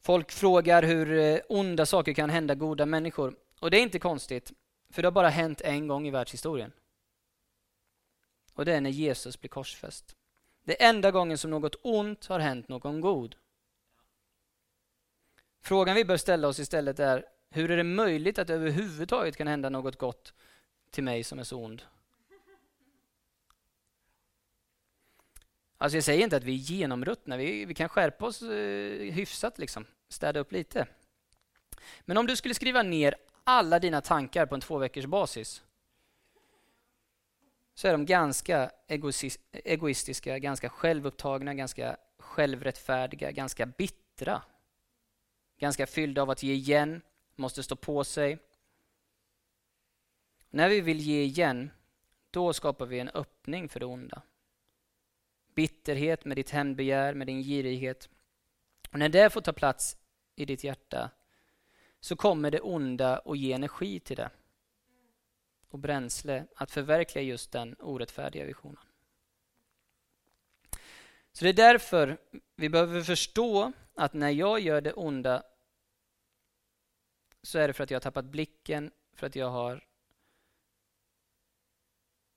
Folk 0.00 0.32
frågar 0.32 0.82
hur 0.82 1.18
eh, 1.18 1.38
onda 1.48 1.86
saker 1.86 2.12
kan 2.12 2.30
hända 2.30 2.54
goda 2.54 2.86
människor. 2.86 3.36
Och 3.60 3.70
det 3.70 3.78
är 3.78 3.82
inte 3.82 3.98
konstigt, 3.98 4.52
för 4.90 5.02
det 5.02 5.06
har 5.06 5.12
bara 5.12 5.28
hänt 5.28 5.60
en 5.60 5.88
gång 5.88 6.06
i 6.06 6.10
världshistorien. 6.10 6.72
Och 8.54 8.64
det 8.64 8.74
är 8.74 8.80
när 8.80 8.90
Jesus 8.90 9.40
blir 9.40 9.48
korsfäst. 9.48 10.16
Det 10.64 10.82
är 10.82 10.88
enda 10.88 11.10
gången 11.10 11.38
som 11.38 11.50
något 11.50 11.76
ont 11.82 12.26
har 12.26 12.38
hänt 12.38 12.68
någon 12.68 13.00
god. 13.00 13.36
Frågan 15.62 15.96
vi 15.96 16.04
bör 16.04 16.16
ställa 16.16 16.48
oss 16.48 16.58
istället 16.58 17.00
är, 17.00 17.24
hur 17.50 17.70
är 17.70 17.76
det 17.76 17.84
möjligt 17.84 18.38
att 18.38 18.46
det 18.46 18.54
överhuvudtaget 18.54 19.36
kan 19.36 19.46
hända 19.46 19.68
något 19.68 19.98
gott 19.98 20.32
till 20.90 21.04
mig 21.04 21.24
som 21.24 21.38
är 21.38 21.44
så 21.44 21.64
ond? 21.64 21.82
Alltså 25.84 25.96
jag 25.96 26.04
säger 26.04 26.24
inte 26.24 26.36
att 26.36 26.44
vi 26.44 26.52
är 26.52 26.56
genomruttna, 26.56 27.36
vi, 27.36 27.64
vi 27.64 27.74
kan 27.74 27.88
skärpa 27.88 28.26
oss 28.26 28.42
eh, 28.42 29.12
hyfsat, 29.12 29.58
liksom, 29.58 29.86
städa 30.08 30.40
upp 30.40 30.52
lite. 30.52 30.86
Men 32.00 32.16
om 32.16 32.26
du 32.26 32.36
skulle 32.36 32.54
skriva 32.54 32.82
ner 32.82 33.14
alla 33.44 33.78
dina 33.78 34.00
tankar 34.00 34.46
på 34.46 34.54
en 34.54 34.60
två 34.60 34.78
veckors 34.78 35.06
basis 35.06 35.62
så 37.74 37.88
är 37.88 37.92
de 37.92 38.06
ganska 38.06 38.70
egoistiska, 39.64 40.38
ganska 40.38 40.68
självupptagna, 40.68 41.54
ganska 41.54 41.96
självrättfärdiga, 42.18 43.30
ganska 43.30 43.66
bittra. 43.66 44.42
Ganska 45.58 45.86
fyllda 45.86 46.22
av 46.22 46.30
att 46.30 46.42
ge 46.42 46.52
igen, 46.52 47.02
måste 47.36 47.62
stå 47.62 47.76
på 47.76 48.04
sig. 48.04 48.38
När 50.50 50.68
vi 50.68 50.80
vill 50.80 51.00
ge 51.00 51.22
igen, 51.22 51.70
då 52.30 52.52
skapar 52.52 52.86
vi 52.86 52.98
en 52.98 53.08
öppning 53.08 53.68
för 53.68 53.80
det 53.80 53.86
onda. 53.86 54.22
Bitterhet 55.54 56.24
med 56.24 56.36
ditt 56.36 56.50
hämndbegär, 56.50 57.14
med 57.14 57.26
din 57.26 57.42
girighet. 57.42 58.08
Och 58.90 58.98
när 58.98 59.08
det 59.08 59.30
får 59.30 59.40
ta 59.40 59.52
plats 59.52 59.96
i 60.36 60.44
ditt 60.44 60.64
hjärta 60.64 61.10
så 62.00 62.16
kommer 62.16 62.50
det 62.50 62.60
onda 62.60 63.18
att 63.18 63.38
ge 63.38 63.52
energi 63.52 64.00
till 64.00 64.16
det 64.16 64.30
och 65.68 65.78
bränsle 65.78 66.46
att 66.56 66.70
förverkliga 66.70 67.24
just 67.24 67.52
den 67.52 67.76
orättfärdiga 67.78 68.44
visionen. 68.44 68.84
Så 71.32 71.44
det 71.44 71.48
är 71.48 71.52
därför 71.52 72.18
vi 72.56 72.68
behöver 72.68 73.02
förstå 73.02 73.72
att 73.94 74.12
när 74.12 74.30
jag 74.30 74.60
gör 74.60 74.80
det 74.80 74.92
onda 74.92 75.42
så 77.42 77.58
är 77.58 77.68
det 77.68 77.74
för 77.74 77.84
att 77.84 77.90
jag 77.90 77.96
har 77.96 78.00
tappat 78.00 78.24
blicken, 78.24 78.90
för 79.14 79.26
att 79.26 79.36
jag 79.36 79.50
har 79.50 79.84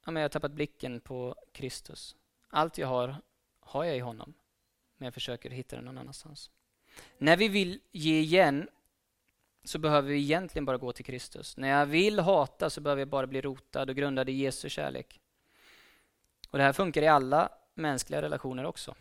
ja, 0.06 0.12
men 0.12 0.16
jag 0.16 0.24
har 0.24 0.30
tappat 0.30 0.52
blicken 0.52 1.02
på 1.02 1.36
Kristus. 1.52 2.16
Allt 2.58 2.78
jag 2.78 2.88
har, 2.88 3.16
har 3.60 3.84
jag 3.84 3.98
i 3.98 4.00
honom, 4.00 4.34
men 4.98 5.06
jag 5.06 5.14
försöker 5.14 5.50
hitta 5.50 5.76
det 5.76 5.82
någon 5.82 5.98
annanstans. 5.98 6.52
När 7.18 7.38
vi 7.38 7.48
vill 7.48 7.80
ge 7.92 8.20
igen 8.20 8.70
så 9.64 9.80
behöver 9.80 10.10
vi 10.10 10.20
egentligen 10.20 10.66
bara 10.66 10.78
gå 10.78 10.92
till 10.92 11.06
Kristus. 11.06 11.58
När 11.58 11.68
jag 11.68 11.86
vill 11.86 12.20
hata 12.20 12.70
så 12.70 12.82
behöver 12.82 13.00
jag 13.00 13.08
bara 13.08 13.28
bli 13.28 13.42
rotad 13.42 13.90
och 13.90 13.96
grundad 13.96 14.30
i 14.30 14.32
Jesu 14.32 14.70
kärlek. 14.70 15.22
Och 16.50 16.58
Det 16.58 16.64
här 16.64 16.74
funkar 16.74 17.02
i 17.02 17.08
alla 17.08 17.50
mänskliga 17.74 18.22
relationer 18.22 18.66
också. 18.66 18.96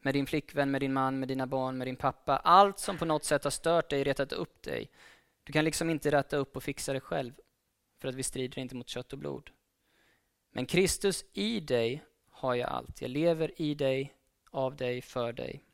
Med 0.00 0.14
din 0.14 0.26
flickvän, 0.26 0.70
med 0.70 0.80
din 0.80 0.92
man, 0.92 1.18
med 1.18 1.28
dina 1.28 1.46
barn, 1.46 1.78
med 1.78 1.86
din 1.86 1.96
pappa. 1.96 2.36
Allt 2.36 2.78
som 2.78 2.98
på 2.98 3.04
något 3.04 3.24
sätt 3.24 3.44
har 3.44 3.50
stört 3.50 3.90
dig, 3.90 4.04
retat 4.04 4.32
upp 4.32 4.62
dig. 4.62 4.90
Du 5.44 5.52
kan 5.52 5.64
liksom 5.64 5.90
inte 5.90 6.10
rätta 6.10 6.36
upp 6.36 6.56
och 6.56 6.62
fixa 6.62 6.92
det 6.92 7.00
själv. 7.00 7.32
För 7.98 8.08
att 8.08 8.14
vi 8.14 8.22
strider 8.22 8.58
inte 8.58 8.74
mot 8.74 8.88
kött 8.88 9.12
och 9.12 9.18
blod. 9.18 9.50
Men 10.50 10.66
Kristus 10.66 11.24
i 11.32 11.60
dig 11.60 12.04
har 12.30 12.54
jag 12.54 12.68
allt. 12.68 13.00
Jag 13.00 13.10
lever 13.10 13.60
i 13.60 13.74
dig, 13.74 14.14
av 14.50 14.76
dig, 14.76 15.02
för 15.02 15.32
dig. 15.32 15.64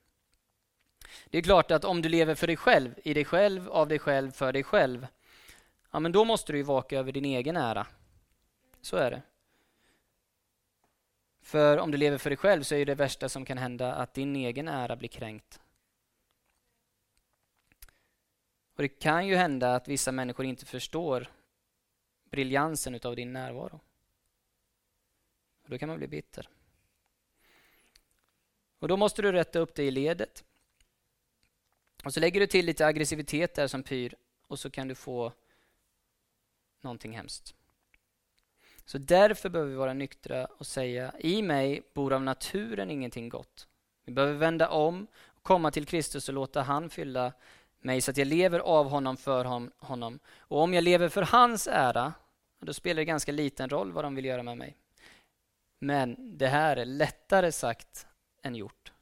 Det 1.30 1.38
är 1.38 1.42
klart 1.42 1.70
att 1.70 1.84
om 1.84 2.02
du 2.02 2.08
lever 2.08 2.34
för 2.34 2.46
dig 2.46 2.56
själv, 2.56 2.94
i 3.04 3.14
dig 3.14 3.24
själv, 3.24 3.68
av 3.68 3.88
dig 3.88 3.98
själv, 3.98 4.30
för 4.30 4.52
dig 4.52 4.62
själv, 4.62 5.06
ja 5.90 6.00
men 6.00 6.12
då 6.12 6.24
måste 6.24 6.52
du 6.52 6.58
ju 6.58 6.64
vaka 6.64 6.98
över 6.98 7.12
din 7.12 7.24
egen 7.24 7.56
ära. 7.56 7.86
Så 8.80 8.96
är 8.96 9.10
det. 9.10 9.22
För 11.40 11.78
om 11.78 11.90
du 11.90 11.98
lever 11.98 12.18
för 12.18 12.30
dig 12.30 12.36
själv 12.36 12.62
så 12.62 12.74
är 12.74 12.86
det 12.86 12.94
värsta 12.94 13.28
som 13.28 13.44
kan 13.44 13.58
hända 13.58 13.94
att 13.94 14.14
din 14.14 14.36
egen 14.36 14.68
ära 14.68 14.96
blir 14.96 15.08
kränkt. 15.08 15.60
Och 18.76 18.82
Det 18.82 18.88
kan 18.88 19.26
ju 19.26 19.36
hända 19.36 19.74
att 19.74 19.88
vissa 19.88 20.12
människor 20.12 20.46
inte 20.46 20.66
förstår 20.66 21.30
briljansen 22.30 22.94
utav 22.94 23.16
din 23.16 23.32
närvaro. 23.32 23.80
Och 25.66 25.72
Då 25.72 25.78
kan 25.78 25.88
man 25.88 25.98
bli 25.98 26.06
bitter. 26.06 26.48
Och 28.78 28.88
Då 28.88 28.96
måste 28.96 29.22
du 29.22 29.32
rätta 29.32 29.58
upp 29.58 29.74
dig 29.74 29.86
i 29.86 29.90
ledet. 29.90 30.44
Och 32.04 32.14
så 32.14 32.20
lägger 32.20 32.40
du 32.40 32.46
till 32.46 32.66
lite 32.66 32.86
aggressivitet 32.86 33.54
där 33.54 33.66
som 33.66 33.82
pyr 33.82 34.14
och 34.46 34.58
så 34.58 34.70
kan 34.70 34.88
du 34.88 34.94
få 34.94 35.32
någonting 36.80 37.12
hemskt. 37.12 37.54
Så 38.84 38.98
därför 38.98 39.48
behöver 39.48 39.70
vi 39.70 39.76
vara 39.76 39.92
nyktra 39.92 40.44
och 40.44 40.66
säga 40.66 41.12
i 41.18 41.42
mig 41.42 41.82
bor 41.94 42.12
av 42.12 42.22
naturen 42.22 42.90
ingenting 42.90 43.28
gott. 43.28 43.68
Vi 44.04 44.12
behöver 44.12 44.34
vända 44.34 44.68
om, 44.68 45.06
och 45.26 45.42
komma 45.42 45.70
till 45.70 45.86
Kristus 45.86 46.28
och 46.28 46.34
låta 46.34 46.62
han 46.62 46.90
fylla 46.90 47.32
mig 47.80 48.00
så 48.00 48.10
att 48.10 48.16
jag 48.16 48.26
lever 48.26 48.58
av 48.58 48.88
honom, 48.88 49.16
för 49.16 49.44
honom. 49.78 50.18
Och 50.38 50.60
om 50.60 50.74
jag 50.74 50.84
lever 50.84 51.08
för 51.08 51.22
hans 51.22 51.66
ära, 51.66 52.12
då 52.60 52.74
spelar 52.74 53.00
det 53.00 53.04
ganska 53.04 53.32
liten 53.32 53.68
roll 53.68 53.92
vad 53.92 54.04
de 54.04 54.14
vill 54.14 54.24
göra 54.24 54.42
med 54.42 54.56
mig. 54.56 54.76
Men 55.78 56.38
det 56.38 56.48
här 56.48 56.76
är 56.76 56.84
lättare 56.84 57.52
sagt 57.52 58.06
än 58.42 58.54
gjort. 58.54 58.92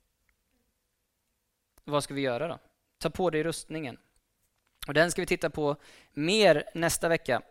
Vad 1.85 2.05
ska 2.05 2.15
vi 2.15 2.21
göra 2.21 2.49
då? 2.49 2.59
Ta 2.99 3.11
på 3.11 3.31
dig 3.31 3.43
rustningen. 3.43 3.99
Och 4.87 4.95
Den 4.95 5.11
ska 5.11 5.23
vi 5.23 5.27
titta 5.27 5.51
på 5.51 5.77
mer 6.13 6.65
nästa 6.75 7.09
vecka. 7.09 7.43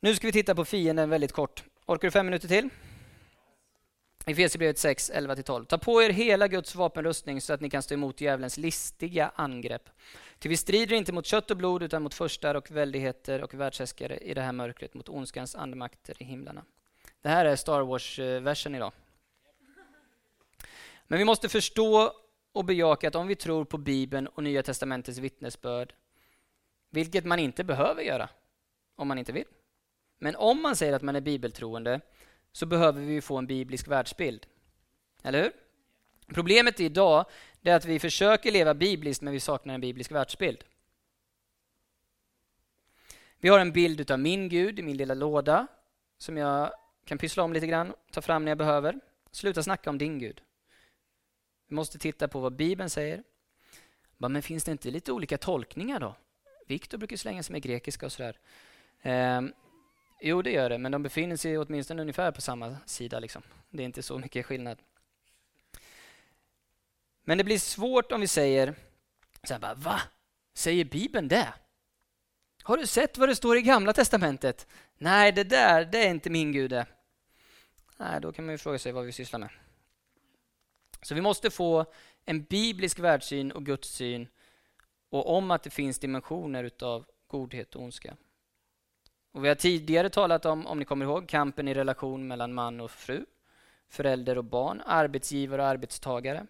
Nu 0.00 0.14
ska 0.14 0.26
vi 0.26 0.32
titta 0.32 0.54
på 0.54 0.64
fienden 0.64 1.10
väldigt 1.10 1.32
kort. 1.32 1.64
Orkar 1.86 2.08
du 2.08 2.12
fem 2.12 2.26
minuter 2.26 2.48
till? 2.48 2.68
Efesierbrevet 4.26 4.78
6, 4.78 5.10
11-12. 5.10 5.64
Ta 5.64 5.78
på 5.78 6.02
er 6.02 6.10
hela 6.10 6.48
Guds 6.48 6.74
vapenrustning 6.74 7.40
så 7.40 7.52
att 7.52 7.60
ni 7.60 7.70
kan 7.70 7.82
stå 7.82 7.94
emot 7.94 8.20
djävulens 8.20 8.56
listiga 8.56 9.32
angrepp. 9.34 9.88
Ty 10.38 10.48
vi 10.48 10.56
strider 10.56 10.96
inte 10.96 11.12
mot 11.12 11.26
kött 11.26 11.50
och 11.50 11.56
blod 11.56 11.82
utan 11.82 12.02
mot 12.02 12.14
förstar 12.14 12.54
och 12.54 12.70
väldigheter 12.70 13.42
och 13.42 13.54
världshäskare 13.54 14.16
i 14.16 14.34
det 14.34 14.42
här 14.42 14.52
mörkret, 14.52 14.94
mot 14.94 15.08
ondskans 15.08 15.54
andemakter 15.54 16.22
i 16.22 16.24
himlarna. 16.24 16.64
Det 17.22 17.28
här 17.28 17.44
är 17.44 17.56
Star 17.56 17.80
Wars-versen 17.80 18.74
idag. 18.74 18.92
Men 21.06 21.18
vi 21.18 21.24
måste 21.24 21.48
förstå 21.48 22.12
och 22.52 22.64
bejaka 22.64 23.08
att 23.08 23.14
om 23.14 23.26
vi 23.26 23.36
tror 23.36 23.64
på 23.64 23.78
Bibeln 23.78 24.26
och 24.26 24.42
Nya 24.42 24.62
Testamentets 24.62 25.18
vittnesbörd, 25.18 25.94
vilket 26.90 27.24
man 27.24 27.38
inte 27.38 27.64
behöver 27.64 28.02
göra 28.02 28.28
om 28.96 29.08
man 29.08 29.18
inte 29.18 29.32
vill. 29.32 29.44
Men 30.18 30.36
om 30.36 30.62
man 30.62 30.76
säger 30.76 30.92
att 30.92 31.02
man 31.02 31.16
är 31.16 31.20
bibeltroende 31.20 32.00
så 32.52 32.66
behöver 32.66 33.00
vi 33.00 33.20
få 33.20 33.36
en 33.36 33.46
biblisk 33.46 33.88
världsbild. 33.88 34.46
Eller 35.22 35.42
hur? 35.42 35.52
Problemet 36.34 36.80
idag 36.80 37.24
är 37.62 37.74
att 37.74 37.84
vi 37.84 37.98
försöker 37.98 38.52
leva 38.52 38.74
bibliskt 38.74 39.22
men 39.22 39.32
vi 39.32 39.40
saknar 39.40 39.74
en 39.74 39.80
biblisk 39.80 40.12
världsbild. 40.12 40.64
Vi 43.38 43.48
har 43.48 43.58
en 43.58 43.72
bild 43.72 44.10
av 44.10 44.18
min 44.18 44.48
Gud 44.48 44.78
i 44.78 44.82
min 44.82 44.96
lilla 44.96 45.14
låda 45.14 45.66
som 46.18 46.36
jag 46.36 46.72
kan 47.04 47.18
pyssla 47.18 47.42
om 47.42 47.52
lite 47.52 47.66
grann, 47.66 47.92
ta 48.10 48.22
fram 48.22 48.44
när 48.44 48.50
jag 48.50 48.58
behöver. 48.58 49.00
Sluta 49.30 49.62
snacka 49.62 49.90
om 49.90 49.98
din 49.98 50.18
Gud. 50.18 50.40
Vi 51.68 51.74
måste 51.74 51.98
titta 51.98 52.28
på 52.28 52.40
vad 52.40 52.56
Bibeln 52.56 52.90
säger. 52.90 53.22
Men 54.18 54.42
finns 54.42 54.64
det 54.64 54.72
inte 54.72 54.90
lite 54.90 55.12
olika 55.12 55.38
tolkningar 55.38 56.00
då? 56.00 56.16
Viktor 56.66 56.98
brukar 56.98 57.16
slänga 57.16 57.42
sig 57.42 57.52
med 57.52 57.62
grekiska 57.62 58.06
och 58.06 58.12
sådär. 58.12 58.38
Eh, 59.02 59.40
jo, 60.20 60.42
det 60.42 60.50
gör 60.50 60.70
det, 60.70 60.78
men 60.78 60.92
de 60.92 61.02
befinner 61.02 61.36
sig 61.36 61.58
åtminstone 61.58 62.02
ungefär 62.02 62.32
på 62.32 62.40
samma 62.40 62.76
sida. 62.86 63.20
Liksom. 63.20 63.42
Det 63.70 63.82
är 63.82 63.84
inte 63.84 64.02
så 64.02 64.18
mycket 64.18 64.46
skillnad. 64.46 64.78
Men 67.24 67.38
det 67.38 67.44
blir 67.44 67.58
svårt 67.58 68.12
om 68.12 68.20
vi 68.20 68.26
säger 68.26 68.74
så 69.42 69.54
här 69.54 69.60
bara, 69.60 69.74
va? 69.74 70.00
Säger 70.54 70.84
Bibeln 70.84 71.28
det? 71.28 71.54
Har 72.62 72.76
du 72.76 72.86
sett 72.86 73.18
vad 73.18 73.28
det 73.28 73.36
står 73.36 73.56
i 73.56 73.62
Gamla 73.62 73.92
Testamentet? 73.92 74.66
Nej, 75.02 75.32
det 75.32 75.44
där, 75.44 75.84
det 75.84 76.06
är 76.06 76.10
inte 76.10 76.30
min 76.30 76.52
Gud 76.52 76.70
det. 76.70 76.86
Nej, 77.96 78.20
då 78.20 78.32
kan 78.32 78.44
man 78.44 78.54
ju 78.54 78.58
fråga 78.58 78.78
sig 78.78 78.92
vad 78.92 79.04
vi 79.04 79.12
sysslar 79.12 79.40
med. 79.40 79.50
Så 81.02 81.14
vi 81.14 81.20
måste 81.20 81.50
få 81.50 81.84
en 82.24 82.42
biblisk 82.42 82.98
världssyn 82.98 83.52
och 83.52 83.66
Guds 83.66 83.88
syn 83.88 84.28
och 85.10 85.36
om 85.36 85.50
att 85.50 85.62
det 85.62 85.70
finns 85.70 85.98
dimensioner 85.98 86.64
utav 86.64 87.06
godhet 87.26 87.74
och 87.74 87.82
ondska. 87.82 88.16
Och 89.32 89.44
vi 89.44 89.48
har 89.48 89.54
tidigare 89.54 90.10
talat 90.10 90.44
om, 90.44 90.66
om 90.66 90.78
ni 90.78 90.84
kommer 90.84 91.04
ihåg, 91.04 91.28
kampen 91.28 91.68
i 91.68 91.74
relation 91.74 92.28
mellan 92.28 92.54
man 92.54 92.80
och 92.80 92.90
fru, 92.90 93.26
förälder 93.88 94.38
och 94.38 94.44
barn, 94.44 94.82
arbetsgivare 94.86 95.62
och 95.62 95.68
arbetstagare. 95.68 96.46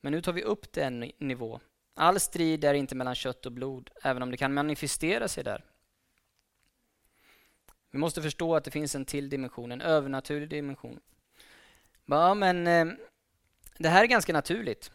Men 0.00 0.12
nu 0.12 0.22
tar 0.22 0.32
vi 0.32 0.42
upp 0.42 0.72
den 0.72 1.12
nivå. 1.18 1.60
All 1.94 2.20
strid 2.20 2.64
är 2.64 2.74
inte 2.74 2.94
mellan 2.94 3.14
kött 3.14 3.46
och 3.46 3.52
blod, 3.52 3.90
även 4.02 4.22
om 4.22 4.30
det 4.30 4.36
kan 4.36 4.54
manifestera 4.54 5.28
sig 5.28 5.44
där. 5.44 5.64
Vi 7.90 7.98
måste 7.98 8.22
förstå 8.22 8.56
att 8.56 8.64
det 8.64 8.70
finns 8.70 8.94
en 8.94 9.04
till 9.04 9.28
dimension, 9.28 9.72
en 9.72 9.80
övernaturlig 9.80 10.48
dimension. 10.48 11.00
Ja, 12.06 12.34
men 12.34 12.66
eh, 12.66 12.86
det 13.78 13.88
här 13.88 14.02
är 14.02 14.06
ganska 14.06 14.32
naturligt. 14.32 14.92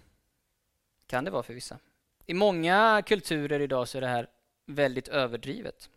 Kan 1.08 1.26
det 1.26 1.32
vara 1.32 1.44
för 1.44 1.54
vissa. 1.54 1.80
I 2.26 2.34
många 2.34 3.04
kulturer 3.06 3.60
idag 3.60 3.88
så 3.88 3.98
är 3.98 4.02
det 4.02 4.08
här 4.08 4.30
väldigt 4.66 5.08
överdrivet. 5.08 5.90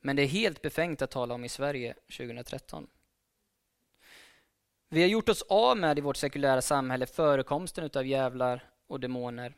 Men 0.00 0.16
det 0.16 0.22
är 0.22 0.26
helt 0.26 0.62
befängt 0.62 1.02
att 1.02 1.10
tala 1.10 1.34
om 1.34 1.44
i 1.44 1.48
Sverige 1.48 1.94
2013. 1.94 2.86
Vi 4.88 5.00
har 5.00 5.08
gjort 5.08 5.28
oss 5.28 5.42
av 5.42 5.76
med 5.76 5.98
i 5.98 6.00
vårt 6.00 6.16
sekulära 6.16 6.62
samhälle 6.62 7.06
förekomsten 7.06 7.84
utav 7.84 8.06
jävlar 8.06 8.70
och 8.86 9.00
demoner. 9.00 9.54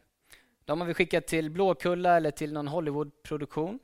De 0.64 0.80
har 0.80 0.88
vi 0.88 0.94
skickat 0.94 1.26
till 1.26 1.50
Blåkulla 1.50 2.16
eller 2.16 2.30
till 2.30 2.52
någon 2.52 2.68
Hollywoodproduktion. 2.68 3.78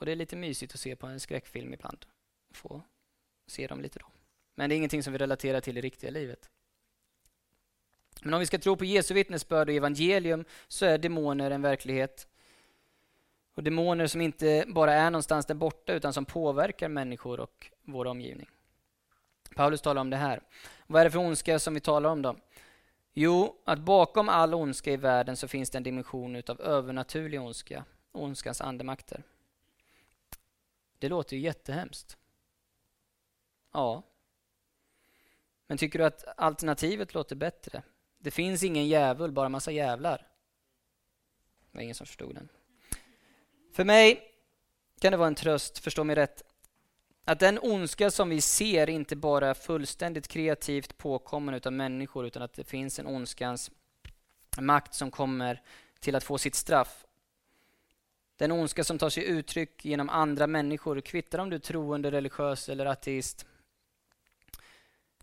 Och 0.00 0.06
det 0.06 0.12
är 0.12 0.16
lite 0.16 0.36
mysigt 0.36 0.74
att 0.74 0.80
se 0.80 0.96
på 0.96 1.06
en 1.06 1.20
skräckfilm 1.20 1.74
ibland. 1.74 2.06
Få 2.50 2.82
se 3.46 3.66
dem 3.66 3.80
lite 3.80 3.98
då. 3.98 4.06
Men 4.54 4.68
det 4.68 4.74
är 4.74 4.76
ingenting 4.76 5.02
som 5.02 5.12
vi 5.12 5.18
relaterar 5.18 5.60
till 5.60 5.78
i 5.78 5.80
riktiga 5.80 6.10
livet. 6.10 6.50
Men 8.22 8.34
om 8.34 8.40
vi 8.40 8.46
ska 8.46 8.58
tro 8.58 8.76
på 8.76 8.84
Jesu 8.84 9.14
vittnesbörd 9.14 9.68
och 9.68 9.74
evangelium 9.74 10.44
så 10.68 10.86
är 10.86 10.98
demoner 10.98 11.50
en 11.50 11.62
verklighet. 11.62 12.28
Och 13.54 13.62
demoner 13.62 14.06
som 14.06 14.20
inte 14.20 14.64
bara 14.68 14.92
är 14.92 15.10
någonstans 15.10 15.46
där 15.46 15.54
borta 15.54 15.92
utan 15.92 16.12
som 16.12 16.24
påverkar 16.24 16.88
människor 16.88 17.40
och 17.40 17.70
vår 17.82 18.06
omgivning. 18.06 18.50
Paulus 19.56 19.80
talar 19.80 20.00
om 20.00 20.10
det 20.10 20.16
här. 20.16 20.40
Vad 20.86 21.00
är 21.00 21.04
det 21.04 21.10
för 21.10 21.18
ondska 21.18 21.58
som 21.58 21.74
vi 21.74 21.80
talar 21.80 22.10
om 22.10 22.22
då? 22.22 22.36
Jo, 23.12 23.56
att 23.64 23.78
bakom 23.78 24.28
all 24.28 24.54
ondska 24.54 24.92
i 24.92 24.96
världen 24.96 25.36
så 25.36 25.48
finns 25.48 25.70
det 25.70 25.78
en 25.78 25.82
dimension 25.82 26.36
utav 26.36 26.60
övernaturlig 26.60 27.40
ondska, 27.40 27.84
ondskans 28.12 28.60
andemakter. 28.60 29.22
Det 31.00 31.08
låter 31.08 31.36
ju 31.36 31.42
jättehemskt. 31.42 32.16
Ja. 33.72 34.02
Men 35.66 35.78
tycker 35.78 35.98
du 35.98 36.04
att 36.04 36.24
alternativet 36.36 37.14
låter 37.14 37.36
bättre? 37.36 37.82
Det 38.18 38.30
finns 38.30 38.62
ingen 38.62 38.88
djävul, 38.88 39.32
bara 39.32 39.48
massa 39.48 39.70
jävlar. 39.70 40.16
Det 41.70 41.76
var 41.78 41.82
ingen 41.82 41.94
som 41.94 42.06
förstod 42.06 42.34
den. 42.34 42.48
För 43.72 43.84
mig 43.84 44.32
kan 45.00 45.12
det 45.12 45.18
vara 45.18 45.28
en 45.28 45.34
tröst, 45.34 45.78
förstå 45.78 46.04
mig 46.04 46.16
rätt, 46.16 46.42
att 47.24 47.40
den 47.40 47.58
ondska 47.62 48.10
som 48.10 48.28
vi 48.28 48.40
ser 48.40 48.90
inte 48.90 49.16
bara 49.16 49.48
är 49.48 49.54
fullständigt 49.54 50.28
kreativt 50.28 50.98
påkommen 50.98 51.54
utav 51.54 51.72
människor 51.72 52.26
utan 52.26 52.42
att 52.42 52.54
det 52.54 52.64
finns 52.64 52.98
en 52.98 53.06
ondskans 53.06 53.70
makt 54.58 54.94
som 54.94 55.10
kommer 55.10 55.62
till 56.00 56.14
att 56.14 56.24
få 56.24 56.38
sitt 56.38 56.54
straff. 56.54 57.06
Den 58.40 58.52
ondska 58.52 58.84
som 58.84 58.98
tar 58.98 59.10
sig 59.10 59.24
uttryck 59.24 59.84
genom 59.84 60.08
andra 60.08 60.46
människor, 60.46 61.00
kvittar 61.00 61.38
om 61.38 61.50
du 61.50 61.56
är 61.56 61.60
troende, 61.60 62.10
religiös 62.10 62.68
eller 62.68 62.86
ateist. 62.86 63.46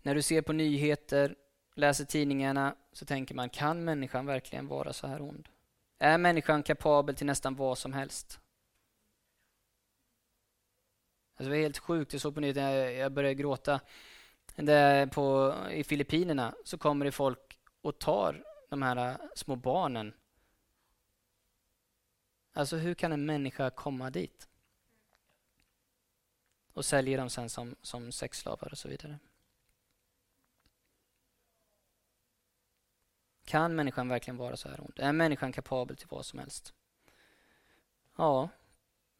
När 0.02 0.14
du 0.14 0.22
ser 0.22 0.42
på 0.42 0.52
nyheter, 0.52 1.34
läser 1.74 2.04
tidningarna, 2.04 2.76
så 2.92 3.04
tänker 3.04 3.34
man, 3.34 3.50
kan 3.50 3.84
människan 3.84 4.26
verkligen 4.26 4.68
vara 4.68 4.92
så 4.92 5.06
här 5.06 5.22
ond? 5.22 5.48
Är 5.98 6.18
människan 6.18 6.62
kapabel 6.62 7.14
till 7.14 7.26
nästan 7.26 7.56
vad 7.56 7.78
som 7.78 7.92
helst? 7.92 8.40
Alltså 11.36 11.50
det 11.50 11.56
var 11.56 11.62
helt 11.62 11.78
sjukt. 11.78 12.12
Jag 12.12 12.22
såg 12.22 12.34
på 12.34 12.40
nyheterna, 12.40 12.72
jag 12.72 13.12
började 13.12 13.34
gråta. 13.34 13.80
Där 14.56 15.06
på, 15.06 15.54
I 15.70 15.84
Filippinerna 15.84 16.54
så 16.64 16.78
kommer 16.78 17.04
det 17.04 17.12
folk 17.12 17.58
och 17.82 17.98
tar 17.98 18.44
de 18.68 18.82
här 18.82 19.10
äh, 19.10 19.16
små 19.34 19.56
barnen. 19.56 20.12
Alltså 22.52 22.76
hur 22.76 22.94
kan 22.94 23.12
en 23.12 23.26
människa 23.26 23.70
komma 23.70 24.10
dit? 24.10 24.48
Och 26.72 26.84
säljer 26.84 27.18
dem 27.18 27.30
sen 27.30 27.50
som, 27.50 27.76
som 27.82 28.12
sexslavar 28.12 28.68
och 28.72 28.78
så 28.78 28.88
vidare. 28.88 29.18
Kan 33.44 33.74
människan 33.74 34.08
verkligen 34.08 34.36
vara 34.36 34.56
så 34.56 34.68
här 34.68 34.80
ond? 34.80 34.92
Är 34.96 35.12
människan 35.12 35.52
kapabel 35.52 35.96
till 35.96 36.08
vad 36.10 36.26
som 36.26 36.38
helst? 36.38 36.74
Ja, 38.16 38.48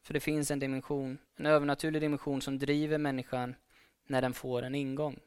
för 0.01 0.13
det 0.13 0.19
finns 0.19 0.51
en 0.51 0.59
dimension, 0.59 1.17
en 1.35 1.45
övernaturlig 1.45 2.01
dimension 2.01 2.41
som 2.41 2.59
driver 2.59 2.97
människan 2.97 3.55
när 4.03 4.21
den 4.21 4.33
får 4.33 4.63
en 4.63 4.75
ingång. 4.75 5.19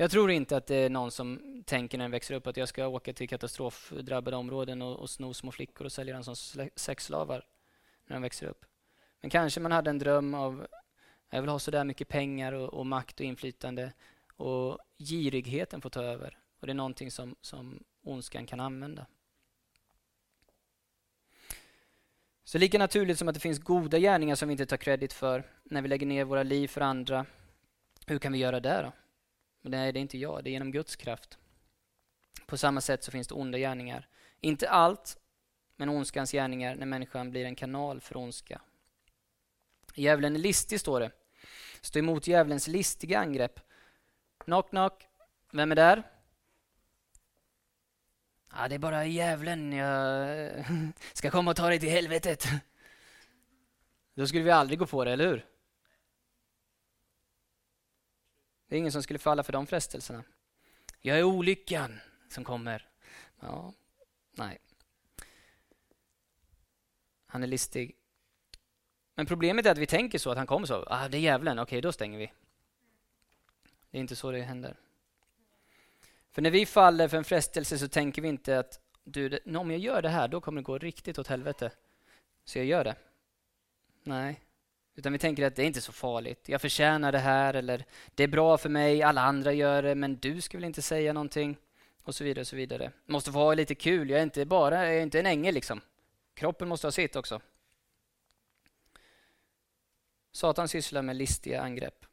Jag 0.00 0.10
tror 0.10 0.30
inte 0.30 0.56
att 0.56 0.66
det 0.66 0.76
är 0.76 0.90
någon 0.90 1.10
som 1.10 1.62
tänker 1.66 1.98
när 1.98 2.04
den 2.04 2.10
växer 2.10 2.34
upp 2.34 2.46
att 2.46 2.56
jag 2.56 2.68
ska 2.68 2.86
åka 2.86 3.12
till 3.12 3.28
katastrofdrabbade 3.28 4.36
områden 4.36 4.82
och, 4.82 4.96
och 4.96 5.10
sno 5.10 5.34
små 5.34 5.52
flickor 5.52 5.84
och 5.84 5.92
sälja 5.92 6.14
dem 6.14 6.24
som 6.24 6.36
sexslavar 6.76 7.46
när 8.06 8.16
de 8.16 8.22
växer 8.22 8.46
upp. 8.46 8.64
Men 9.20 9.30
kanske 9.30 9.60
man 9.60 9.72
hade 9.72 9.90
en 9.90 9.98
dröm 9.98 10.34
av 10.34 10.66
jag 11.30 11.40
vill 11.40 11.50
ha 11.50 11.58
så 11.58 11.70
där 11.70 11.84
mycket 11.84 12.08
pengar 12.08 12.52
och, 12.52 12.74
och, 12.74 12.86
makt 12.86 13.20
och 13.20 13.26
inflytande 13.26 13.92
och 14.36 14.78
girigheten 14.98 15.80
får 15.80 15.90
ta 15.90 16.02
över. 16.02 16.38
Och 16.60 16.66
Det 16.66 16.72
är 16.72 16.74
någonting 16.74 17.10
som, 17.10 17.36
som 17.40 17.84
ondskan 18.02 18.46
kan 18.46 18.60
använda. 18.60 19.06
Så 22.44 22.58
lika 22.58 22.78
naturligt 22.78 23.18
som 23.18 23.28
att 23.28 23.34
det 23.34 23.40
finns 23.40 23.58
goda 23.58 23.98
gärningar 23.98 24.34
som 24.34 24.48
vi 24.48 24.52
inte 24.52 24.66
tar 24.66 24.76
kredit 24.76 25.12
för 25.12 25.44
när 25.62 25.82
vi 25.82 25.88
lägger 25.88 26.06
ner 26.06 26.24
våra 26.24 26.42
liv 26.42 26.68
för 26.68 26.80
andra, 26.80 27.26
hur 28.06 28.18
kan 28.18 28.32
vi 28.32 28.38
göra 28.38 28.60
det 28.60 28.82
då? 28.82 28.92
Men 29.60 29.70
nej, 29.70 29.92
det 29.92 29.98
är 29.98 30.00
inte 30.00 30.18
jag, 30.18 30.44
det 30.44 30.50
är 30.50 30.52
genom 30.52 30.72
Guds 30.72 30.96
kraft. 30.96 31.38
På 32.46 32.56
samma 32.56 32.80
sätt 32.80 33.04
så 33.04 33.10
finns 33.10 33.28
det 33.28 33.34
onda 33.34 33.58
gärningar. 33.58 34.08
Inte 34.40 34.70
allt, 34.70 35.18
men 35.76 35.88
ondskans 35.88 36.32
gärningar 36.32 36.74
när 36.74 36.86
människan 36.86 37.30
blir 37.30 37.44
en 37.44 37.54
kanal 37.54 38.00
för 38.00 38.16
ondska. 38.16 38.60
Djävulen 39.94 40.34
är 40.34 40.38
listig, 40.38 40.80
står 40.80 41.00
det. 41.00 41.10
Stå 41.80 41.98
emot 41.98 42.26
djävulens 42.26 42.68
listiga 42.68 43.18
angrepp. 43.18 43.60
Knock, 44.38 44.70
knock. 44.70 45.08
Vem 45.52 45.72
är 45.72 45.76
där? 45.76 46.02
Ja, 48.52 48.68
det 48.68 48.74
är 48.74 48.78
bara 48.78 49.06
djävulen. 49.06 49.72
Jag 49.72 50.50
ska 51.12 51.30
komma 51.30 51.50
och 51.50 51.56
ta 51.56 51.68
dig 51.68 51.80
till 51.80 51.90
helvetet. 51.90 52.44
Då 54.14 54.26
skulle 54.26 54.44
vi 54.44 54.50
aldrig 54.50 54.78
gå 54.78 54.86
på 54.86 55.04
det, 55.04 55.12
eller 55.12 55.26
hur? 55.26 55.47
Det 58.68 58.76
är 58.76 58.78
ingen 58.78 58.92
som 58.92 59.02
skulle 59.02 59.18
falla 59.18 59.42
för 59.42 59.52
de 59.52 59.66
frestelserna. 59.66 60.24
Jag 61.00 61.18
är 61.18 61.22
olyckan 61.22 62.00
som 62.28 62.44
kommer. 62.44 62.88
Ja, 63.40 63.72
nej. 64.32 64.58
Han 67.26 67.42
är 67.42 67.46
listig. 67.46 67.96
Men 69.14 69.26
problemet 69.26 69.66
är 69.66 69.70
att 69.70 69.78
vi 69.78 69.86
tänker 69.86 70.18
så, 70.18 70.30
att 70.30 70.38
han 70.38 70.46
kommer 70.46 70.66
så. 70.66 70.84
Ah, 70.86 71.08
det 71.08 71.16
är 71.16 71.20
djävulen, 71.20 71.58
okej, 71.58 71.80
då 71.80 71.92
stänger 71.92 72.18
vi. 72.18 72.32
Det 73.90 73.98
är 73.98 74.00
inte 74.00 74.16
så 74.16 74.30
det 74.30 74.42
händer. 74.42 74.76
För 76.30 76.42
när 76.42 76.50
vi 76.50 76.66
faller 76.66 77.08
för 77.08 77.16
en 77.16 77.24
frestelse 77.24 77.78
så 77.78 77.88
tänker 77.88 78.22
vi 78.22 78.28
inte 78.28 78.58
att 78.58 78.80
du, 79.04 79.38
om 79.56 79.70
jag 79.70 79.80
gör 79.80 80.02
det 80.02 80.08
här, 80.08 80.28
då 80.28 80.40
kommer 80.40 80.60
det 80.60 80.64
gå 80.64 80.78
riktigt 80.78 81.18
åt 81.18 81.26
helvete. 81.26 81.70
Så 82.44 82.58
jag 82.58 82.66
gör 82.66 82.84
det. 82.84 82.96
Nej. 84.02 84.40
Utan 84.98 85.12
vi 85.12 85.18
tänker 85.18 85.46
att 85.46 85.56
det 85.56 85.62
är 85.62 85.66
inte 85.66 85.80
så 85.80 85.92
farligt. 85.92 86.48
Jag 86.48 86.60
förtjänar 86.60 87.12
det 87.12 87.18
här 87.18 87.54
eller 87.54 87.84
det 88.14 88.22
är 88.22 88.28
bra 88.28 88.58
för 88.58 88.68
mig, 88.68 89.02
alla 89.02 89.20
andra 89.20 89.52
gör 89.52 89.82
det, 89.82 89.94
men 89.94 90.16
du 90.16 90.40
ska 90.40 90.56
väl 90.56 90.64
inte 90.64 90.82
säga 90.82 91.12
någonting? 91.12 91.56
Och 92.02 92.14
så 92.14 92.24
vidare 92.24 92.40
och 92.40 92.46
så 92.46 92.56
vidare. 92.56 92.92
Måste 93.06 93.32
få 93.32 93.38
ha 93.38 93.54
lite 93.54 93.74
kul. 93.74 94.10
Jag 94.10 94.18
är 94.18 94.22
inte 94.22 94.44
bara 94.44 94.86
jag 94.86 94.96
är 94.96 95.00
inte 95.00 95.20
en 95.20 95.26
ängel 95.26 95.54
liksom. 95.54 95.80
Kroppen 96.34 96.68
måste 96.68 96.86
ha 96.86 96.92
sitt 96.92 97.16
också. 97.16 97.40
Satan 100.32 100.68
sysslar 100.68 101.02
med 101.02 101.16
listiga 101.16 101.62
angrepp. 101.62 102.04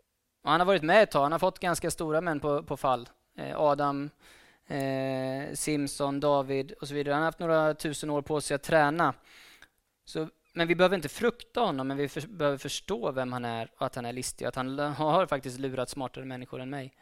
Och 0.43 0.51
han 0.51 0.59
har 0.59 0.67
varit 0.67 0.83
med 0.83 1.03
ett 1.03 1.11
tag. 1.11 1.21
Han 1.21 1.31
har 1.31 1.39
fått 1.39 1.59
ganska 1.59 1.91
stora 1.91 2.21
män 2.21 2.39
på, 2.39 2.63
på 2.63 2.77
fall. 2.77 3.09
Eh, 3.37 3.59
Adam, 3.59 4.09
eh, 4.67 5.53
Simson, 5.53 6.19
David 6.19 6.71
och 6.71 6.87
så 6.87 6.93
vidare. 6.93 7.13
Han 7.13 7.21
har 7.21 7.27
haft 7.27 7.39
några 7.39 7.73
tusen 7.73 8.09
år 8.09 8.21
på 8.21 8.41
sig 8.41 8.55
att 8.55 8.63
träna. 8.63 9.13
Så, 10.03 10.29
men 10.55 10.67
vi 10.67 10.75
behöver 10.75 10.95
inte 10.95 11.09
frukta 11.09 11.61
honom, 11.61 11.87
men 11.87 11.97
vi 11.97 12.09
för, 12.09 12.27
behöver 12.27 12.57
förstå 12.57 13.11
vem 13.11 13.33
han 13.33 13.45
är 13.45 13.71
och 13.75 13.85
att 13.85 13.95
han 13.95 14.05
är 14.05 14.13
listig. 14.13 14.45
Att 14.45 14.55
han 14.55 14.79
har 14.79 15.25
faktiskt 15.25 15.59
lurat 15.59 15.89
smartare 15.89 16.25
människor 16.25 16.61
än 16.61 16.69
mig. 16.69 16.93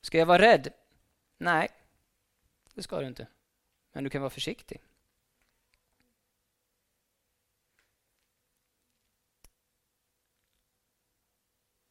Ska 0.00 0.18
jag 0.18 0.26
vara 0.26 0.42
rädd? 0.42 0.68
Nej, 1.38 1.68
det 2.74 2.82
ska 2.82 3.00
du 3.00 3.06
inte. 3.06 3.26
Men 3.92 4.04
du 4.04 4.10
kan 4.10 4.22
vara 4.22 4.30
försiktig. 4.30 4.80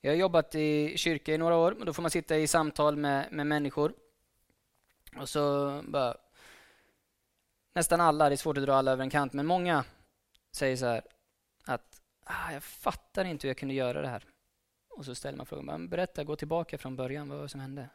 Jag 0.01 0.11
har 0.11 0.17
jobbat 0.17 0.55
i 0.55 0.97
kyrka 0.97 1.33
i 1.33 1.37
några 1.37 1.55
år 1.55 1.71
och 1.79 1.85
då 1.85 1.93
får 1.93 2.01
man 2.01 2.11
sitta 2.11 2.37
i 2.37 2.47
samtal 2.47 2.95
med, 2.95 3.31
med 3.31 3.47
människor. 3.47 3.93
Och 5.17 5.29
så 5.29 5.81
bara... 5.87 6.17
Nästan 7.73 8.01
alla, 8.01 8.29
det 8.29 8.35
är 8.35 8.37
svårt 8.37 8.57
att 8.57 8.63
dra 8.63 8.73
alla 8.73 8.91
över 8.91 9.03
en 9.03 9.09
kant, 9.09 9.33
men 9.33 9.45
många 9.45 9.85
säger 10.51 10.77
så 10.77 10.85
här 10.85 11.01
att 11.63 12.01
ah, 12.23 12.51
jag 12.51 12.63
fattar 12.63 13.25
inte 13.25 13.47
hur 13.47 13.49
jag 13.49 13.57
kunde 13.57 13.73
göra 13.73 14.01
det 14.01 14.07
här. 14.07 14.25
Och 14.89 15.05
så 15.05 15.15
ställer 15.15 15.37
man 15.37 15.45
frågan, 15.45 15.89
berätta, 15.89 16.23
gå 16.23 16.35
tillbaka 16.35 16.77
från 16.77 16.95
början, 16.95 17.29
vad 17.29 17.37
var 17.37 17.43
det 17.43 17.49
som 17.49 17.59
hände? 17.59 17.89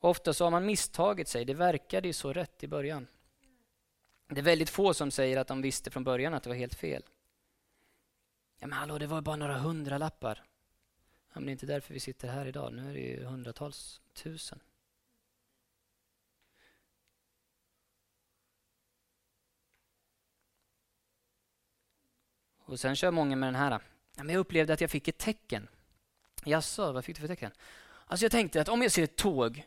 ofta 0.00 0.32
så 0.32 0.44
har 0.44 0.50
man 0.50 0.66
misstagit 0.66 1.28
sig, 1.28 1.44
det 1.44 1.54
verkade 1.54 2.08
ju 2.08 2.12
så 2.12 2.32
rätt 2.32 2.62
i 2.64 2.68
början. 2.68 3.06
Det 4.28 4.40
är 4.40 4.44
väldigt 4.44 4.70
få 4.70 4.94
som 4.94 5.10
säger 5.10 5.36
att 5.36 5.46
de 5.46 5.62
visste 5.62 5.90
från 5.90 6.04
början 6.04 6.34
att 6.34 6.42
det 6.42 6.48
var 6.48 6.56
helt 6.56 6.74
fel. 6.74 7.02
Ja, 8.58 8.66
men 8.66 8.78
hallå, 8.78 8.98
det 8.98 9.06
var 9.06 9.20
bara 9.20 9.36
några 9.36 9.58
hundralappar. 9.58 10.44
Ja, 11.32 11.40
men 11.40 11.44
det 11.44 11.50
är 11.50 11.52
inte 11.52 11.66
därför 11.66 11.94
vi 11.94 12.00
sitter 12.00 12.28
här 12.28 12.46
idag. 12.46 12.72
Nu 12.74 12.90
är 12.90 12.94
det 12.94 13.00
ju 13.00 13.24
hundratals 13.24 14.00
tusen. 14.12 14.60
Och 22.68 22.80
sen 22.80 22.96
kör 22.96 23.10
många 23.10 23.36
med 23.36 23.46
den 23.46 23.54
här. 23.54 23.70
Ja, 24.16 24.22
men 24.22 24.28
jag 24.28 24.40
upplevde 24.40 24.72
att 24.72 24.80
jag 24.80 24.90
fick 24.90 25.08
ett 25.08 25.18
tecken. 25.18 25.68
Jaså, 26.44 26.92
vad 26.92 27.04
fick 27.04 27.16
du 27.16 27.20
för 27.20 27.28
tecken? 27.28 27.50
Alltså 28.06 28.24
jag 28.24 28.32
tänkte 28.32 28.60
att 28.60 28.68
om 28.68 28.82
jag 28.82 28.92
ser 28.92 29.02
ett 29.02 29.16
tåg, 29.16 29.66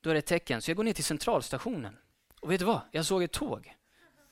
då 0.00 0.10
är 0.10 0.14
det 0.14 0.18
ett 0.18 0.26
tecken. 0.26 0.62
Så 0.62 0.70
jag 0.70 0.76
går 0.76 0.84
ner 0.84 0.92
till 0.92 1.04
centralstationen. 1.04 1.96
Och 2.40 2.50
vet 2.50 2.58
du 2.58 2.64
vad? 2.64 2.80
Jag 2.90 3.06
såg 3.06 3.22
ett 3.22 3.32
tåg. 3.32 3.76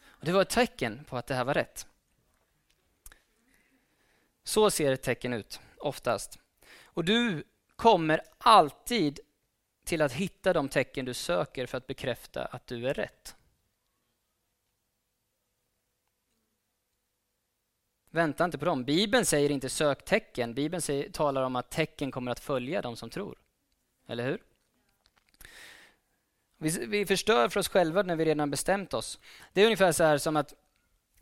Och 0.05 0.24
det 0.24 0.32
var 0.32 0.42
ett 0.42 0.51
tecken 0.51 1.05
på 1.05 1.16
att 1.16 1.26
det 1.26 1.34
här 1.34 1.44
var 1.44 1.55
rätt. 1.55 1.86
Så 4.44 4.70
ser 4.70 4.92
ett 4.92 5.03
tecken 5.03 5.32
ut, 5.32 5.61
oftast. 5.78 6.38
Och 6.84 7.05
du 7.05 7.44
kommer 7.76 8.20
alltid 8.38 9.20
till 9.84 10.03
att 10.03 10.12
hitta 10.12 10.53
de 10.53 10.68
tecken 10.68 11.05
du 11.05 11.14
söker 11.14 11.66
för 11.66 11.78
att 11.78 11.86
bekräfta 11.86 12.44
att 12.44 12.66
du 12.66 12.88
är 12.88 12.94
rätt. 12.94 13.36
Vänta 18.11 18.44
inte 18.44 18.58
på 18.58 18.64
dem. 18.64 18.84
Bibeln 18.84 19.24
säger 19.24 19.50
inte 19.50 19.68
sök 19.68 20.04
tecken. 20.04 20.54
Bibeln 20.54 20.82
säger, 20.82 21.11
talar 21.11 21.42
om 21.42 21.56
att 21.56 21.70
tecken 21.70 22.11
kommer 22.11 22.32
att 22.32 22.40
följa 22.40 22.82
de 22.82 22.96
som 22.96 23.11
tror. 23.11 23.38
Eller 24.06 24.24
hur? 24.24 24.42
Vi, 26.58 26.86
vi 26.86 27.06
förstör 27.06 27.48
för 27.48 27.61
oss 27.61 27.68
själva 27.68 28.02
när 28.02 28.16
vi 28.16 28.24
redan 28.24 28.50
bestämt 28.50 28.94
oss. 28.94 29.18
Det 29.52 29.61
är 29.61 29.64
ungefär 29.64 29.92
så 29.92 30.04
här 30.04 30.18
som 30.18 30.36
att 30.36 30.54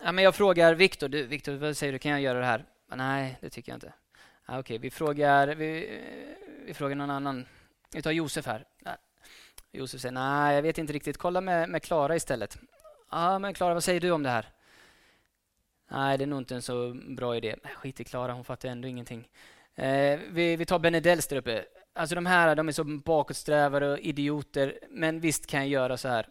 ja, 0.03 0.12
men 0.12 0.24
jag 0.24 0.34
frågar 0.34 0.74
Viktor, 0.74 1.09
du, 1.09 1.22
Viktor, 1.26 1.53
vad 1.53 1.76
säger 1.76 1.93
du, 1.93 1.99
kan 1.99 2.12
jag 2.12 2.20
göra 2.20 2.39
det 2.39 2.47
här? 2.47 2.64
Nej, 2.95 3.39
det 3.41 3.51
tycker 3.51 3.72
jag 3.72 3.76
inte. 3.76 3.93
Ja, 4.47 4.59
Okej, 4.59 4.61
okay. 4.61 4.78
vi, 4.78 4.91
frågar, 4.91 5.49
vi, 5.49 6.01
vi 6.66 6.74
frågar 6.74 6.97
någon 6.97 7.11
annan. 7.11 7.47
Vi 7.91 8.03
tar 8.03 8.11
Josef 8.11 8.47
här. 8.47 8.64
Ja. 8.84 8.91
Josef 9.72 10.01
säger 10.01 10.12
nej, 10.12 10.55
jag 10.55 10.62
vet 10.62 10.78
inte 10.78 10.93
riktigt. 10.93 11.16
Kolla 11.16 11.41
med 11.41 11.82
Klara 11.82 12.16
istället. 12.16 12.59
Ja, 13.11 13.39
men 13.39 13.55
Klara, 13.55 13.74
vad 13.74 13.84
säger 13.84 14.01
du 14.01 14.11
om 14.11 14.22
det 14.22 14.30
här? 14.30 14.53
Nej, 15.89 16.18
det 16.18 16.24
är 16.24 16.26
nog 16.26 16.41
inte 16.41 16.55
en 16.55 16.62
så 16.62 16.97
bra 17.09 17.36
idé. 17.36 17.57
Skit 17.76 18.01
i 18.01 18.05
Klara, 18.05 18.32
hon 18.32 18.45
fattar 18.45 18.68
ändå 18.68 18.89
ingenting. 18.89 19.28
Eh, 19.74 20.20
vi, 20.30 20.57
vi 20.57 20.66
tar 20.66 20.78
Benedells 20.78 21.26
där 21.26 21.36
uppe. 21.36 21.64
Alltså 21.93 22.14
de 22.14 22.26
här 22.26 22.57
de 22.57 22.68
är 22.68 22.72
så 22.72 22.84
bakåtsträvare 22.84 23.93
och 23.93 23.99
idioter, 23.99 24.78
men 24.91 25.20
visst 25.20 25.47
kan 25.47 25.61
jag 25.61 25.68
göra 25.68 25.97
så 25.97 26.09
här. 26.09 26.26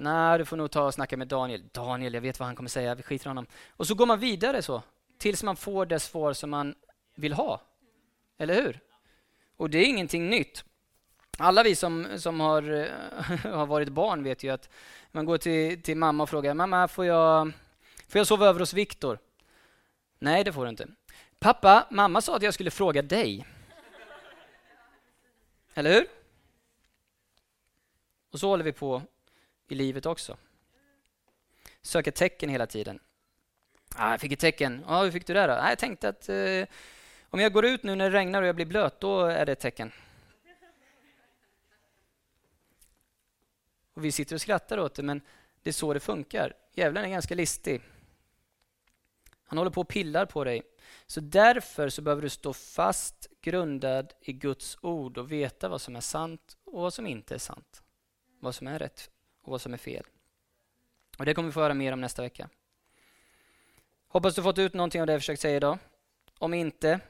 Nej, 0.00 0.38
du 0.38 0.44
får 0.44 0.56
nog 0.56 0.70
ta 0.70 0.82
och 0.82 0.94
snacka 0.94 1.16
med 1.16 1.28
Daniel. 1.28 1.62
Daniel, 1.72 2.14
jag 2.14 2.20
vet 2.20 2.38
vad 2.38 2.46
han 2.46 2.56
kommer 2.56 2.68
säga, 2.68 2.94
vi 2.94 3.02
skiter 3.02 3.26
i 3.26 3.28
honom. 3.30 3.46
Och 3.70 3.86
så 3.86 3.94
går 3.94 4.06
man 4.06 4.18
vidare 4.18 4.62
så 4.62 4.82
tills 5.18 5.42
man 5.42 5.56
får 5.56 5.86
det 5.86 6.00
svar 6.00 6.32
som 6.32 6.50
man 6.50 6.74
vill 7.14 7.32
ha. 7.32 7.60
Eller 8.38 8.54
hur? 8.54 8.80
Och 9.56 9.70
det 9.70 9.78
är 9.78 9.84
ingenting 9.84 10.30
nytt. 10.30 10.64
Alla 11.38 11.62
vi 11.62 11.74
som, 11.74 12.06
som 12.16 12.40
har, 12.40 12.62
har 13.56 13.66
varit 13.66 13.88
barn 13.88 14.22
vet 14.22 14.44
ju 14.44 14.50
att 14.50 14.68
man 15.12 15.24
går 15.24 15.38
till, 15.38 15.82
till 15.82 15.96
mamma 15.96 16.22
och 16.22 16.30
frågar 16.30 16.54
mamma, 16.54 16.88
får 16.88 17.06
jag, 17.06 17.52
får 18.10 18.18
jag 18.18 18.26
sova 18.26 18.46
över 18.46 18.60
hos 18.60 18.72
Viktor? 18.72 19.18
Nej, 20.18 20.44
det 20.44 20.52
får 20.52 20.64
du 20.64 20.70
inte. 20.70 20.88
Pappa, 21.38 21.86
mamma 21.90 22.20
sa 22.20 22.36
att 22.36 22.42
jag 22.42 22.54
skulle 22.54 22.70
fråga 22.70 23.02
dig. 23.02 23.46
Eller 25.74 25.92
hur? 25.92 26.06
Och 28.30 28.40
så 28.40 28.48
håller 28.48 28.64
vi 28.64 28.72
på 28.72 29.02
i 29.68 29.74
livet 29.74 30.06
också. 30.06 30.36
Söker 31.82 32.10
tecken 32.10 32.48
hela 32.48 32.66
tiden. 32.66 33.00
Ah, 33.94 34.10
jag 34.10 34.20
fick 34.20 34.32
ett 34.32 34.40
tecken. 34.40 34.84
Ah, 34.86 35.02
hur 35.02 35.10
fick 35.10 35.26
du 35.26 35.34
det 35.34 35.46
då? 35.46 35.52
Ah, 35.52 35.68
jag 35.68 35.78
tänkte 35.78 36.08
att 36.08 36.28
eh, 36.28 36.64
om 37.24 37.40
jag 37.40 37.52
går 37.52 37.64
ut 37.64 37.82
nu 37.82 37.94
när 37.94 38.10
det 38.10 38.16
regnar 38.16 38.42
och 38.42 38.48
jag 38.48 38.56
blir 38.56 38.66
blöt, 38.66 39.00
då 39.00 39.24
är 39.24 39.46
det 39.46 39.52
ett 39.52 39.60
tecken. 39.60 39.92
Och 43.94 44.04
vi 44.04 44.12
sitter 44.12 44.34
och 44.34 44.40
skrattar 44.40 44.78
åt 44.78 44.94
det, 44.94 45.02
men 45.02 45.20
det 45.62 45.70
är 45.70 45.74
så 45.74 45.94
det 45.94 46.00
funkar. 46.00 46.54
Djävulen 46.74 47.04
är 47.04 47.08
ganska 47.08 47.34
listig. 47.34 47.82
Han 49.50 49.58
håller 49.58 49.70
på 49.70 49.80
och 49.80 49.88
pillar 49.88 50.26
på 50.26 50.44
dig. 50.44 50.62
Så 51.06 51.20
därför 51.20 51.88
så 51.88 52.02
behöver 52.02 52.22
du 52.22 52.28
stå 52.28 52.52
fast 52.52 53.28
grundad 53.40 54.12
i 54.20 54.32
Guds 54.32 54.78
ord 54.80 55.18
och 55.18 55.32
veta 55.32 55.68
vad 55.68 55.80
som 55.80 55.96
är 55.96 56.00
sant 56.00 56.56
och 56.64 56.80
vad 56.80 56.94
som 56.94 57.06
inte 57.06 57.34
är 57.34 57.38
sant. 57.38 57.82
Vad 58.40 58.54
som 58.54 58.66
är 58.66 58.78
rätt 58.78 59.10
och 59.42 59.50
vad 59.50 59.60
som 59.60 59.72
är 59.72 59.78
fel. 59.78 60.04
Och 61.18 61.24
Det 61.24 61.34
kommer 61.34 61.48
vi 61.48 61.52
få 61.52 61.60
höra 61.60 61.74
mer 61.74 61.92
om 61.92 62.00
nästa 62.00 62.22
vecka. 62.22 62.48
Hoppas 64.08 64.34
du 64.34 64.42
fått 64.42 64.58
ut 64.58 64.74
någonting 64.74 65.00
av 65.00 65.06
det 65.06 65.12
jag 65.12 65.20
försökt 65.20 65.40
säga 65.40 65.56
idag. 65.56 65.78
Om 66.38 66.54
inte, 66.54 67.00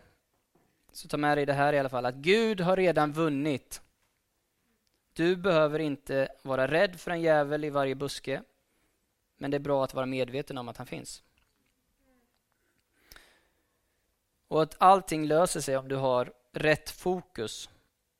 så 0.93 1.09
ta 1.09 1.17
med 1.17 1.39
dig 1.39 1.47
det 1.47 1.53
här 1.53 1.73
i 1.73 1.79
alla 1.79 1.89
fall, 1.89 2.07
att 2.07 2.15
Gud 2.15 2.61
har 2.61 2.77
redan 2.77 3.13
vunnit. 3.13 3.83
Du 5.13 5.37
behöver 5.37 5.79
inte 5.79 6.29
vara 6.43 6.67
rädd 6.69 7.01
för 7.01 7.11
en 7.11 7.21
djävul 7.21 7.65
i 7.65 7.71
varje 7.71 7.95
buske, 7.95 8.43
men 9.37 9.51
det 9.51 9.57
är 9.57 9.59
bra 9.59 9.85
att 9.85 9.95
vara 9.95 10.07
medveten 10.07 10.59
om 10.59 10.69
att 10.69 10.77
han 10.77 10.87
finns. 10.87 11.23
Och 14.51 14.63
att 14.63 14.77
allting 14.79 15.27
löser 15.27 15.61
sig 15.61 15.77
om 15.77 15.89
du 15.89 15.97
har 15.97 16.33
rätt 16.53 16.91
fokus, 16.91 17.71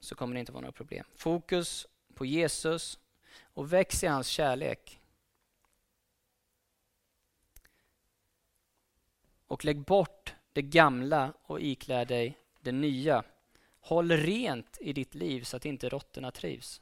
så 0.01 0.15
kommer 0.15 0.35
det 0.35 0.41
inte 0.41 0.53
vara 0.53 0.61
några 0.61 0.73
problem. 0.73 1.05
Fokus 1.15 1.87
på 2.15 2.27
Jesus 2.27 2.99
och 3.43 3.73
väx 3.73 4.05
i 4.05 4.07
hans 4.07 4.27
kärlek. 4.27 5.01
och 9.51 9.65
lägg 9.65 9.81
bort 9.81 10.35
det 10.53 10.63
gamla 10.63 11.33
och 11.43 11.61
iklä 11.61 12.05
dig 12.05 12.39
det 12.61 12.73
nya. 12.73 13.25
Håll 13.81 14.13
rent 14.13 14.79
i 14.81 14.93
ditt 14.93 15.15
liv 15.15 15.43
så 15.43 15.57
att 15.57 15.65
inte 15.65 15.89
råttorna 15.89 16.31
trivs. 16.31 16.81